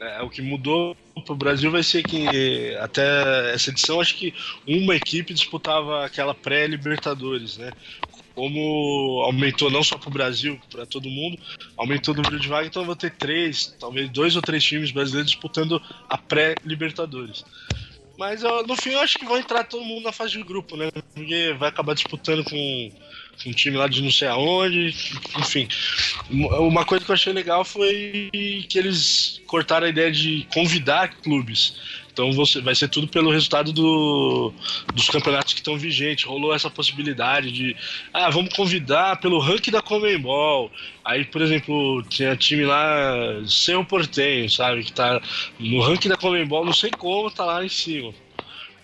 É, 0.00 0.22
o 0.22 0.28
que 0.28 0.42
mudou 0.42 0.96
para 1.24 1.32
o 1.32 1.36
Brasil 1.36 1.70
vai 1.70 1.82
ser 1.82 2.02
que 2.02 2.76
até 2.80 3.54
essa 3.54 3.70
edição 3.70 4.00
acho 4.00 4.16
que 4.16 4.34
uma 4.66 4.94
equipe 4.94 5.32
disputava 5.32 6.04
aquela 6.04 6.34
pré-Libertadores, 6.34 7.56
né? 7.56 7.72
Como 8.34 9.22
aumentou 9.24 9.70
não 9.70 9.82
só 9.82 9.96
para 9.96 10.10
o 10.10 10.12
Brasil, 10.12 10.60
para 10.70 10.84
todo 10.84 11.08
mundo, 11.08 11.38
aumentou 11.76 12.12
o 12.12 12.16
número 12.16 12.38
de 12.38 12.48
vagas, 12.48 12.68
então 12.68 12.84
vou 12.84 12.94
ter 12.94 13.10
três, 13.12 13.74
talvez 13.80 14.10
dois 14.10 14.36
ou 14.36 14.42
três 14.42 14.62
times 14.62 14.90
brasileiros 14.90 15.30
disputando 15.30 15.80
a 16.08 16.18
pré-Libertadores. 16.18 17.44
Mas 18.18 18.42
no 18.42 18.76
fim 18.76 18.90
eu 18.90 19.00
acho 19.00 19.18
que 19.18 19.24
vai 19.26 19.40
entrar 19.40 19.64
todo 19.64 19.84
mundo 19.84 20.04
na 20.04 20.12
fase 20.12 20.32
de 20.32 20.42
grupo, 20.42 20.76
né? 20.76 20.90
Porque 21.14 21.54
vai 21.58 21.68
acabar 21.68 21.94
disputando 21.94 22.44
com 22.44 22.92
um 23.44 23.52
time 23.52 23.76
lá 23.76 23.86
de 23.86 24.02
não 24.02 24.10
sei 24.10 24.28
aonde, 24.28 24.94
enfim. 25.38 25.68
Uma 26.30 26.84
coisa 26.84 27.04
que 27.04 27.10
eu 27.10 27.14
achei 27.14 27.32
legal 27.32 27.64
foi 27.64 28.30
que 28.68 28.78
eles 28.78 29.40
cortaram 29.46 29.86
a 29.86 29.90
ideia 29.90 30.10
de 30.10 30.46
convidar 30.52 31.16
clubes. 31.22 31.74
Então 32.16 32.32
você, 32.32 32.62
vai 32.62 32.74
ser 32.74 32.88
tudo 32.88 33.06
pelo 33.06 33.30
resultado 33.30 33.74
do, 33.74 34.50
dos 34.94 35.06
campeonatos 35.10 35.52
que 35.52 35.60
estão 35.60 35.76
vigentes. 35.76 36.24
Rolou 36.24 36.54
essa 36.54 36.70
possibilidade 36.70 37.52
de, 37.52 37.76
ah, 38.10 38.30
vamos 38.30 38.54
convidar 38.54 39.20
pelo 39.20 39.38
ranking 39.38 39.70
da 39.70 39.82
Comembol. 39.82 40.72
Aí, 41.04 41.26
por 41.26 41.42
exemplo, 41.42 42.02
tinha 42.08 42.34
time 42.34 42.64
lá, 42.64 43.14
Cerro 43.46 43.84
Portenho, 43.84 44.48
sabe, 44.48 44.82
que 44.82 44.92
tá 44.94 45.20
no 45.60 45.82
ranking 45.82 46.08
da 46.08 46.16
Comembol, 46.16 46.64
não 46.64 46.72
sei 46.72 46.90
como, 46.90 47.30
tá 47.30 47.44
lá 47.44 47.62
em 47.62 47.68
cima. 47.68 48.14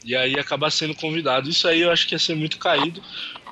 E 0.05 0.14
aí 0.14 0.39
acabar 0.39 0.70
sendo 0.70 0.95
convidado. 0.95 1.49
Isso 1.49 1.66
aí 1.66 1.81
eu 1.81 1.91
acho 1.91 2.07
que 2.07 2.14
ia 2.14 2.18
ser 2.18 2.35
muito 2.35 2.59
caído, 2.59 3.03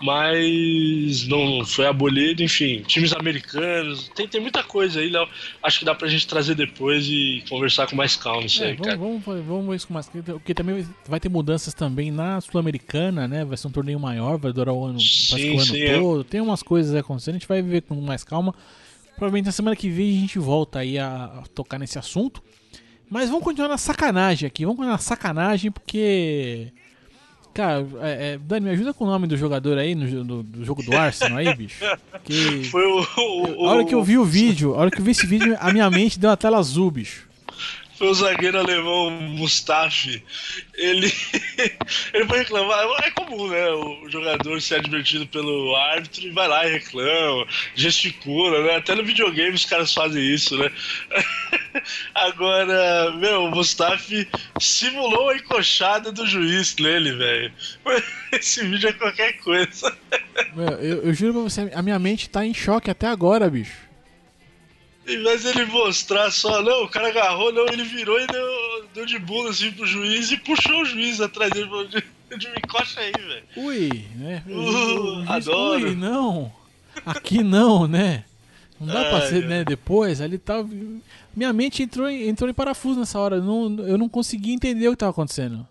mas 0.03 1.27
não 1.29 1.65
foi 1.65 1.87
abolido, 1.87 2.43
enfim. 2.43 2.83
Times 2.87 3.13
americanos, 3.13 4.09
tem, 4.15 4.27
tem 4.27 4.41
muita 4.41 4.63
coisa 4.63 5.01
aí, 5.01 5.09
Léo. 5.09 5.29
Acho 5.63 5.79
que 5.81 5.85
dá 5.85 5.95
pra 5.95 6.09
gente 6.09 6.27
trazer 6.27 6.55
depois 6.55 7.07
e 7.09 7.45
conversar 7.49 7.87
com 7.87 7.97
mais 7.97 8.17
calma 8.17 8.45
isso 8.47 8.63
É, 8.63 8.69
aí, 8.69 8.73
vamos, 8.75 8.87
cara. 8.87 8.99
vamos, 8.99 9.47
vamos 9.47 9.69
ver 9.69 9.77
isso 9.77 9.87
com 9.89 9.95
mais. 9.95 10.09
Porque 10.09 10.55
também 10.55 10.87
vai 11.07 11.21
ter 11.21 11.29
mudanças 11.29 11.75
também 11.75 12.11
na 12.11 12.41
Sul-Americana, 12.41 13.29
né? 13.29 13.45
Vai 13.45 13.57
ser 13.57 13.67
um 13.69 13.71
torneio 13.71 14.01
maior, 14.01 14.39
vai 14.39 14.53
durar 14.53 14.75
o 14.75 14.85
ano, 14.85 14.99
que 14.99 15.51
o 15.51 15.55
ano 15.55 15.67
sim, 15.67 15.83
é. 15.83 15.99
todo. 15.99 16.25
Tem 16.25 16.41
umas 16.41 16.63
coisas 16.63 16.95
acontecendo, 16.95 17.37
a 17.37 17.39
gente 17.39 17.49
vai 17.49 17.63
ver 17.63 17.83
com 17.83 17.95
mais 17.97 18.25
calma. 18.25 18.55
Provavelmente 19.17 19.47
na 19.47 19.53
semana 19.53 19.77
que 19.77 19.91
vem 19.91 20.17
a 20.17 20.21
gente 20.21 20.39
volta 20.39 20.79
aí 20.79 20.99
a, 20.99 21.25
a 21.25 21.43
tocar 21.55 21.79
nesse 21.79 21.99
assunto. 21.99 22.43
Mas 23.09 23.29
vamos 23.29 23.45
continuar 23.45 23.69
na 23.69 23.77
sacanagem 23.77 24.47
aqui. 24.47 24.65
Vamos 24.65 24.77
continuar 24.77 24.97
na 24.97 25.03
sacanagem 25.03 25.71
porque 25.71 26.73
Cara, 27.53 27.87
é, 28.01 28.35
é, 28.35 28.39
Dani, 28.39 28.67
me 28.67 28.73
ajuda 28.73 28.95
com 28.95 29.05
o 29.05 29.07
nome 29.07 29.27
do 29.27 29.37
jogador 29.37 29.77
aí 29.77 29.95
no, 29.95 30.25
do, 30.25 30.43
do 30.43 30.65
jogo 30.65 30.83
do 30.83 30.97
Arsenal 30.97 31.39
aí, 31.39 31.55
bicho. 31.55 31.85
Que... 32.23 32.65
Foi 32.65 32.85
o, 32.85 33.01
o, 33.59 33.67
A 33.67 33.73
hora 33.73 33.85
que 33.85 33.95
eu 33.95 34.03
vi 34.03 34.19
o 34.19 34.25
vídeo, 34.25 34.75
a 34.75 34.79
hora 34.79 34.91
que 34.91 35.01
eu 35.01 35.05
vi 35.05 35.13
esse 35.13 35.27
vídeo, 35.27 35.57
a 35.59 35.73
minha 35.73 35.91
mente 35.91 36.19
deu 36.19 36.31
uma 36.31 36.37
tela 36.37 36.59
azul, 36.59 36.91
bicho. 36.91 37.30
Foi 38.01 38.09
o 38.09 38.15
zagueiro 38.15 38.59
alemão 38.59 39.11
Mustafi. 39.11 40.23
Ele, 40.75 41.13
ele 42.15 42.27
foi 42.27 42.39
reclamar. 42.39 42.79
É 43.05 43.11
comum, 43.11 43.47
né? 43.47 43.69
O 43.73 44.09
jogador 44.09 44.59
ser 44.63 44.77
advertido 44.77 45.27
pelo 45.27 45.77
árbitro 45.77 46.23
e 46.23 46.31
vai 46.31 46.49
lá 46.49 46.67
e 46.67 46.73
reclama, 46.73 47.47
gesticula, 47.75 48.63
né? 48.63 48.77
Até 48.77 48.95
no 48.95 49.05
videogame 49.05 49.55
os 49.55 49.67
caras 49.67 49.93
fazem 49.93 50.23
isso, 50.23 50.57
né? 50.57 50.73
Agora, 52.15 53.15
meu, 53.19 53.45
o 53.45 53.51
Mustafi 53.51 54.27
simulou 54.59 55.29
a 55.29 55.37
encoxada 55.37 56.11
do 56.11 56.27
juiz 56.27 56.75
nele, 56.77 57.13
velho. 57.13 57.53
Esse 58.33 58.65
vídeo 58.67 58.89
é 58.89 58.95
qualquer 58.95 59.35
coisa. 59.41 59.95
Meu, 60.57 60.69
eu, 60.79 61.03
eu 61.03 61.13
juro 61.13 61.35
pra 61.35 61.43
você, 61.43 61.71
a 61.75 61.83
minha 61.83 61.99
mente 61.99 62.31
tá 62.31 62.47
em 62.47 62.55
choque 62.55 62.91
até 62.91 63.09
agora, 63.09 63.51
bicho. 63.51 63.90
Em 65.07 65.23
vez 65.23 65.43
dele 65.43 65.65
mostrar 65.67 66.31
só, 66.31 66.63
não, 66.63 66.85
o 66.85 66.89
cara 66.89 67.09
agarrou, 67.09 67.53
não, 67.53 67.67
ele 67.67 67.83
virou 67.83 68.21
e 68.21 68.27
deu, 68.27 68.85
deu 68.95 69.07
de 69.07 69.19
bunda 69.19 69.51
assim 69.51 69.73
pro 69.73 69.87
juiz 69.87 70.31
e 70.31 70.37
puxou 70.37 70.83
o 70.83 70.85
juiz 70.85 71.21
atrás 71.21 71.51
dele. 71.51 71.69
Falou, 71.69 71.87
de, 71.87 71.97
me 72.49 72.55
encoxa 72.65 73.01
aí, 73.01 73.13
velho. 73.13 73.43
Ui, 73.57 74.05
né? 74.15 74.43
Uh, 74.47 74.73
juiz, 74.73 75.31
adoro. 75.31 75.85
Ui, 75.85 75.95
não. 75.97 76.53
Aqui 77.05 77.43
não, 77.43 77.89
né? 77.89 78.25
Não 78.79 78.87
dá 78.87 79.05
pra 79.07 79.19
Ai, 79.19 79.29
ser, 79.29 79.43
ai. 79.43 79.49
né? 79.49 79.65
Depois, 79.65 80.21
ali 80.21 80.39
tá. 80.39 80.65
Minha 81.35 81.53
mente 81.53 81.83
entrou 81.83 82.09
em, 82.09 82.29
entrou 82.29 82.49
em 82.49 82.55
parafuso 82.55 83.01
nessa 83.01 83.19
hora. 83.19 83.37
Eu 83.37 83.43
não, 83.43 83.87
eu 83.87 83.99
não 83.99 84.09
consegui 84.09 84.53
entender 84.53 84.89
o 84.89 84.93
que 84.93 84.99
tava 84.99 85.11
acontecendo. 85.11 85.67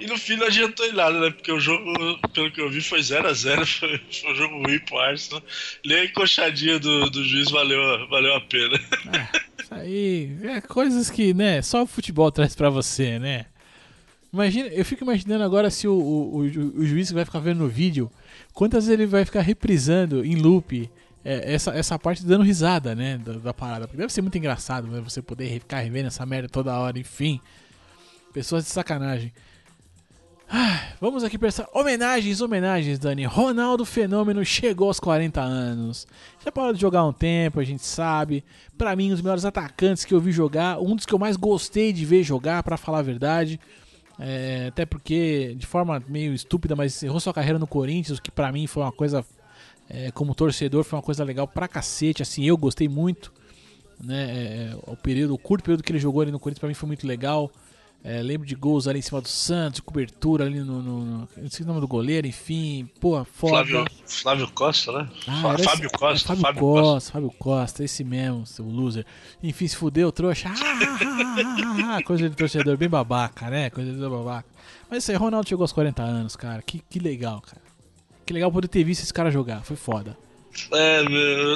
E 0.00 0.06
no 0.06 0.18
fim 0.18 0.36
não 0.36 0.46
adiantou 0.46 0.84
em 0.86 0.92
nada, 0.92 1.18
né? 1.18 1.30
Porque 1.30 1.50
o 1.50 1.58
jogo, 1.58 1.92
pelo 2.34 2.50
que 2.50 2.60
eu 2.60 2.68
vi, 2.70 2.82
foi 2.82 3.00
0x0. 3.00 3.64
Foi, 3.78 4.00
foi 4.10 4.32
um 4.32 4.34
jogo 4.34 4.62
ruim 4.62 4.78
pro 4.80 4.98
Arsenal. 4.98 5.42
Nem 5.84 5.98
a 5.98 6.04
encoxadinha 6.04 6.78
do, 6.78 7.08
do 7.08 7.24
juiz 7.24 7.50
valeu, 7.50 8.06
valeu 8.08 8.34
a 8.34 8.40
pena. 8.42 8.78
Isso 9.58 9.74
aí 9.74 10.36
é 10.42 10.60
coisas 10.60 11.10
que, 11.10 11.32
né, 11.34 11.60
só 11.62 11.82
o 11.82 11.86
futebol 11.86 12.30
traz 12.30 12.54
pra 12.54 12.70
você, 12.70 13.18
né? 13.18 13.46
Imagina, 14.32 14.68
eu 14.68 14.84
fico 14.84 15.02
imaginando 15.02 15.42
agora 15.42 15.70
se 15.70 15.88
o, 15.88 15.92
o, 15.92 16.36
o, 16.36 16.40
o 16.42 16.86
juiz 16.86 17.08
que 17.08 17.14
vai 17.14 17.24
ficar 17.24 17.40
vendo 17.40 17.60
no 17.60 17.68
vídeo, 17.68 18.10
quantas 18.52 18.88
ele 18.88 19.06
vai 19.06 19.24
ficar 19.24 19.40
reprisando 19.40 20.24
em 20.24 20.36
loop 20.36 20.90
é, 21.24 21.54
essa, 21.54 21.72
essa 21.72 21.98
parte 21.98 22.24
dando 22.24 22.44
risada, 22.44 22.94
né, 22.94 23.18
da, 23.18 23.32
da 23.32 23.54
parada. 23.54 23.88
Porque 23.88 23.96
deve 23.96 24.12
ser 24.12 24.22
muito 24.22 24.38
engraçado, 24.38 24.86
né, 24.86 25.00
você 25.00 25.20
poder 25.20 25.50
ficar 25.58 25.80
revendo 25.80 26.08
essa 26.08 26.24
merda 26.24 26.48
toda 26.48 26.78
hora, 26.78 26.98
enfim. 26.98 27.40
Pessoas 28.32 28.64
de 28.64 28.70
sacanagem. 28.70 29.32
Ah, 30.48 30.92
vamos 31.00 31.24
aqui 31.24 31.36
essa 31.44 31.68
homenagens, 31.74 32.40
homenagens, 32.40 33.00
Dani. 33.00 33.24
Ronaldo 33.24 33.84
Fenômeno 33.84 34.44
chegou 34.44 34.86
aos 34.86 35.00
40 35.00 35.40
anos. 35.40 36.06
Já 36.44 36.52
parou 36.52 36.72
de 36.72 36.80
jogar 36.80 37.04
um 37.04 37.12
tempo, 37.12 37.58
a 37.58 37.64
gente 37.64 37.84
sabe. 37.84 38.44
Pra 38.78 38.94
mim, 38.94 39.08
um 39.08 39.10
dos 39.10 39.22
melhores 39.22 39.44
atacantes 39.44 40.04
que 40.04 40.14
eu 40.14 40.20
vi 40.20 40.30
jogar, 40.30 40.80
um 40.80 40.94
dos 40.94 41.04
que 41.04 41.12
eu 41.12 41.18
mais 41.18 41.36
gostei 41.36 41.92
de 41.92 42.04
ver 42.04 42.22
jogar, 42.22 42.62
pra 42.62 42.76
falar 42.76 43.00
a 43.00 43.02
verdade. 43.02 43.58
É, 44.18 44.66
até 44.68 44.86
porque, 44.86 45.54
de 45.58 45.66
forma 45.66 46.02
meio 46.08 46.32
estúpida, 46.32 46.76
mas 46.76 46.94
encerrou 46.94 47.18
sua 47.18 47.34
carreira 47.34 47.58
no 47.58 47.66
Corinthians, 47.66 48.20
que 48.20 48.30
pra 48.30 48.52
mim 48.52 48.68
foi 48.68 48.84
uma 48.84 48.92
coisa, 48.92 49.24
é, 49.90 50.12
como 50.12 50.32
torcedor, 50.32 50.84
foi 50.84 50.96
uma 50.96 51.02
coisa 51.02 51.24
legal 51.24 51.48
pra 51.48 51.66
cacete. 51.66 52.22
Assim, 52.22 52.44
eu 52.44 52.56
gostei 52.56 52.88
muito. 52.88 53.32
Né, 54.00 54.70
é, 54.70 54.76
o 54.86 54.96
período, 54.96 55.34
o 55.34 55.38
curto 55.38 55.64
período 55.64 55.82
que 55.82 55.90
ele 55.90 55.98
jogou 55.98 56.22
ali 56.22 56.30
no 56.30 56.38
Corinthians 56.38 56.60
pra 56.60 56.68
mim 56.68 56.74
foi 56.74 56.86
muito 56.86 57.04
legal. 57.04 57.50
É, 58.08 58.22
lembro 58.22 58.46
de 58.46 58.54
gols 58.54 58.86
ali 58.86 59.00
em 59.00 59.02
cima 59.02 59.20
do 59.20 59.26
Santos, 59.26 59.80
cobertura 59.80 60.44
ali 60.44 60.60
no. 60.60 60.80
no, 60.80 61.00
no 61.04 61.28
não 61.36 61.50
sei 61.50 61.64
o 61.64 61.66
nome 61.66 61.80
do 61.80 61.88
goleiro, 61.88 62.24
enfim. 62.24 62.88
Pô, 63.00 63.24
foda. 63.24 63.54
Flávio, 63.66 63.84
Flávio 64.06 64.50
Costa, 64.52 64.92
né? 64.92 65.08
Ah, 65.26 65.48
era 65.54 65.58
Fábio 65.64 65.86
esse- 65.86 65.98
Costa. 65.98 66.32
é, 66.32 66.36
Fábio, 66.36 66.60
Costa, 66.60 67.12
Fábio 67.12 67.30
Costa, 67.36 67.82
esse 67.82 68.04
mesmo, 68.04 68.46
seu 68.46 68.64
loser. 68.64 69.04
Enfim, 69.42 69.66
se 69.66 69.76
fudeu, 69.76 70.12
trouxa. 70.12 70.48
Ah, 70.48 70.54
ah, 70.56 70.98
ah, 71.02 71.84
ah, 71.92 71.96
ah, 71.96 72.02
Coisa 72.04 72.30
de 72.30 72.36
torcedor 72.36 72.76
bem 72.76 72.88
babaca, 72.88 73.50
né? 73.50 73.70
Coisa 73.70 73.92
de 73.92 73.98
babaca. 73.98 74.48
Mas 74.88 75.02
isso 75.02 75.10
aí, 75.10 75.16
Ronaldo 75.16 75.48
chegou 75.48 75.64
aos 75.64 75.72
40 75.72 76.00
anos, 76.04 76.36
cara. 76.36 76.62
Que, 76.62 76.78
que 76.88 77.00
legal, 77.00 77.40
cara. 77.40 77.60
Que 78.24 78.32
legal 78.32 78.52
poder 78.52 78.68
ter 78.68 78.84
visto 78.84 79.02
esse 79.02 79.12
cara 79.12 79.32
jogar. 79.32 79.64
Foi 79.64 79.74
foda. 79.76 80.16
É, 80.72 81.00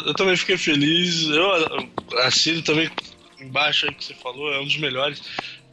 eu 0.04 0.14
também 0.14 0.36
fiquei 0.36 0.58
feliz. 0.58 1.28
Eu 1.28 1.48
assino 2.24 2.60
também 2.62 2.90
embaixo 3.40 3.86
aí 3.86 3.94
que 3.94 4.04
você 4.04 4.14
falou, 4.14 4.52
é 4.52 4.60
um 4.60 4.64
dos 4.64 4.76
melhores 4.78 5.22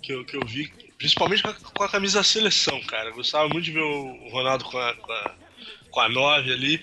que 0.08 0.14
eu, 0.14 0.24
que 0.24 0.38
eu 0.38 0.46
vi, 0.46 0.72
principalmente 0.98 1.44
com 1.44 1.50
a, 1.50 1.54
com 1.54 1.84
a 1.84 1.90
camisa 1.90 2.20
da 2.20 2.24
seleção, 2.24 2.80
cara. 2.84 3.12
Gostava 3.12 3.50
muito 3.50 3.66
de 3.66 3.72
ver 3.72 3.82
o 3.82 4.30
Ronaldo 4.30 4.64
com 4.64 4.78
a, 4.78 4.94
com 4.94 5.12
a, 5.12 5.36
com 5.92 6.00
a 6.00 6.08
9 6.08 6.54
ali. 6.54 6.82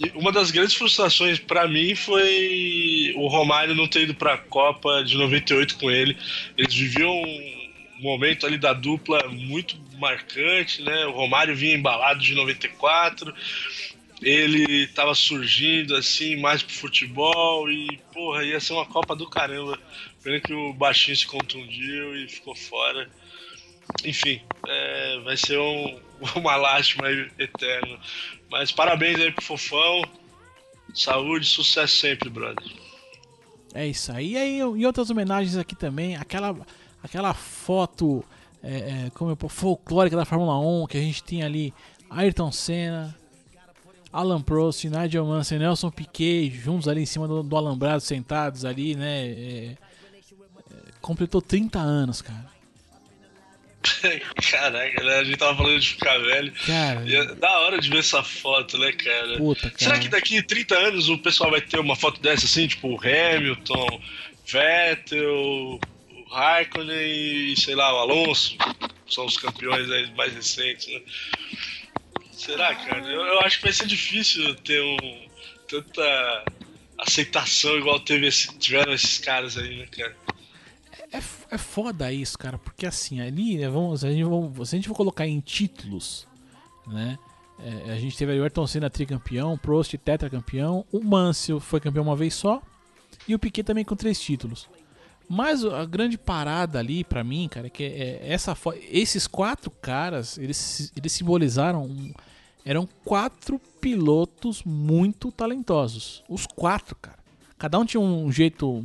E 0.00 0.10
uma 0.14 0.32
das 0.32 0.50
grandes 0.50 0.74
frustrações 0.74 1.38
pra 1.38 1.68
mim 1.68 1.94
foi 1.94 3.12
o 3.14 3.28
Romário 3.28 3.74
não 3.74 3.86
ter 3.86 4.04
ido 4.04 4.14
pra 4.14 4.38
Copa 4.38 5.04
de 5.04 5.18
98 5.18 5.76
com 5.76 5.90
ele. 5.90 6.16
Eles 6.56 6.74
viviam 6.74 7.12
um 7.12 8.02
momento 8.02 8.46
ali 8.46 8.56
da 8.56 8.72
dupla 8.72 9.28
muito 9.28 9.78
marcante, 9.98 10.80
né? 10.80 11.04
O 11.04 11.12
Romário 11.12 11.54
vinha 11.54 11.74
embalado 11.74 12.20
de 12.20 12.34
94 12.34 13.34
ele 14.22 14.86
tava 14.88 15.14
surgindo 15.14 15.96
assim 15.96 16.36
mais 16.36 16.62
pro 16.62 16.72
futebol 16.72 17.68
e 17.68 17.98
porra, 18.14 18.44
ia 18.44 18.60
ser 18.60 18.72
uma 18.72 18.86
Copa 18.86 19.16
do 19.16 19.28
caramba. 19.28 19.78
Pena 20.22 20.40
que 20.40 20.52
o 20.52 20.72
baixinho 20.72 21.16
se 21.16 21.26
contundiu 21.26 22.16
e 22.16 22.28
ficou 22.28 22.54
fora. 22.54 23.10
Enfim, 24.04 24.40
é, 24.68 25.20
vai 25.20 25.36
ser 25.36 25.58
um, 25.58 26.00
uma 26.36 26.56
lástima 26.56 27.10
eterna. 27.38 27.98
Mas 28.50 28.70
parabéns 28.70 29.18
aí 29.18 29.32
pro 29.32 29.44
Fofão. 29.44 30.02
Saúde, 30.94 31.46
sucesso 31.46 31.96
sempre, 31.96 32.28
brother. 32.28 32.64
É 33.74 33.86
isso 33.86 34.12
aí. 34.12 34.32
E 34.32 34.36
aí, 34.36 34.58
e 34.58 34.86
outras 34.86 35.10
homenagens 35.10 35.56
aqui 35.56 35.74
também. 35.74 36.16
Aquela, 36.16 36.54
aquela 37.02 37.32
foto 37.32 38.24
é, 38.62 39.06
é, 39.06 39.10
como 39.14 39.30
eu, 39.30 39.48
folclórica 39.48 40.16
da 40.16 40.24
Fórmula 40.24 40.58
1 40.58 40.86
que 40.86 40.96
a 40.96 41.00
gente 41.00 41.22
tinha 41.24 41.46
ali. 41.46 41.74
Ayrton 42.08 42.52
Senna, 42.52 43.16
Alan 44.12 44.42
Prost, 44.42 44.84
Nigel 44.84 45.24
Mansell, 45.24 45.58
Nelson 45.58 45.90
Piquet 45.90 46.50
juntos 46.50 46.86
ali 46.86 47.02
em 47.02 47.06
cima 47.06 47.26
do, 47.26 47.42
do 47.42 47.56
alambrado, 47.56 48.02
sentados 48.02 48.64
ali, 48.64 48.94
né? 48.94 49.26
é, 49.28 49.76
completou 51.02 51.42
30 51.42 51.78
anos, 51.80 52.22
cara. 52.22 52.50
Caraca, 54.50 55.02
né? 55.02 55.18
A 55.18 55.24
gente 55.24 55.36
tava 55.36 55.56
falando 55.56 55.80
de 55.80 55.88
ficar 55.88 56.16
velho. 56.18 56.52
Cara, 56.66 57.02
E 57.08 57.14
é 57.16 57.34
da 57.34 57.60
hora 57.60 57.80
de 57.80 57.88
ver 57.90 57.98
essa 57.98 58.22
foto, 58.22 58.78
né, 58.78 58.92
cara? 58.92 59.36
puta, 59.38 59.62
cara. 59.70 59.78
Será 59.78 59.98
que 59.98 60.08
daqui 60.08 60.40
30 60.42 60.76
anos 60.76 61.08
o 61.08 61.18
pessoal 61.18 61.50
vai 61.50 61.60
ter 61.60 61.80
uma 61.80 61.96
foto 61.96 62.20
dessa 62.20 62.46
assim, 62.46 62.68
tipo 62.68 62.88
o 62.94 63.00
Hamilton, 63.00 64.00
Vettel, 64.46 65.34
o 65.34 65.80
Raikkonen 66.30 67.52
e 67.52 67.56
sei 67.60 67.74
lá, 67.74 67.92
o 67.92 67.98
Alonso? 67.98 68.56
São 69.08 69.26
os 69.26 69.36
campeões 69.36 69.90
aí 69.90 70.10
mais 70.14 70.32
recentes, 70.32 70.86
né? 70.86 71.00
Será, 72.32 72.74
cara? 72.74 73.04
Eu, 73.10 73.20
eu 73.20 73.40
acho 73.40 73.58
que 73.58 73.64
vai 73.64 73.72
ser 73.72 73.86
difícil 73.86 74.54
ter 74.56 74.80
um, 74.80 75.28
tanta 75.68 76.44
aceitação 76.98 77.76
igual 77.78 77.98
teve 78.00 78.26
esse- 78.28 78.56
tiveram 78.58 78.92
esses 78.92 79.18
caras 79.18 79.58
aí, 79.58 79.76
né, 79.76 79.86
cara? 79.86 80.16
É, 81.12 81.18
é 81.50 81.58
foda 81.58 82.10
isso, 82.12 82.38
cara, 82.38 82.58
porque 82.58 82.86
assim, 82.86 83.20
ali, 83.20 83.58
né, 83.58 83.68
vamos, 83.68 84.02
a 84.04 84.10
gente, 84.10 84.24
vamos, 84.24 84.68
se 84.68 84.74
a 84.74 84.78
gente 84.78 84.88
for 84.88 84.94
colocar 84.94 85.26
em 85.26 85.40
títulos, 85.40 86.26
né? 86.86 87.18
é, 87.62 87.92
a 87.92 87.98
gente 87.98 88.16
teve 88.16 88.38
o 88.38 88.42
Ayrton 88.42 88.66
Senna 88.66 88.88
tricampeão, 88.88 89.56
Prost 89.58 89.92
tetracampeão, 89.98 90.84
o 90.90 91.00
Mansell 91.04 91.60
foi 91.60 91.80
campeão 91.80 92.02
uma 92.04 92.16
vez 92.16 92.34
só, 92.34 92.62
e 93.28 93.34
o 93.34 93.38
Piquet 93.38 93.62
também 93.62 93.84
com 93.84 93.94
três 93.94 94.18
títulos. 94.20 94.68
Mas 95.28 95.64
a 95.64 95.84
grande 95.84 96.18
parada 96.18 96.78
ali 96.78 97.04
pra 97.04 97.22
mim, 97.22 97.48
cara, 97.48 97.66
é 97.68 97.70
que 97.70 97.84
é, 97.84 98.20
essa 98.32 98.54
fo- 98.54 98.74
esses 98.90 99.26
quatro 99.26 99.70
caras, 99.70 100.36
eles, 100.38 100.92
eles 100.96 101.12
simbolizaram 101.12 101.84
um- 101.84 102.12
eram 102.64 102.88
quatro 103.04 103.58
pilotos 103.80 104.62
muito 104.64 105.30
talentosos. 105.32 106.22
Os 106.28 106.46
quatro, 106.46 106.96
cara. 106.96 107.18
Cada 107.58 107.78
um 107.78 107.84
tinha 107.84 108.00
um 108.00 108.30
jeito 108.32 108.84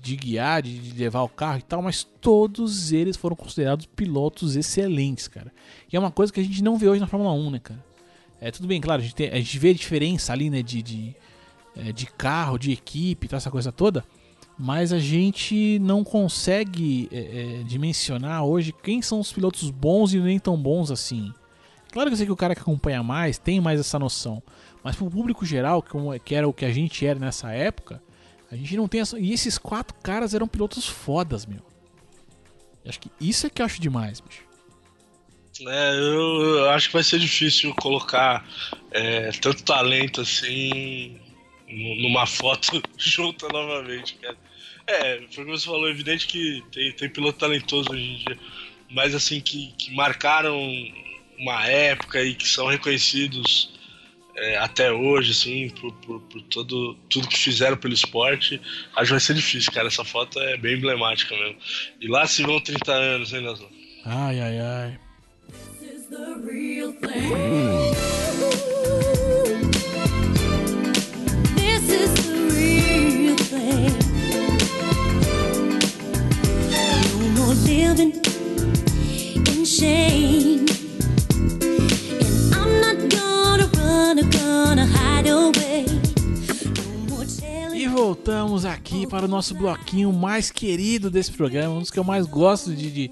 de 0.00 0.16
guiar, 0.16 0.62
de, 0.62 0.92
levar 0.92 1.22
o 1.22 1.28
carro 1.28 1.58
e 1.58 1.62
tal, 1.62 1.82
mas 1.82 2.04
todos 2.20 2.92
eles 2.92 3.16
foram 3.16 3.36
considerados 3.36 3.86
pilotos 3.86 4.56
excelentes, 4.56 5.28
cara. 5.28 5.52
E 5.92 5.96
é 5.96 5.98
uma 5.98 6.10
coisa 6.10 6.32
que 6.32 6.40
a 6.40 6.44
gente 6.44 6.62
não 6.62 6.78
vê 6.78 6.88
hoje 6.88 7.00
na 7.00 7.06
Fórmula 7.06 7.32
1, 7.32 7.50
né, 7.50 7.58
cara? 7.58 7.84
É 8.40 8.50
tudo 8.50 8.68
bem, 8.68 8.80
claro, 8.80 9.00
a 9.00 9.04
gente, 9.04 9.14
tem- 9.14 9.30
a 9.30 9.36
gente 9.36 9.58
vê 9.58 9.70
a 9.70 9.74
diferença 9.74 10.32
ali, 10.32 10.50
né, 10.50 10.62
de, 10.62 10.82
de, 10.82 11.16
é, 11.76 11.92
de 11.92 12.06
carro, 12.06 12.58
de 12.58 12.72
equipe, 12.72 13.28
tá, 13.28 13.38
essa 13.38 13.50
coisa 13.50 13.72
toda, 13.72 14.04
mas 14.58 14.92
a 14.92 14.98
gente 14.98 15.78
não 15.80 16.04
consegue 16.04 17.08
é, 17.10 17.18
é, 17.60 17.62
dimensionar 17.64 18.44
hoje 18.44 18.74
quem 18.82 19.02
são 19.02 19.20
os 19.20 19.32
pilotos 19.32 19.70
bons 19.70 20.12
e 20.12 20.20
nem 20.20 20.38
tão 20.38 20.56
bons 20.56 20.90
assim. 20.90 21.32
Claro 21.90 22.10
que 22.10 22.14
eu 22.14 22.16
sei 22.16 22.26
que 22.26 22.32
o 22.32 22.36
cara 22.36 22.54
que 22.54 22.60
acompanha 22.60 23.02
mais 23.02 23.38
tem 23.38 23.60
mais 23.60 23.80
essa 23.80 23.98
noção, 23.98 24.42
mas 24.82 24.96
pro 24.96 25.10
público 25.10 25.44
geral, 25.46 25.82
que 26.24 26.34
era 26.34 26.48
o 26.48 26.52
que 26.52 26.64
a 26.64 26.72
gente 26.72 27.06
era 27.06 27.18
nessa 27.18 27.52
época, 27.52 28.02
a 28.54 28.56
gente 28.56 28.76
não 28.76 28.86
tem 28.86 29.00
essa. 29.00 29.18
E 29.18 29.32
esses 29.32 29.58
quatro 29.58 29.96
caras 30.00 30.32
eram 30.32 30.46
pilotos 30.46 30.86
fodas, 30.86 31.44
meu. 31.44 31.60
Eu 32.84 32.88
Acho 32.88 33.00
que 33.00 33.10
isso 33.20 33.46
é 33.46 33.50
que 33.50 33.60
eu 33.60 33.66
acho 33.66 33.80
demais, 33.80 34.20
bicho. 34.20 34.44
É, 35.60 35.94
eu, 35.94 36.58
eu 36.58 36.70
acho 36.70 36.88
que 36.88 36.94
vai 36.94 37.02
ser 37.02 37.18
difícil 37.18 37.74
colocar 37.74 38.46
é, 38.90 39.30
tanto 39.32 39.62
talento 39.62 40.20
assim 40.20 41.20
numa 41.68 42.26
foto 42.26 42.80
junta 42.96 43.48
novamente, 43.48 44.14
cara. 44.16 44.36
É, 44.86 45.22
foi 45.32 45.44
como 45.44 45.56
você 45.56 45.64
falou, 45.64 45.88
é 45.88 45.90
evidente 45.90 46.26
que 46.26 46.62
tem, 46.70 46.92
tem 46.92 47.08
piloto 47.08 47.38
talentoso 47.38 47.90
hoje 47.90 48.02
em 48.02 48.16
dia, 48.18 48.38
mas 48.90 49.14
assim, 49.14 49.40
que, 49.40 49.72
que 49.78 49.94
marcaram 49.94 50.58
uma 51.38 51.66
época 51.66 52.22
e 52.22 52.34
que 52.34 52.46
são 52.46 52.66
reconhecidos 52.66 53.73
é, 54.36 54.56
até 54.58 54.92
hoje, 54.92 55.30
assim, 55.30 55.70
por, 55.80 55.92
por, 55.92 56.20
por, 56.20 56.42
todo, 56.42 56.94
tudo 57.08 57.28
que 57.28 57.38
fizeram 57.38 57.76
pelo 57.76 57.94
esporte, 57.94 58.60
acho 58.96 59.04
que 59.04 59.10
vai 59.10 59.20
ser 59.20 59.34
difícil, 59.34 59.72
cara. 59.72 59.88
Essa 59.88 60.04
foto 60.04 60.40
é 60.40 60.56
bem 60.56 60.76
emblemática 60.76 61.36
mesmo. 61.36 61.56
E 62.00 62.08
lá 62.08 62.26
se 62.26 62.42
vão 62.42 62.60
30 62.60 62.92
anos, 62.92 63.32
hein, 63.32 63.42
Nazão? 63.42 63.68
Ai, 64.04 64.40
ai, 64.40 64.58
ai. 64.58 64.98
This 65.50 65.82
is 65.82 66.06
the 66.08 66.34
real 66.44 66.92
thing. 66.92 67.94
No 77.18 77.28
more 77.30 77.54
living 77.54 78.12
in 79.48 79.64
shame. 79.64 80.63
Voltamos 87.94 88.64
aqui 88.64 89.06
para 89.06 89.24
o 89.24 89.28
nosso 89.28 89.54
bloquinho 89.54 90.12
mais 90.12 90.50
querido 90.50 91.08
desse 91.08 91.30
programa, 91.30 91.76
um 91.76 91.78
dos 91.78 91.92
que 91.92 91.98
eu 91.98 92.02
mais 92.02 92.26
gosto 92.26 92.74
de, 92.74 92.90
de 92.90 93.10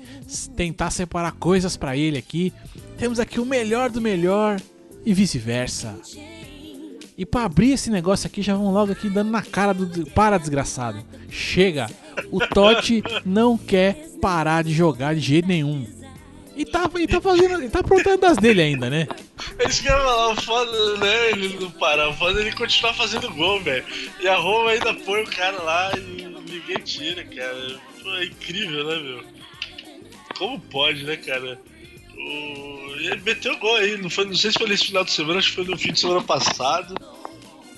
tentar 0.57 0.91
separar 0.91 1.31
coisas 1.33 1.77
para 1.77 1.97
ele 1.97 2.19
aqui. 2.19 2.53
Temos 2.99 3.21
aqui 3.21 3.39
o 3.39 3.47
melhor 3.47 3.91
do 3.91 4.01
melhor 4.01 4.61
e 5.07 5.15
vice-versa. 5.15 5.97
E 7.17 7.25
para 7.25 7.45
abrir 7.45 7.71
esse 7.71 7.91
negócio 7.91 8.27
aqui, 8.27 8.43
já 8.43 8.57
vão 8.57 8.73
logo 8.73 8.91
aqui 8.91 9.09
dando 9.09 9.31
na 9.31 9.43
cara 9.43 9.73
do. 9.73 10.05
Para, 10.11 10.37
desgraçado. 10.37 10.99
Chega! 11.31 11.89
O 12.33 12.41
Totti 12.41 13.05
não 13.25 13.57
quer 13.57 14.09
parar 14.21 14.65
de 14.65 14.73
jogar 14.73 15.15
de 15.15 15.21
jeito 15.21 15.47
nenhum. 15.47 15.87
E 16.55 16.65
tá, 16.65 16.91
e 16.99 17.07
tá 17.07 17.21
fazendo. 17.21 17.55
Ele 17.55 17.71
tá 17.71 17.81
aprontando 17.81 18.19
das 18.19 18.37
dele 18.37 18.63
ainda, 18.63 18.91
né? 18.91 19.09
Eles 19.59 19.81
querem 19.81 19.99
falar, 19.99 20.33
o 20.33 20.41
foda, 20.43 20.97
né? 20.99 21.31
Ele 21.31 21.59
não 21.59 21.71
parar, 21.71 22.11
o 22.11 22.15
foda 22.15 22.41
é 22.41 22.43
ele 22.43 22.53
continuar 22.53 22.95
fazendo 22.95 23.33
gol, 23.33 23.61
velho. 23.61 23.85
E 24.21 24.29
a 24.29 24.37
Roma 24.37 24.71
ainda 24.71 24.93
põe 24.95 25.23
o 25.23 25.31
cara 25.31 25.63
lá 25.63 25.93
e 25.97 26.27
ninguém 26.51 26.79
tira, 26.85 27.25
cara. 27.25 27.81
Pô, 28.03 28.15
é 28.17 28.25
incrível, 28.27 28.87
né, 28.87 28.99
meu? 28.99 29.25
Como 30.37 30.61
pode, 30.61 31.05
né, 31.05 31.17
cara? 31.17 31.59
O... 32.15 32.95
Ele 32.97 33.23
meteu 33.25 33.57
gol 33.59 33.77
aí, 33.77 33.97
não, 33.97 34.11
foi, 34.11 34.27
não 34.27 34.35
sei 34.35 34.53
se 34.53 34.59
foi 34.59 34.69
nesse 34.69 34.87
final 34.87 35.05
de 35.05 35.13
semana, 35.13 35.39
acho 35.39 35.49
que 35.49 35.55
foi 35.57 35.65
no 35.65 35.79
fim 35.79 35.93
de 35.93 36.01
semana 36.01 36.23
passado. 36.23 36.95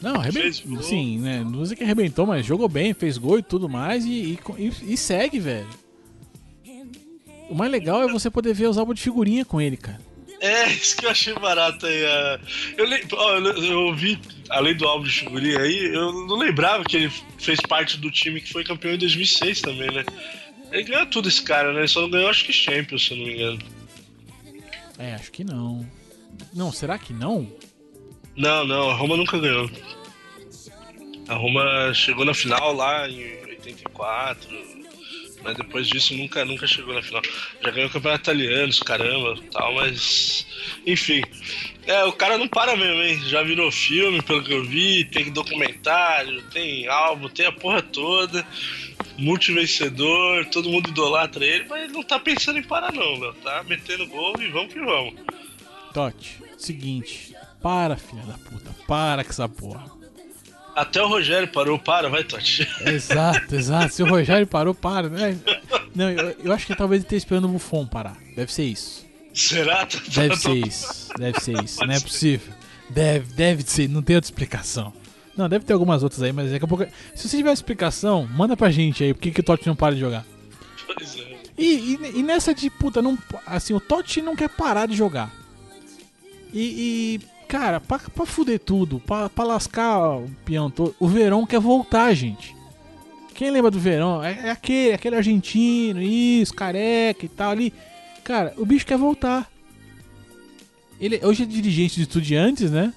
Não, 0.03 0.17
arrebentou. 0.17 0.83
Sim, 0.83 1.19
né? 1.19 1.43
Não 1.43 1.65
sei 1.65 1.77
que 1.77 1.83
arrebentou, 1.83 2.27
mas 2.27 2.45
jogou 2.45 2.69
bem, 2.69 2.93
fez 2.93 3.17
gol 3.17 3.39
e 3.39 3.43
tudo 3.43 3.71
mais 3.71 4.05
e, 4.05 4.39
e, 4.59 4.73
e, 4.93 4.97
segue, 4.99 5.41
velho. 5.41 5.67
O 7.49 7.55
mais 7.55 7.71
legal 7.71 8.03
é 8.03 8.09
você 8.11 8.31
poder 8.31 8.55
ver 8.55 8.69
os 8.69 8.79
álbuns 8.79 8.97
de 8.97 9.03
figurinha 9.03 9.45
com 9.45 9.61
ele, 9.61 9.77
cara. 9.77 10.01
É, 10.41 10.71
isso 10.73 10.97
que 10.97 11.07
eu 11.07 11.11
achei 11.11 11.35
barato 11.35 11.87
aí. 11.87 12.03
Eu, 12.77 12.85
eu, 12.85 13.65
eu 13.65 13.95
vi, 13.95 14.21
além 14.51 14.77
do 14.77 14.87
álbum 14.87 15.05
de 15.05 15.21
figurinha 15.21 15.59
aí, 15.61 15.87
eu 15.87 16.13
não 16.27 16.37
lembrava 16.37 16.85
que 16.85 16.97
ele 16.97 17.13
fez 17.39 17.61
parte 17.61 17.99
do 17.99 18.11
time 18.11 18.41
que 18.41 18.53
foi 18.53 18.65
campeão 18.65 18.95
em 18.95 18.99
2006 18.99 19.61
também, 19.61 19.91
né? 19.91 20.05
Ele 20.71 20.83
ganhou 20.85 21.07
tudo 21.07 21.29
esse 21.29 21.43
cara, 21.43 21.73
né? 21.73 21.81
Ele 21.81 21.89
só 21.89 22.03
não 22.03 22.11
ganhou, 22.11 22.29
acho 22.29 22.45
que 22.45 22.53
Champions, 22.53 23.07
se 23.07 23.13
eu 23.13 23.19
não 23.19 23.27
me 23.27 23.35
engano. 23.35 23.59
É, 24.99 25.15
acho 25.15 25.31
que 25.31 25.45
não. 25.45 25.87
Não, 26.53 26.73
será 26.73 26.99
que 26.99 27.13
não? 27.13 27.51
Não, 28.37 28.67
não, 28.67 28.91
a 28.91 28.95
Roma 28.95 29.17
nunca 29.17 29.39
ganhou. 29.39 29.71
A 31.29 31.35
Roma 31.35 31.95
chegou 31.95 32.25
na 32.25 32.35
final 32.35 32.75
lá 32.75 33.09
em 33.09 33.23
84, 33.47 34.49
mas 35.45 35.57
depois 35.57 35.87
disso 35.87 36.15
nunca, 36.15 36.45
nunca 36.45 36.67
chegou 36.67 36.95
na 36.95 37.03
final. 37.03 37.23
Já 37.63 37.71
ganhou 37.71 37.89
o 37.89 37.93
campeonato 37.93 38.23
italiano, 38.23 38.73
caramba, 38.85 39.39
tal, 39.53 39.75
mas. 39.75 40.47
Enfim. 40.87 41.23
É, 41.87 42.03
o 42.05 42.13
cara 42.13 42.39
não 42.39 42.49
para 42.49 42.75
mesmo, 42.75 43.03
hein? 43.03 43.21
Já 43.29 43.43
virou 43.43 43.71
filme, 43.71 44.23
pelo 44.23 44.43
que 44.43 44.55
eu 44.55 44.65
vi, 44.65 45.05
tem 45.05 45.31
documentário, 45.31 46.43
tem 46.45 46.89
álbum, 46.89 47.29
tem 47.29 47.45
a 47.45 47.53
porra 47.53 47.83
toda 47.83 48.45
multivencedor, 49.19 50.47
todo 50.47 50.71
mundo 50.71 50.91
idolatra 50.91 51.45
ele, 51.45 51.67
mas 51.69 51.93
não 51.93 52.03
tá 52.03 52.19
pensando 52.19 52.59
em 52.59 52.63
parar 52.63 52.93
não, 52.93 53.17
meu. 53.17 53.33
Tá 53.35 53.63
metendo 53.65 54.07
gol 54.07 54.35
e 54.41 54.49
vamos 54.49 54.73
que 54.73 54.81
vamos. 54.81 55.15
Totti, 55.93 56.43
seguinte, 56.59 57.35
para, 57.63 57.97
filha 57.97 58.23
da 58.23 58.35
puta, 58.39 58.75
para 58.87 59.23
com 59.23 59.31
essa 59.31 59.49
porra. 59.49 60.04
Até 60.75 61.01
o 61.01 61.07
Rogério 61.07 61.47
parou, 61.49 61.79
para, 61.79 62.09
vai, 62.09 62.25
Totti. 62.25 62.69
Exato, 62.85 63.55
exato. 63.55 63.95
Se 63.95 64.03
o 64.03 64.07
Rogério 64.07 64.47
parou, 64.47 64.75
para. 64.75 65.09
Né? 65.09 65.37
Não, 65.95 66.11
eu, 66.11 66.37
eu 66.45 66.53
acho 66.53 66.67
que 66.67 66.75
talvez 66.75 67.01
ele 67.01 67.07
esteja 67.07 67.19
esperando 67.19 67.45
o 67.45 67.49
Buffon 67.49 67.87
parar. 67.87 68.17
Deve 68.35 68.53
ser 68.53 68.65
isso. 68.65 69.07
Será? 69.33 69.87
Deve 70.09 70.37
ser 70.37 70.55
isso. 70.55 71.09
Deve 71.17 71.41
ser 71.41 71.63
isso. 71.63 71.87
Não 71.87 71.95
é 71.95 72.01
possível. 72.01 72.53
Deve, 72.91 73.33
deve 73.35 73.63
ser, 73.63 73.89
não 73.89 74.03
tem 74.03 74.17
outra 74.17 74.27
explicação. 74.27 74.93
Não, 75.37 75.49
deve 75.49 75.65
ter 75.65 75.73
algumas 75.73 76.03
outras 76.03 76.23
aí, 76.23 76.33
mas 76.33 76.51
daqui 76.51 76.65
a 76.65 76.69
pouco. 76.69 76.87
Se 77.15 77.29
você 77.29 77.37
tiver 77.37 77.53
explicação, 77.53 78.29
manda 78.33 78.57
pra 78.57 78.71
gente 78.71 79.03
aí, 79.03 79.15
por 79.15 79.21
que, 79.21 79.31
que 79.31 79.41
o 79.41 79.45
Totti 79.45 79.67
não 79.67 79.75
para 79.75 79.95
de 79.95 80.01
jogar. 80.01 80.25
Pois 80.87 81.17
é. 81.19 81.35
E, 81.57 81.65
e, 81.65 82.19
e, 82.19 82.23
nessa 82.23 82.53
de 82.53 82.69
puta, 82.69 83.01
não, 83.01 83.17
assim, 83.47 83.75
o 83.75 83.81
Totti 83.81 84.21
não 84.21 84.35
quer 84.35 84.49
parar 84.49 84.87
de 84.87 84.97
jogar. 84.97 85.33
E, 86.53 87.21
e 87.21 87.21
cara, 87.47 87.81
pra, 87.81 87.99
pra 87.99 88.27
fuder 88.27 88.59
tudo, 88.59 89.01
pra, 89.01 89.29
pra 89.29 89.45
lascar 89.45 90.19
o 90.19 90.31
peão 90.45 90.71
todo, 90.71 90.95
o 90.99 91.07
Verão 91.07 91.47
quer 91.47 91.61
voltar, 91.61 92.13
gente. 92.15 92.55
Quem 93.35 93.51
lembra 93.51 93.71
do 93.71 93.81
Verão? 93.81 94.23
É, 94.23 94.49
é 94.49 94.51
aquele, 94.51 94.95
aquele 94.95 95.17
argentino, 95.17 96.01
isso, 96.01 96.55
careca 96.55 97.27
e 97.27 97.29
tal 97.29 97.51
ali. 97.51 97.73
Cara, 98.23 98.55
o 98.57 98.65
bicho 98.65 98.87
quer 98.87 98.97
voltar. 98.97 99.51
Ele 101.01 101.21
hoje 101.23 101.43
é 101.43 101.47
dirigente 101.47 101.97
de 101.97 102.03
estudiantes, 102.03 102.71
né? 102.71 102.95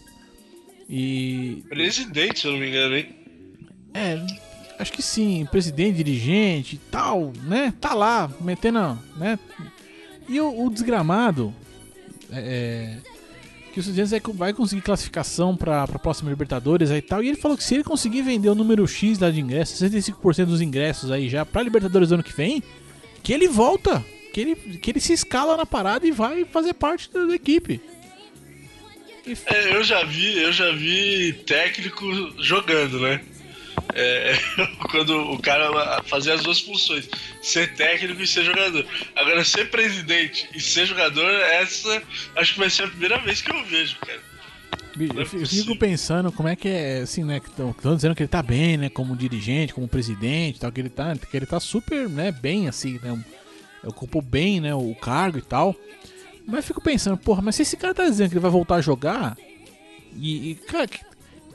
E. 0.89 1.63
Presidente, 1.67 2.39
se 2.39 2.47
eu 2.47 2.53
não 2.53 2.59
me 2.59 2.69
engano, 2.69 2.95
hein? 2.95 3.15
É, 3.93 4.25
acho 4.79 4.93
que 4.93 5.01
sim, 5.01 5.45
presidente, 5.49 5.97
dirigente 5.97 6.75
e 6.75 6.79
tal, 6.91 7.33
né? 7.43 7.73
Tá 7.81 7.93
lá, 7.93 8.31
metendo, 8.39 8.97
né? 9.17 9.39
E 10.29 10.39
o, 10.39 10.65
o 10.65 10.69
desgramado, 10.69 11.53
é, 12.31 12.99
é 13.03 13.16
que 13.77 13.79
o 13.79 13.81
Estudiantes 13.81 14.13
vai 14.33 14.53
conseguir 14.53 14.81
classificação 14.81 15.55
para 15.55 15.83
a 15.83 15.99
próxima 15.99 16.31
Libertadores 16.31 16.89
aí 16.89 16.97
e 16.97 17.01
tal. 17.01 17.23
E 17.23 17.27
ele 17.27 17.37
falou 17.37 17.55
que 17.55 17.63
se 17.63 17.75
ele 17.75 17.83
conseguir 17.83 18.23
vender 18.23 18.49
o 18.49 18.55
número 18.55 18.87
X 18.87 19.19
lá 19.19 19.29
de 19.29 19.39
ingressos, 19.39 19.79
65% 19.79 20.45
dos 20.45 20.61
ingressos 20.61 21.11
aí 21.11 21.29
já 21.29 21.45
para 21.45 21.61
Libertadores 21.61 22.11
ano 22.11 22.23
que 22.23 22.35
vem, 22.35 22.63
que 23.21 23.31
ele 23.31 23.47
volta, 23.47 24.03
que 24.33 24.41
ele, 24.41 24.55
que 24.55 24.89
ele 24.89 24.99
se 24.99 25.13
escala 25.13 25.55
na 25.55 25.65
parada 25.65 26.07
e 26.07 26.11
vai 26.11 26.43
fazer 26.45 26.73
parte 26.73 27.11
da, 27.13 27.25
da 27.25 27.35
equipe. 27.35 27.79
É, 29.45 29.75
eu 29.75 29.83
já 29.83 30.03
vi, 30.03 30.41
eu 30.41 30.51
já 30.51 30.71
vi 30.71 31.33
técnico 31.45 32.05
jogando, 32.39 32.99
né? 32.99 33.21
É, 33.99 34.37
quando 34.91 35.31
o 35.31 35.39
cara 35.41 36.03
fazia 36.03 36.35
as 36.35 36.43
duas 36.43 36.59
funções, 36.59 37.09
ser 37.41 37.73
técnico 37.73 38.21
e 38.21 38.27
ser 38.27 38.43
jogador. 38.43 38.85
Agora, 39.15 39.43
ser 39.43 39.71
presidente 39.71 40.47
e 40.53 40.61
ser 40.61 40.85
jogador, 40.85 41.27
essa 41.27 42.03
acho 42.35 42.53
que 42.53 42.59
vai 42.59 42.69
ser 42.69 42.83
a 42.83 42.87
primeira 42.87 43.17
vez 43.17 43.41
que 43.41 43.51
eu 43.51 43.63
vejo, 43.65 43.97
cara. 43.97 44.21
É 44.99 45.19
eu 45.19 45.25
fico 45.25 45.75
pensando 45.77 46.31
como 46.31 46.47
é 46.47 46.55
que 46.55 46.67
é, 46.67 46.99
assim, 46.99 47.23
né? 47.23 47.37
Estão 47.37 47.95
dizendo 47.95 48.13
que 48.13 48.21
ele 48.21 48.27
tá 48.27 48.43
bem, 48.43 48.77
né? 48.77 48.89
Como 48.89 49.15
dirigente, 49.15 49.73
como 49.73 49.87
presidente 49.87 50.59
tal, 50.59 50.71
que 50.71 50.79
ele 50.79 50.89
tá, 50.89 51.15
que 51.15 51.37
ele 51.37 51.45
tá 51.47 51.59
super, 51.59 52.07
né? 52.07 52.31
Bem, 52.31 52.67
assim, 52.67 52.99
né? 53.01 53.19
Ocupou 53.83 54.21
bem, 54.21 54.59
né? 54.59 54.75
O 54.75 54.93
cargo 54.95 55.39
e 55.39 55.41
tal. 55.41 55.75
Mas 56.45 56.65
fico 56.65 56.81
pensando, 56.81 57.17
porra, 57.17 57.41
mas 57.41 57.55
se 57.55 57.63
esse 57.63 57.75
cara 57.75 57.93
tá 57.93 58.05
dizendo 58.05 58.29
que 58.29 58.35
ele 58.35 58.41
vai 58.41 58.51
voltar 58.51 58.75
a 58.75 58.81
jogar. 58.81 59.35
E, 60.15 60.51
e 60.51 60.55
cara, 60.55 60.87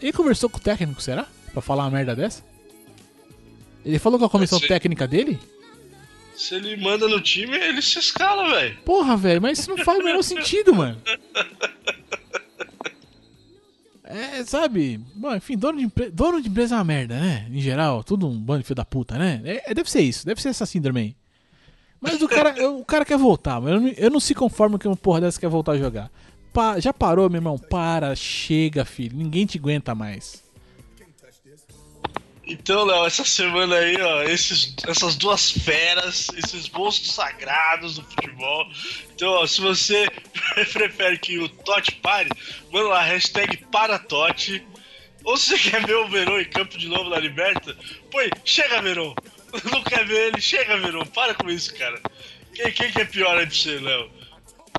ele 0.00 0.12
conversou 0.12 0.50
com 0.50 0.58
o 0.58 0.60
técnico, 0.60 1.00
será? 1.00 1.26
Pra 1.52 1.62
falar 1.62 1.84
uma 1.84 1.90
merda 1.90 2.14
dessa? 2.14 2.42
Ele 3.84 3.98
falou 3.98 4.18
com 4.18 4.24
a 4.24 4.30
comissão 4.30 4.60
técnica 4.60 5.06
dele? 5.06 5.38
Se 6.34 6.54
ele 6.54 6.76
manda 6.76 7.06
no 7.08 7.20
time, 7.20 7.56
ele 7.56 7.82
se 7.82 7.98
escala, 7.98 8.48
velho. 8.54 8.76
Porra, 8.84 9.16
velho, 9.16 9.42
mas 9.42 9.58
isso 9.58 9.70
não 9.70 9.78
faz 9.78 9.98
o 9.98 10.04
menor 10.04 10.22
sentido, 10.22 10.74
mano. 10.74 10.98
É, 14.04 14.44
sabe? 14.44 15.00
Bom, 15.14 15.34
enfim, 15.34 15.56
dono 15.56 15.78
de, 15.78 16.10
dono 16.10 16.42
de 16.42 16.48
empresa 16.48 16.74
é 16.74 16.78
uma 16.78 16.84
merda, 16.84 17.18
né? 17.18 17.46
Em 17.50 17.60
geral, 17.60 18.04
tudo 18.04 18.28
um 18.28 18.38
bando 18.38 18.60
de 18.60 18.66
filho 18.66 18.76
da 18.76 18.84
puta, 18.84 19.16
né? 19.16 19.40
É, 19.42 19.70
é, 19.70 19.74
deve 19.74 19.90
ser 19.90 20.02
isso, 20.02 20.26
deve 20.26 20.40
ser 20.42 20.50
essa 20.50 20.66
síndrome 20.66 21.00
aí. 21.00 21.16
Mas 21.98 22.20
o 22.20 22.28
cara, 22.28 22.70
o 22.70 22.84
cara 22.84 23.04
quer 23.06 23.16
voltar, 23.16 23.60
mas 23.60 23.72
eu 23.72 23.80
não, 23.80 23.88
eu 23.88 24.10
não 24.10 24.20
se 24.20 24.34
conformo 24.34 24.78
que 24.78 24.86
uma 24.86 24.96
porra 24.96 25.22
dessa 25.22 25.40
quer 25.40 25.48
voltar 25.48 25.72
a 25.72 25.78
jogar. 25.78 26.10
Pa, 26.52 26.78
já 26.78 26.92
parou, 26.92 27.30
meu 27.30 27.38
irmão? 27.38 27.56
Para, 27.56 28.14
chega, 28.14 28.84
filho. 28.84 29.16
Ninguém 29.16 29.46
te 29.46 29.56
aguenta 29.56 29.94
mais. 29.94 30.42
Então, 32.52 32.84
Léo, 32.84 33.06
essa 33.06 33.24
semana 33.24 33.76
aí, 33.76 33.96
ó, 33.98 34.22
esses, 34.24 34.74
essas 34.86 35.16
duas 35.16 35.50
feras, 35.50 36.28
esses 36.36 36.68
monstros 36.68 37.14
sagrados 37.14 37.94
do 37.94 38.04
futebol. 38.04 38.66
Então, 39.14 39.30
ó, 39.32 39.46
se 39.46 39.58
você 39.62 40.06
prefere 40.70 41.16
que 41.18 41.38
o 41.38 41.48
Totti 41.48 41.92
pare, 41.96 42.28
manda 42.70 42.88
lá, 42.88 43.02
hashtag 43.02 43.56
para 43.72 43.98
Totti. 43.98 44.62
Ou 45.24 45.36
se 45.38 45.56
você 45.56 45.70
quer 45.70 45.86
ver 45.86 45.96
o 45.96 46.08
Verão 46.08 46.38
em 46.38 46.44
campo 46.44 46.76
de 46.76 46.88
novo 46.88 47.08
na 47.08 47.18
Liberta, 47.18 47.74
põe, 48.10 48.28
chega 48.44 48.82
Verão. 48.82 49.14
Não 49.72 49.82
quer 49.82 50.04
ver 50.04 50.28
ele, 50.28 50.40
chega 50.40 50.76
Verão. 50.76 51.06
Para 51.06 51.34
com 51.34 51.48
isso, 51.48 51.74
cara. 51.74 51.98
Quem, 52.54 52.70
quem 52.70 52.92
que 52.92 53.00
é 53.00 53.04
pior 53.06 53.38
aí 53.38 53.46
pra 53.46 53.54
você, 53.54 53.78
Léo? 53.78 54.10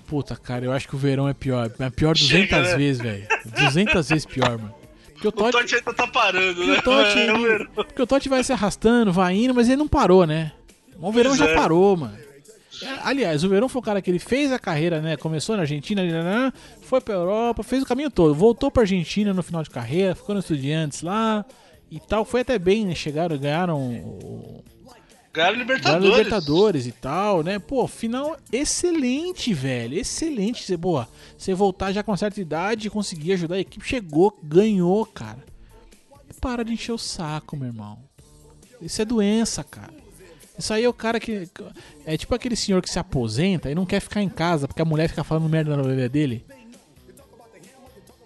Puta, 0.05 0.35
cara, 0.35 0.65
eu 0.65 0.71
acho 0.71 0.87
que 0.87 0.95
o 0.95 0.99
verão 0.99 1.27
é 1.27 1.33
pior. 1.33 1.71
É 1.79 1.89
pior 1.89 2.13
200 2.13 2.29
Chega, 2.29 2.61
né? 2.61 2.75
vezes, 2.75 3.01
velho. 3.01 3.27
200 3.57 4.09
vezes 4.09 4.25
pior, 4.27 4.59
mano. 4.59 4.82
Porque 5.23 5.27
o 5.27 5.29
O 5.29 5.51
Totti, 5.51 5.57
Totti 5.57 5.75
ainda 5.75 5.93
tá 5.93 6.07
parando, 6.07 6.55
porque 6.55 6.71
né? 6.71 6.77
o 6.77 6.81
Totti, 6.81 7.19
É 7.19 7.23
ele- 7.29 7.47
Verão. 7.47 7.67
porque 7.75 8.01
o 8.01 8.07
Totti 8.07 8.29
vai 8.29 8.43
se 8.43 8.51
arrastando, 8.53 9.11
vai 9.13 9.35
indo, 9.35 9.53
mas 9.53 9.67
ele 9.67 9.77
não 9.77 9.87
parou, 9.87 10.25
né? 10.27 10.51
O 10.99 11.11
verão 11.11 11.31
Pois 11.31 11.39
já 11.39 11.49
é. 11.49 11.55
parou, 11.55 11.95
mano. 11.97 12.17
É, 12.81 12.87
Aliás, 13.03 13.43
o 13.43 13.49
Verão 13.49 13.69
foi 13.69 13.79
o 13.79 13.83
cara 13.83 14.01
que 14.01 14.09
ele 14.11 14.19
fez 14.19 14.51
a 14.51 14.59
carreira, 14.59 14.99
né? 14.99 15.15
Começou 15.15 15.55
na 15.55 15.61
Argentina, 15.61 16.01
ali, 16.01 16.11
né, 16.11 16.21
né, 16.23 16.53
foi 16.81 16.99
pra 16.99 17.13
Europa, 17.13 17.63
fez 17.63 17.81
o 17.83 17.85
caminho 17.85 18.09
todo. 18.11 18.33
Voltou 18.33 18.69
pra 18.71 18.83
Argentina 18.83 19.33
no 19.33 19.41
final 19.43 19.63
de 19.63 19.69
carreira, 19.69 20.15
ficou 20.15 20.33
no 20.35 20.39
Estudiantes 20.39 21.01
lá 21.01 21.45
e 21.89 21.99
tal. 21.99 22.25
Foi 22.25 22.41
até 22.41 22.57
bem, 22.59 22.85
né? 22.85 22.93
Chegaram, 22.95 23.37
ganharam 23.37 23.77
o, 23.79 24.63
Ganharam 25.33 25.55
Ganharam 25.55 25.57
Libertadores. 25.57 26.17
Libertadores 26.17 26.85
e 26.85 26.91
tal, 26.91 27.43
né? 27.43 27.57
Pô, 27.57 27.87
final 27.87 28.37
excelente, 28.51 29.51
velho. 29.51 29.97
Excelente. 29.97 30.63
Você, 30.63 30.77
boa, 30.77 31.09
você 31.35 31.55
voltar 31.55 31.91
já 31.91 32.03
com 32.03 32.11
uma 32.11 32.17
certa 32.17 32.39
idade 32.39 32.87
e 32.87 32.91
conseguir 32.91 33.33
ajudar 33.33 33.55
a 33.55 33.59
equipe. 33.59 33.83
Chegou, 33.85 34.37
ganhou, 34.43 35.03
cara. 35.07 35.43
Para 36.39 36.63
de 36.63 36.73
encher 36.73 36.91
o 36.91 36.99
saco, 36.99 37.57
meu 37.57 37.67
irmão. 37.67 37.97
Isso 38.79 39.01
é 39.01 39.05
doença, 39.05 39.63
cara. 39.63 39.93
Isso 40.57 40.71
aí 40.71 40.83
é 40.83 40.89
o 40.89 40.93
cara 40.93 41.19
que. 41.19 41.49
É 42.05 42.15
tipo 42.15 42.35
aquele 42.35 42.55
senhor 42.55 42.81
que 42.81 42.89
se 42.89 42.99
aposenta 42.99 43.71
e 43.71 43.75
não 43.75 43.87
quer 43.87 44.01
ficar 44.01 44.21
em 44.21 44.29
casa 44.29 44.67
porque 44.67 44.83
a 44.83 44.85
mulher 44.85 45.09
fica 45.09 45.23
falando 45.23 45.49
merda 45.49 45.75
na 45.75 45.81
orelha 45.81 46.07
dele. 46.07 46.45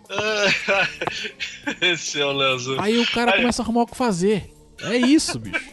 Esse 1.80 2.20
é 2.20 2.26
o 2.26 2.34
Leozão. 2.34 2.82
Aí 2.82 2.98
o 2.98 3.10
cara 3.12 3.34
começa 3.34 3.62
a 3.62 3.64
arrumar 3.64 3.84
o 3.84 3.88
que 3.88 3.96
fazer. 3.96 4.54
É 4.82 4.98
isso, 4.98 5.40
bicho. 5.40 5.72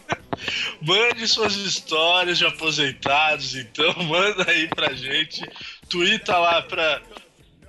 Mande 0.81 1.27
suas 1.27 1.55
histórias 1.55 2.37
de 2.37 2.45
aposentados, 2.45 3.55
então 3.55 3.93
manda 4.03 4.49
aí 4.49 4.67
pra 4.67 4.93
gente. 4.93 5.41
Twitta 5.89 6.37
lá 6.37 6.61
pra 6.61 7.01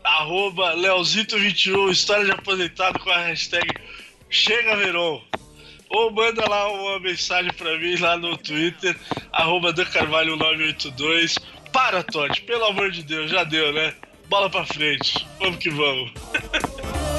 arroba 0.02 0.74
Leozito21, 0.76 1.90
história 1.90 2.24
de 2.24 2.30
aposentado 2.30 2.98
com 3.00 3.10
a 3.10 3.18
hashtag 3.18 3.68
Chega 4.30 4.76
Verão. 4.76 5.22
Ou 5.88 6.10
manda 6.10 6.48
lá 6.48 6.68
uma 6.72 6.98
mensagem 6.98 7.52
pra 7.52 7.78
mim 7.78 7.96
lá 7.96 8.16
no 8.16 8.36
Twitter, 8.36 8.96
arroba 9.32 9.72
dancarvalho982. 9.72 11.38
Para, 11.72 12.02
Todd, 12.02 12.40
pelo 12.42 12.64
amor 12.64 12.90
de 12.90 13.02
Deus, 13.02 13.30
já 13.30 13.44
deu, 13.44 13.72
né? 13.72 13.94
Bola 14.28 14.50
pra 14.50 14.64
frente, 14.64 15.26
vamos 15.38 15.58
que 15.58 15.70
vamos. 15.70 16.12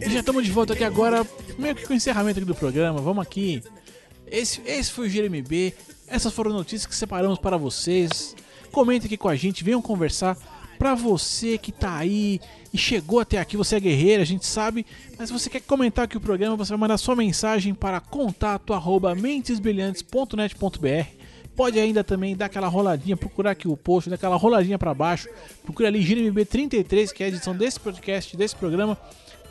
E 0.00 0.10
já 0.10 0.20
estamos 0.20 0.44
de 0.44 0.50
volta 0.50 0.72
aqui 0.72 0.84
agora, 0.84 1.26
meio 1.58 1.74
que 1.74 1.86
com 1.86 1.92
o 1.92 1.96
encerramento 1.96 2.38
aqui 2.38 2.46
do 2.46 2.54
programa. 2.54 3.00
Vamos 3.00 3.22
aqui. 3.22 3.62
Esse, 4.26 4.62
esse 4.64 4.90
foi 4.90 5.08
o 5.08 5.10
GMB. 5.10 5.74
Essas 6.08 6.32
foram 6.32 6.52
notícias 6.52 6.86
que 6.86 6.94
separamos 6.94 7.38
para 7.38 7.56
vocês. 7.56 8.34
Comentem 8.70 9.06
aqui 9.06 9.16
com 9.16 9.28
a 9.28 9.36
gente, 9.36 9.62
venham 9.62 9.82
conversar. 9.82 10.36
Pra 10.78 10.94
você 10.94 11.58
que 11.58 11.70
tá 11.70 11.96
aí 11.96 12.40
e 12.72 12.78
chegou 12.78 13.20
até 13.20 13.38
aqui, 13.38 13.56
você 13.56 13.76
é 13.76 13.80
guerreiro, 13.80 14.22
a 14.22 14.26
gente 14.26 14.46
sabe. 14.46 14.84
Mas 15.16 15.28
se 15.28 15.32
você 15.32 15.48
quer 15.48 15.60
comentar 15.60 16.06
aqui 16.06 16.16
o 16.16 16.20
programa, 16.20 16.56
você 16.56 16.70
vai 16.70 16.78
mandar 16.78 16.98
sua 16.98 17.14
mensagem 17.14 17.74
para 17.74 18.00
contato 18.00 18.74
arroba 18.74 19.14
mentesbrilhantes.net.br. 19.14 21.21
Pode 21.54 21.78
ainda 21.78 22.02
também 22.02 22.34
dar 22.34 22.46
aquela 22.46 22.68
roladinha, 22.68 23.16
procurar 23.16 23.50
aqui 23.50 23.68
o 23.68 23.76
post, 23.76 24.08
dar 24.08 24.16
aquela 24.16 24.36
roladinha 24.36 24.78
para 24.78 24.94
baixo. 24.94 25.28
Procura 25.62 25.88
ali 25.88 26.02
GMB 26.02 26.44
33, 26.46 27.12
que 27.12 27.22
é 27.22 27.26
a 27.26 27.28
edição 27.28 27.54
desse 27.54 27.78
podcast, 27.78 28.36
desse 28.36 28.56
programa. 28.56 28.96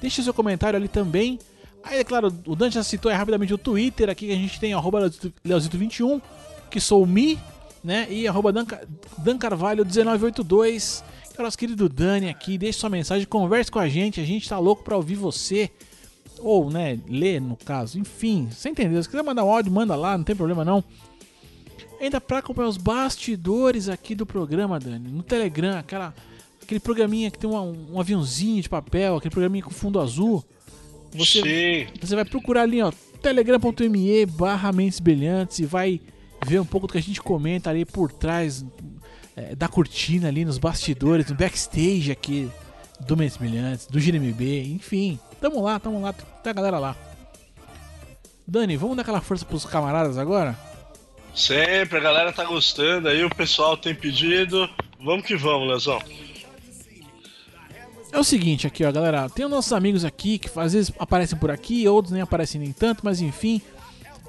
Deixe 0.01 0.23
seu 0.23 0.33
comentário 0.33 0.77
ali 0.77 0.87
também. 0.87 1.37
Aí, 1.83 1.99
é 1.99 2.03
claro, 2.03 2.33
o 2.45 2.55
Dante 2.55 2.75
já 2.75 2.83
citou 2.83 3.11
aí 3.11 3.17
rapidamente 3.17 3.53
o 3.53 3.57
Twitter 3.57 4.09
aqui, 4.09 4.27
que 4.27 4.33
a 4.33 4.35
gente 4.35 4.59
tem 4.59 4.73
arroba 4.73 5.11
Leozito21, 5.45 6.21
que 6.69 6.79
sou 6.79 7.03
o 7.03 7.07
Mi, 7.07 7.39
né? 7.83 8.07
E 8.09 8.27
arroba 8.27 8.51
Dan, 8.51 8.65
Dan 9.19 9.37
Carvalho 9.37 9.85
1982, 9.85 11.03
que 11.33 11.39
é 11.39 11.41
o 11.41 11.43
nosso 11.43 11.57
querido 11.57 11.87
Dani 11.87 12.29
aqui. 12.29 12.57
Deixe 12.57 12.79
sua 12.79 12.89
mensagem, 12.89 13.27
converse 13.27 13.71
com 13.71 13.79
a 13.79 13.87
gente, 13.87 14.19
a 14.19 14.25
gente 14.25 14.49
tá 14.49 14.57
louco 14.57 14.83
pra 14.83 14.95
ouvir 14.95 15.15
você. 15.15 15.69
Ou, 16.39 16.71
né, 16.71 16.99
ler 17.07 17.39
no 17.39 17.55
caso, 17.55 17.99
enfim, 17.99 18.49
você 18.51 18.69
entendeu? 18.69 19.01
Se 19.03 19.07
quiser 19.07 19.23
mandar 19.23 19.43
um 19.43 19.51
áudio, 19.51 19.71
manda 19.71 19.95
lá, 19.95 20.17
não 20.17 20.23
tem 20.23 20.35
problema 20.35 20.65
não. 20.65 20.83
Ainda 22.01 22.19
pra 22.19 22.39
acompanhar 22.39 22.67
os 22.67 22.77
bastidores 22.77 23.87
aqui 23.87 24.15
do 24.15 24.25
programa, 24.25 24.79
Dani, 24.79 25.07
no 25.07 25.21
Telegram, 25.21 25.77
aquela, 25.77 26.13
aquele 26.61 26.79
programinha 26.79 27.29
que 27.29 27.37
tem 27.37 27.47
uma- 27.49 27.61
um, 27.61 27.99
aviãozinho 27.99 28.61
de 28.61 28.67
papel, 28.67 29.17
aquele 29.17 29.31
programinha 29.31 29.63
com 29.63 29.69
fundo 29.69 29.99
azul. 29.99 30.43
Você, 31.13 31.41
Sim. 31.43 31.93
você 32.01 32.15
vai 32.15 32.25
procurar 32.25 32.63
ali, 32.63 32.81
ó, 32.81 32.91
telegram.me 33.21 34.25
barra 34.25 34.71
Mentes 34.71 34.99
Brilhantes 34.99 35.59
e 35.59 35.65
vai 35.65 36.01
ver 36.45 36.59
um 36.59 36.65
pouco 36.65 36.87
do 36.87 36.93
que 36.93 36.97
a 36.97 37.01
gente 37.01 37.21
comenta 37.21 37.69
ali 37.69 37.85
por 37.85 38.11
trás 38.11 38.65
é, 39.35 39.55
da 39.55 39.67
cortina 39.67 40.27
ali, 40.27 40.43
nos 40.43 40.57
bastidores, 40.57 41.27
no 41.29 41.35
backstage 41.35 42.11
aqui 42.11 42.49
do 43.05 43.15
Mentes 43.15 43.37
Brilhantes, 43.37 43.85
do 43.85 43.99
GMB, 43.99 44.63
enfim. 44.73 45.19
Tamo 45.39 45.61
lá, 45.61 45.79
tamo 45.79 46.01
lá, 46.01 46.13
tem 46.13 46.49
a 46.49 46.53
galera 46.53 46.79
lá. 46.79 46.95
Dani, 48.47 48.75
vamos 48.75 48.95
dar 48.95 49.03
aquela 49.03 49.21
força 49.21 49.45
pros 49.45 49.65
camaradas 49.65 50.17
agora? 50.17 50.57
Sempre, 51.33 51.97
a 51.97 52.01
galera 52.01 52.33
tá 52.33 52.43
gostando 52.43 53.07
aí, 53.07 53.23
o 53.23 53.29
pessoal 53.29 53.77
tem 53.77 53.95
pedido. 53.95 54.69
Vamos 54.99 55.25
que 55.25 55.35
vamos, 55.35 55.67
Leozão. 55.67 56.01
É 58.11 58.19
o 58.19 58.23
seguinte 58.23 58.67
aqui, 58.67 58.83
ó, 58.83 58.91
galera. 58.91 59.29
Tem 59.29 59.45
os 59.45 59.51
nossos 59.51 59.71
amigos 59.71 60.03
aqui 60.03 60.37
que 60.37 60.49
às 60.59 60.73
vezes 60.73 60.91
aparecem 60.99 61.39
por 61.39 61.49
aqui, 61.49 61.87
outros 61.87 62.11
nem 62.11 62.21
aparecem 62.21 62.59
nem 62.59 62.73
tanto, 62.73 63.01
mas 63.03 63.21
enfim. 63.21 63.61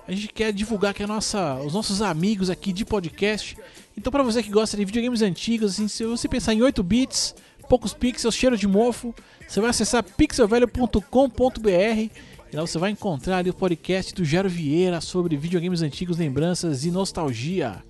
A 0.07 0.13
gente 0.13 0.29
quer 0.29 0.53
divulgar 0.53 0.95
que 0.95 1.03
a 1.03 1.07
nossa, 1.07 1.57
os 1.57 1.75
nossos 1.75 2.01
amigos 2.01 2.49
aqui 2.49 2.73
de 2.73 2.85
podcast. 2.85 3.57
Então, 3.97 4.11
pra 4.11 4.23
você 4.23 4.43
que 4.43 4.51
gosta 4.51 4.77
de 4.77 4.85
videogames 4.85 5.23
antigos, 5.23 5.73
assim, 5.73 5.89
se 5.89 6.05
você 6.05 6.29
pensar 6.29 6.55
em 6.55 6.63
8 6.63 6.83
bits, 6.83 7.35
poucos 7.69 7.93
pixels, 7.93 8.35
cheiro 8.35 8.57
de 8.57 8.67
mofo, 8.67 9.15
você 9.47 9.61
vai 9.61 9.71
acessar 9.71 10.03
pixelvelho.com.br 10.03 12.11
e 12.53 12.57
lá 12.57 12.61
você 12.61 12.79
vai 12.79 12.91
encontrar 12.91 13.39
ali 13.39 13.49
o 13.49 13.55
podcast 13.55 14.15
do 14.15 14.25
Gero 14.27 14.49
Vieira 14.49 15.01
sobre 15.01 15.39
videogames 15.39 15.81
antigos, 15.81 16.19
lembranças 16.19 16.85
e 16.85 16.91
nostalgia. 16.91 17.83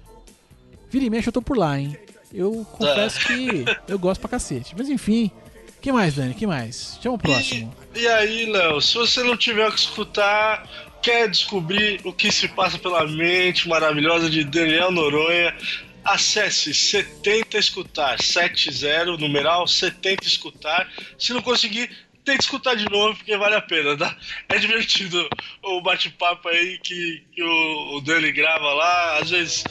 Vira 0.89 1.05
e 1.05 1.11
mexe, 1.11 1.29
eu 1.29 1.33
tô 1.33 1.43
por 1.43 1.59
lá, 1.59 1.81
hein? 1.81 1.99
Eu 2.33 2.65
confesso 2.71 3.27
que 3.27 3.65
eu 3.89 3.99
gosto 3.99 4.21
pra 4.21 4.31
cacete. 4.31 4.73
Mas 4.79 4.89
enfim. 4.89 5.33
que 5.81 5.91
mais, 5.91 6.15
Dani? 6.15 6.33
que 6.33 6.47
mais? 6.47 6.97
Chama 7.03 7.17
o 7.17 7.19
próximo. 7.19 7.75
E, 7.93 8.03
e 8.03 8.09
aí, 8.09 8.47
Léo, 8.47 8.81
se 8.81 8.95
você 8.95 9.25
não 9.25 9.37
tiver 9.37 9.67
o 9.69 9.73
que 9.73 9.81
escutar, 9.81 10.65
quer 11.03 11.29
descobrir 11.29 12.01
o 12.05 12.13
que 12.13 12.31
se 12.31 12.47
passa 12.47 12.79
pela 12.79 13.05
mente 13.05 13.69
maravilhosa 13.69 14.31
de 14.31 14.45
Daniel 14.45 14.93
Noronha, 14.93 15.57
acesse 16.05 16.73
70 16.73 17.59
escutar, 17.59 18.23
70 18.23 19.17
numeral 19.19 19.67
70 19.67 20.25
escutar. 20.25 20.89
Se 21.19 21.33
não 21.33 21.43
conseguir, 21.43 21.91
tem 22.25 22.37
que 22.37 22.45
escutar 22.45 22.77
de 22.77 22.89
novo 22.89 23.17
porque 23.17 23.37
vale 23.37 23.57
a 23.57 23.61
pena, 23.61 23.97
tá? 23.97 24.17
É 24.49 24.59
divertido 24.59 25.29
o 25.63 25.81
bate-papo 25.81 26.49
aí 26.49 26.79
que, 26.79 27.23
que 27.33 27.43
o, 27.43 27.97
o 27.97 28.01
Dani 28.01 28.31
grava 28.33 28.73
lá, 28.73 29.19
às 29.19 29.31
vezes 29.31 29.65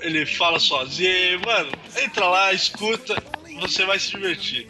ele 0.00 0.24
fala 0.26 0.60
sozinho, 0.60 1.40
mano, 1.44 1.72
entra 2.02 2.28
lá, 2.28 2.52
escuta, 2.52 3.22
você 3.60 3.84
vai 3.84 3.98
se 3.98 4.10
divertir. 4.10 4.66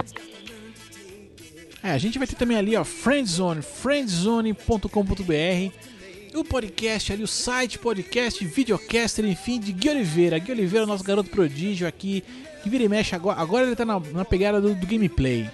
É, 1.82 1.90
a 1.90 1.98
gente 1.98 2.18
vai 2.18 2.26
ter 2.26 2.36
também 2.36 2.56
ali, 2.56 2.76
ó, 2.76 2.84
Friendzone, 2.84 3.62
friendzone.com.br. 3.62 5.72
O 6.34 6.44
podcast 6.44 7.12
ali, 7.12 7.22
o 7.22 7.28
site, 7.28 7.78
podcast, 7.78 8.44
videocaster, 8.44 9.24
enfim, 9.24 9.58
de 9.58 9.72
Gui 9.72 9.88
Oliveira. 9.88 10.38
Gui 10.38 10.52
Oliveira, 10.52 10.84
nosso 10.84 11.04
garoto 11.04 11.30
prodígio 11.30 11.86
aqui, 11.86 12.22
que 12.62 12.68
vira 12.68 12.84
e 12.84 12.88
mexe 12.88 13.14
agora. 13.14 13.40
Agora 13.40 13.66
ele 13.66 13.76
tá 13.76 13.84
na, 13.84 14.00
na 14.00 14.24
pegada 14.24 14.60
do, 14.60 14.74
do 14.74 14.86
gameplay. 14.86 15.48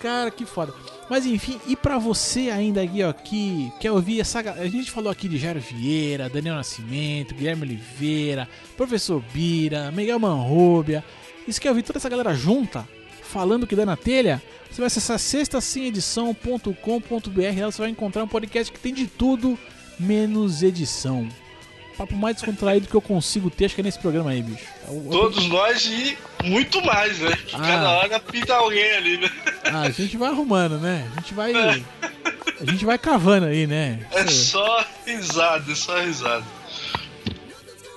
Cara, 0.00 0.30
que 0.30 0.46
foda. 0.46 0.72
Mas 1.10 1.26
enfim, 1.26 1.60
e 1.66 1.76
pra 1.76 1.98
você 1.98 2.50
ainda 2.50 2.82
aqui, 2.82 3.02
ó, 3.02 3.12
que 3.12 3.70
quer 3.78 3.92
ouvir 3.92 4.20
essa. 4.20 4.40
A 4.40 4.68
gente 4.68 4.90
falou 4.90 5.10
aqui 5.10 5.28
de 5.28 5.36
Jairo 5.36 5.60
Vieira, 5.60 6.28
Daniel 6.28 6.54
Nascimento, 6.54 7.34
Guilherme 7.34 7.62
Oliveira, 7.62 8.48
Professor 8.76 9.22
Bira, 9.32 9.90
Miguel 9.90 10.18
Manrubia. 10.18 11.04
E 11.46 11.52
você 11.52 11.60
quer 11.60 11.70
ouvir 11.70 11.82
toda 11.82 11.98
essa 11.98 12.08
galera 12.08 12.34
junta, 12.34 12.88
falando 13.22 13.66
que 13.66 13.76
dá 13.76 13.84
na 13.84 13.96
telha? 13.96 14.42
Você 14.70 14.80
vai 14.80 14.86
acessar 14.86 15.18
sextasemedição.com.br. 15.18 17.60
Lá 17.60 17.70
você 17.70 17.82
vai 17.82 17.90
encontrar 17.90 18.24
um 18.24 18.28
podcast 18.28 18.72
que 18.72 18.78
tem 18.78 18.94
de 18.94 19.06
tudo, 19.06 19.58
menos 19.98 20.62
edição. 20.62 21.28
Papo 22.00 22.16
mais 22.16 22.36
descontraído 22.36 22.86
que 22.88 22.94
eu 22.94 23.00
consigo 23.02 23.50
ter, 23.50 23.66
acho 23.66 23.74
que 23.74 23.82
é 23.82 23.84
nesse 23.84 23.98
programa 23.98 24.30
aí, 24.30 24.40
bicho. 24.42 24.64
É 24.88 25.10
Todos 25.10 25.46
nós 25.48 25.84
e 25.84 26.16
muito 26.44 26.80
mais, 26.82 27.18
né? 27.18 27.30
Que 27.46 27.54
Ah. 27.54 27.58
Cada 27.58 27.90
hora 27.90 28.18
pinta 28.20 28.54
alguém 28.54 28.90
ali, 28.92 29.18
né? 29.18 29.30
Ah, 29.64 29.82
a 29.82 29.90
gente 29.90 30.16
vai 30.16 30.30
arrumando, 30.30 30.78
né? 30.78 31.06
A 31.14 31.20
gente 31.20 31.34
vai. 31.34 31.52
A 31.52 32.64
gente 32.64 32.86
vai 32.86 32.96
cavando 32.96 33.44
aí, 33.48 33.66
né? 33.66 34.00
É 34.12 34.26
só 34.28 34.82
risada, 35.04 35.70
é 35.70 35.74
só 35.74 36.00
risada. 36.00 36.44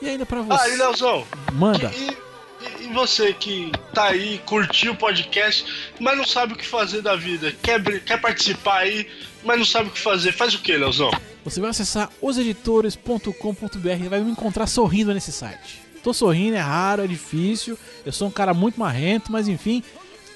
E 0.01 0.09
ainda 0.09 0.25
pra 0.25 0.39
Ah, 0.41 0.43
você. 0.43 0.73
e 0.73 0.75
Leozão, 0.75 1.25
Manda. 1.53 1.89
e, 1.95 2.83
e- 2.83 2.85
e 2.85 2.93
você 2.93 3.31
que 3.31 3.71
tá 3.93 4.07
aí, 4.09 4.41
curtiu 4.45 4.91
o 4.91 4.97
podcast, 4.97 5.65
mas 5.97 6.17
não 6.17 6.25
sabe 6.27 6.51
o 6.53 6.57
que 6.57 6.65
fazer 6.67 7.01
da 7.01 7.15
vida, 7.15 7.53
quer, 7.63 7.81
quer 8.01 8.19
participar 8.19 8.79
aí, 8.79 9.07
mas 9.43 9.57
não 9.57 9.65
sabe 9.65 9.89
o 9.89 9.91
que 9.91 9.99
fazer, 9.99 10.31
faz 10.31 10.53
o 10.53 10.59
que, 10.59 10.75
Leozão? 10.75 11.11
Você 11.43 11.59
vai 11.59 11.69
acessar 11.69 12.09
oseditores.com.br 12.21 14.03
e 14.03 14.07
vai 14.07 14.21
me 14.21 14.31
encontrar 14.31 14.67
sorrindo 14.67 15.13
nesse 15.13 15.31
site. 15.31 15.81
Tô 16.01 16.13
sorrindo, 16.13 16.55
é 16.55 16.59
raro, 16.59 17.03
é 17.03 17.07
difícil. 17.07 17.77
Eu 18.05 18.11
sou 18.11 18.27
um 18.27 18.31
cara 18.31 18.53
muito 18.53 18.79
marrento, 18.79 19.31
mas 19.31 19.47
enfim, 19.47 19.83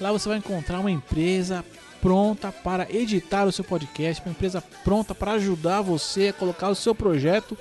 lá 0.00 0.12
você 0.12 0.28
vai 0.28 0.38
encontrar 0.38 0.80
uma 0.80 0.90
empresa 0.90 1.64
pronta 2.00 2.52
para 2.52 2.86
editar 2.94 3.44
o 3.44 3.52
seu 3.52 3.64
podcast, 3.64 4.22
uma 4.24 4.30
empresa 4.30 4.62
pronta 4.84 5.14
para 5.14 5.32
ajudar 5.32 5.80
você 5.80 6.28
a 6.28 6.32
colocar 6.32 6.68
o 6.68 6.74
seu 6.74 6.94
projeto, 6.94 7.56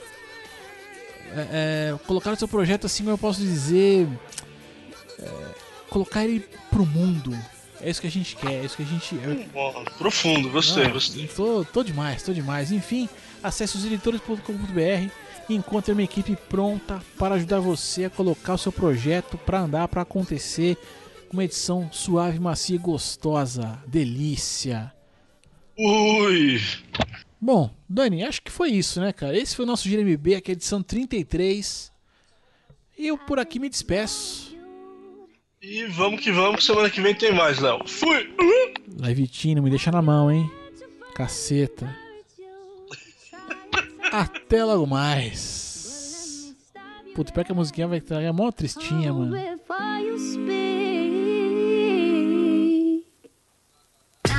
é, 1.36 1.94
é, 1.94 2.00
colocar 2.06 2.32
o 2.32 2.36
seu 2.36 2.48
projeto 2.48 2.86
assim, 2.86 3.04
como 3.04 3.14
eu 3.14 3.18
posso 3.18 3.42
dizer, 3.42 4.08
é, 5.20 5.30
colocar 5.90 6.24
ele 6.24 6.40
pro 6.70 6.86
mundo. 6.86 7.38
É 7.82 7.90
isso 7.90 8.02
que 8.02 8.08
a 8.08 8.12
gente 8.12 8.36
quer, 8.36 8.54
é 8.54 8.66
isso 8.66 8.76
que 8.76 8.84
a 8.84 8.86
gente, 8.86 9.16
é, 9.16 9.88
profundo, 9.98 10.50
gostei, 10.50 10.86
ah, 10.86 10.90
gostei. 10.90 11.28
Tô, 11.28 11.64
tô 11.64 11.84
demais, 11.84 12.24
tô 12.24 12.34
demais. 12.34 12.72
Enfim, 12.72 13.08
acesse 13.44 13.78
os 13.78 13.86
editores.com.br 13.86 15.12
e 15.50 15.56
encontre 15.56 15.94
uma 15.94 16.04
equipe 16.04 16.36
pronta 16.50 17.02
para 17.18 17.36
ajudar 17.36 17.60
você 17.60 18.06
a 18.06 18.10
colocar 18.10 18.56
o 18.56 18.58
seu 18.58 18.72
projeto 18.72 19.38
para 19.38 19.62
andar, 19.62 19.88
para 19.88 20.02
acontecer. 20.02 20.78
Uma 21.32 21.44
edição 21.44 21.90
suave, 21.92 22.40
macia 22.40 22.76
e 22.76 22.80
gostosa. 22.80 23.80
Delícia. 23.86 24.94
Ui! 25.78 26.60
Bom, 27.40 27.70
Dani, 27.88 28.24
acho 28.24 28.42
que 28.42 28.52
foi 28.52 28.72
isso, 28.72 29.00
né, 29.00 29.14
cara? 29.14 29.38
Esse 29.38 29.56
foi 29.56 29.66
o 29.66 29.68
nosso 29.68 29.88
GMB, 29.88 30.36
aqui 30.36 30.52
é 30.52 30.54
a 30.54 30.56
edição 30.56 30.82
33. 30.82 31.92
E 32.98 33.08
eu 33.08 33.18
por 33.18 33.38
aqui 33.38 33.60
me 33.60 33.70
despeço. 33.70 34.57
E 35.62 35.86
vamos 35.86 36.22
que 36.22 36.32
vamos, 36.32 36.66
semana 36.66 36.90
que 36.90 37.02
vem 37.02 37.16
tem 37.16 37.34
mais, 37.34 37.60
Léo. 37.60 37.80
Fui! 37.88 38.32
Live 39.00 39.56
não 39.56 39.64
me 39.64 39.70
deixa 39.70 39.92
na 39.92 40.02
mão, 40.02 40.32
hein? 40.32 40.50
Caceta. 41.16 41.94
Até 44.12 44.64
logo 44.64 44.86
mais. 44.86 46.56
Puta, 47.16 47.34
pior 47.34 47.44
que 47.44 47.52
a 47.52 47.56
musiquinha 47.56 47.88
vai 47.88 47.98
estar 47.98 48.22
é 48.22 48.32
mó 48.32 48.52
tristinha, 48.52 49.12
mano. 49.12 49.36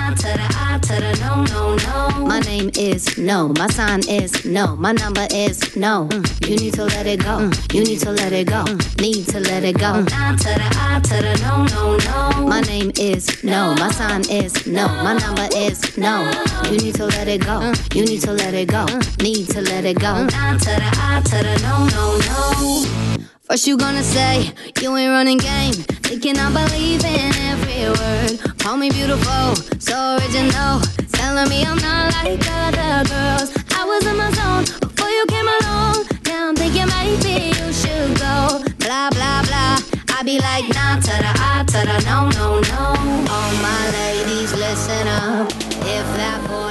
I 0.09 0.15
to 0.15 0.23
the 0.23 0.57
I 0.57 0.79
to 0.79 0.95
the 1.03 1.13
no, 1.21 1.45
no, 1.45 1.77
no. 1.77 2.27
My 2.27 2.41
name 2.41 2.71
is 2.79 3.19
no. 3.19 3.49
My 3.49 3.67
sign 3.67 4.01
is 4.09 4.43
no. 4.43 4.75
My 4.75 4.93
number 4.93 5.27
is 5.31 5.77
no. 5.77 6.09
Mm. 6.09 6.49
You 6.49 6.57
need 6.57 6.73
to 6.75 6.85
let 6.85 7.07
it 7.07 7.21
go. 7.21 7.37
Mm. 7.41 7.75
You 7.75 7.85
need 7.85 8.01
to 8.01 8.13
let 8.13 8.33
it 8.33 8.47
go. 8.49 8.65
Mm. 8.65 9.01
Need 9.03 9.27
to 9.29 9.41
let 9.41 9.65
it 9.65 9.79
go. 9.79 10.07
I 10.11 10.35
to 10.35 10.45
the 10.45 10.69
I 10.81 11.01
to 11.01 11.17
the 11.23 11.35
no, 11.45 11.67
no, 11.67 12.39
no. 12.39 12.47
My 12.47 12.63
name 12.63 12.91
is 12.99 13.45
no. 13.45 13.75
My 13.75 13.91
sign 13.91 14.23
is 14.31 14.67
no. 14.67 14.89
My 14.89 15.13
number 15.13 15.47
is 15.55 15.99
no. 15.99 16.25
You 16.71 16.79
need 16.79 16.95
to 16.95 17.05
let 17.05 17.29
it 17.29 17.45
go. 17.45 17.75
You 17.93 18.07
need 18.07 18.23
to 18.23 18.33
let 18.33 18.55
it 18.55 18.71
go. 18.71 18.87
Need 19.21 19.51
to 19.51 19.61
let 19.61 19.85
it 19.85 20.01
go. 20.01 20.27
I 20.33 20.57
to 20.57 20.65
the 20.65 20.91
I 20.91 21.21
to 21.21 21.37
the 21.37 21.55
no, 21.61 21.87
no, 21.87 22.17
no. 22.17 23.08
First 23.49 23.67
you 23.67 23.79
gonna 23.79 24.03
say 24.03 24.53
you 24.83 24.95
ain't 24.95 25.11
running 25.11 25.39
game. 25.39 25.73
Thinking 26.05 26.37
I 26.39 26.53
believe 26.53 27.03
in 27.03 27.33
every 27.49 27.89
word. 27.89 28.59
Call 28.59 28.77
me 28.77 28.91
beautiful, 28.91 29.57
so 29.79 30.19
original. 30.21 30.83
Telling 31.13 31.49
me 31.49 31.65
I'm 31.65 31.79
not 31.79 32.13
like 32.13 32.45
other 32.45 33.09
girls. 33.09 33.49
I 33.73 33.87
was 33.89 34.05
in 34.07 34.19
my 34.19 34.31
zone 34.33 34.65
before 34.81 35.09
you 35.09 35.25
came 35.29 35.49
along. 35.49 36.05
Now 36.27 36.51
I'm 36.51 36.57
thinking 36.57 36.89
maybe 36.93 37.57
you 37.57 37.73
should 37.73 38.19
go. 38.21 38.61
Blah 38.85 39.09
blah 39.17 39.41
blah. 39.49 39.81
I 40.13 40.21
be 40.27 40.39
like 40.39 40.69
nah 40.77 41.01
ta 41.01 41.17
da 41.25 41.33
ah 41.41 41.65
ta 41.67 41.85
da. 41.89 41.97
no 42.05 42.29
no 42.37 42.61
no. 42.61 42.85
All 43.33 43.53
my 43.65 43.83
ladies, 43.97 44.53
listen 44.53 45.09
up. 45.09 45.49
If 45.89 46.07
that 46.21 46.39
boy 46.49 46.68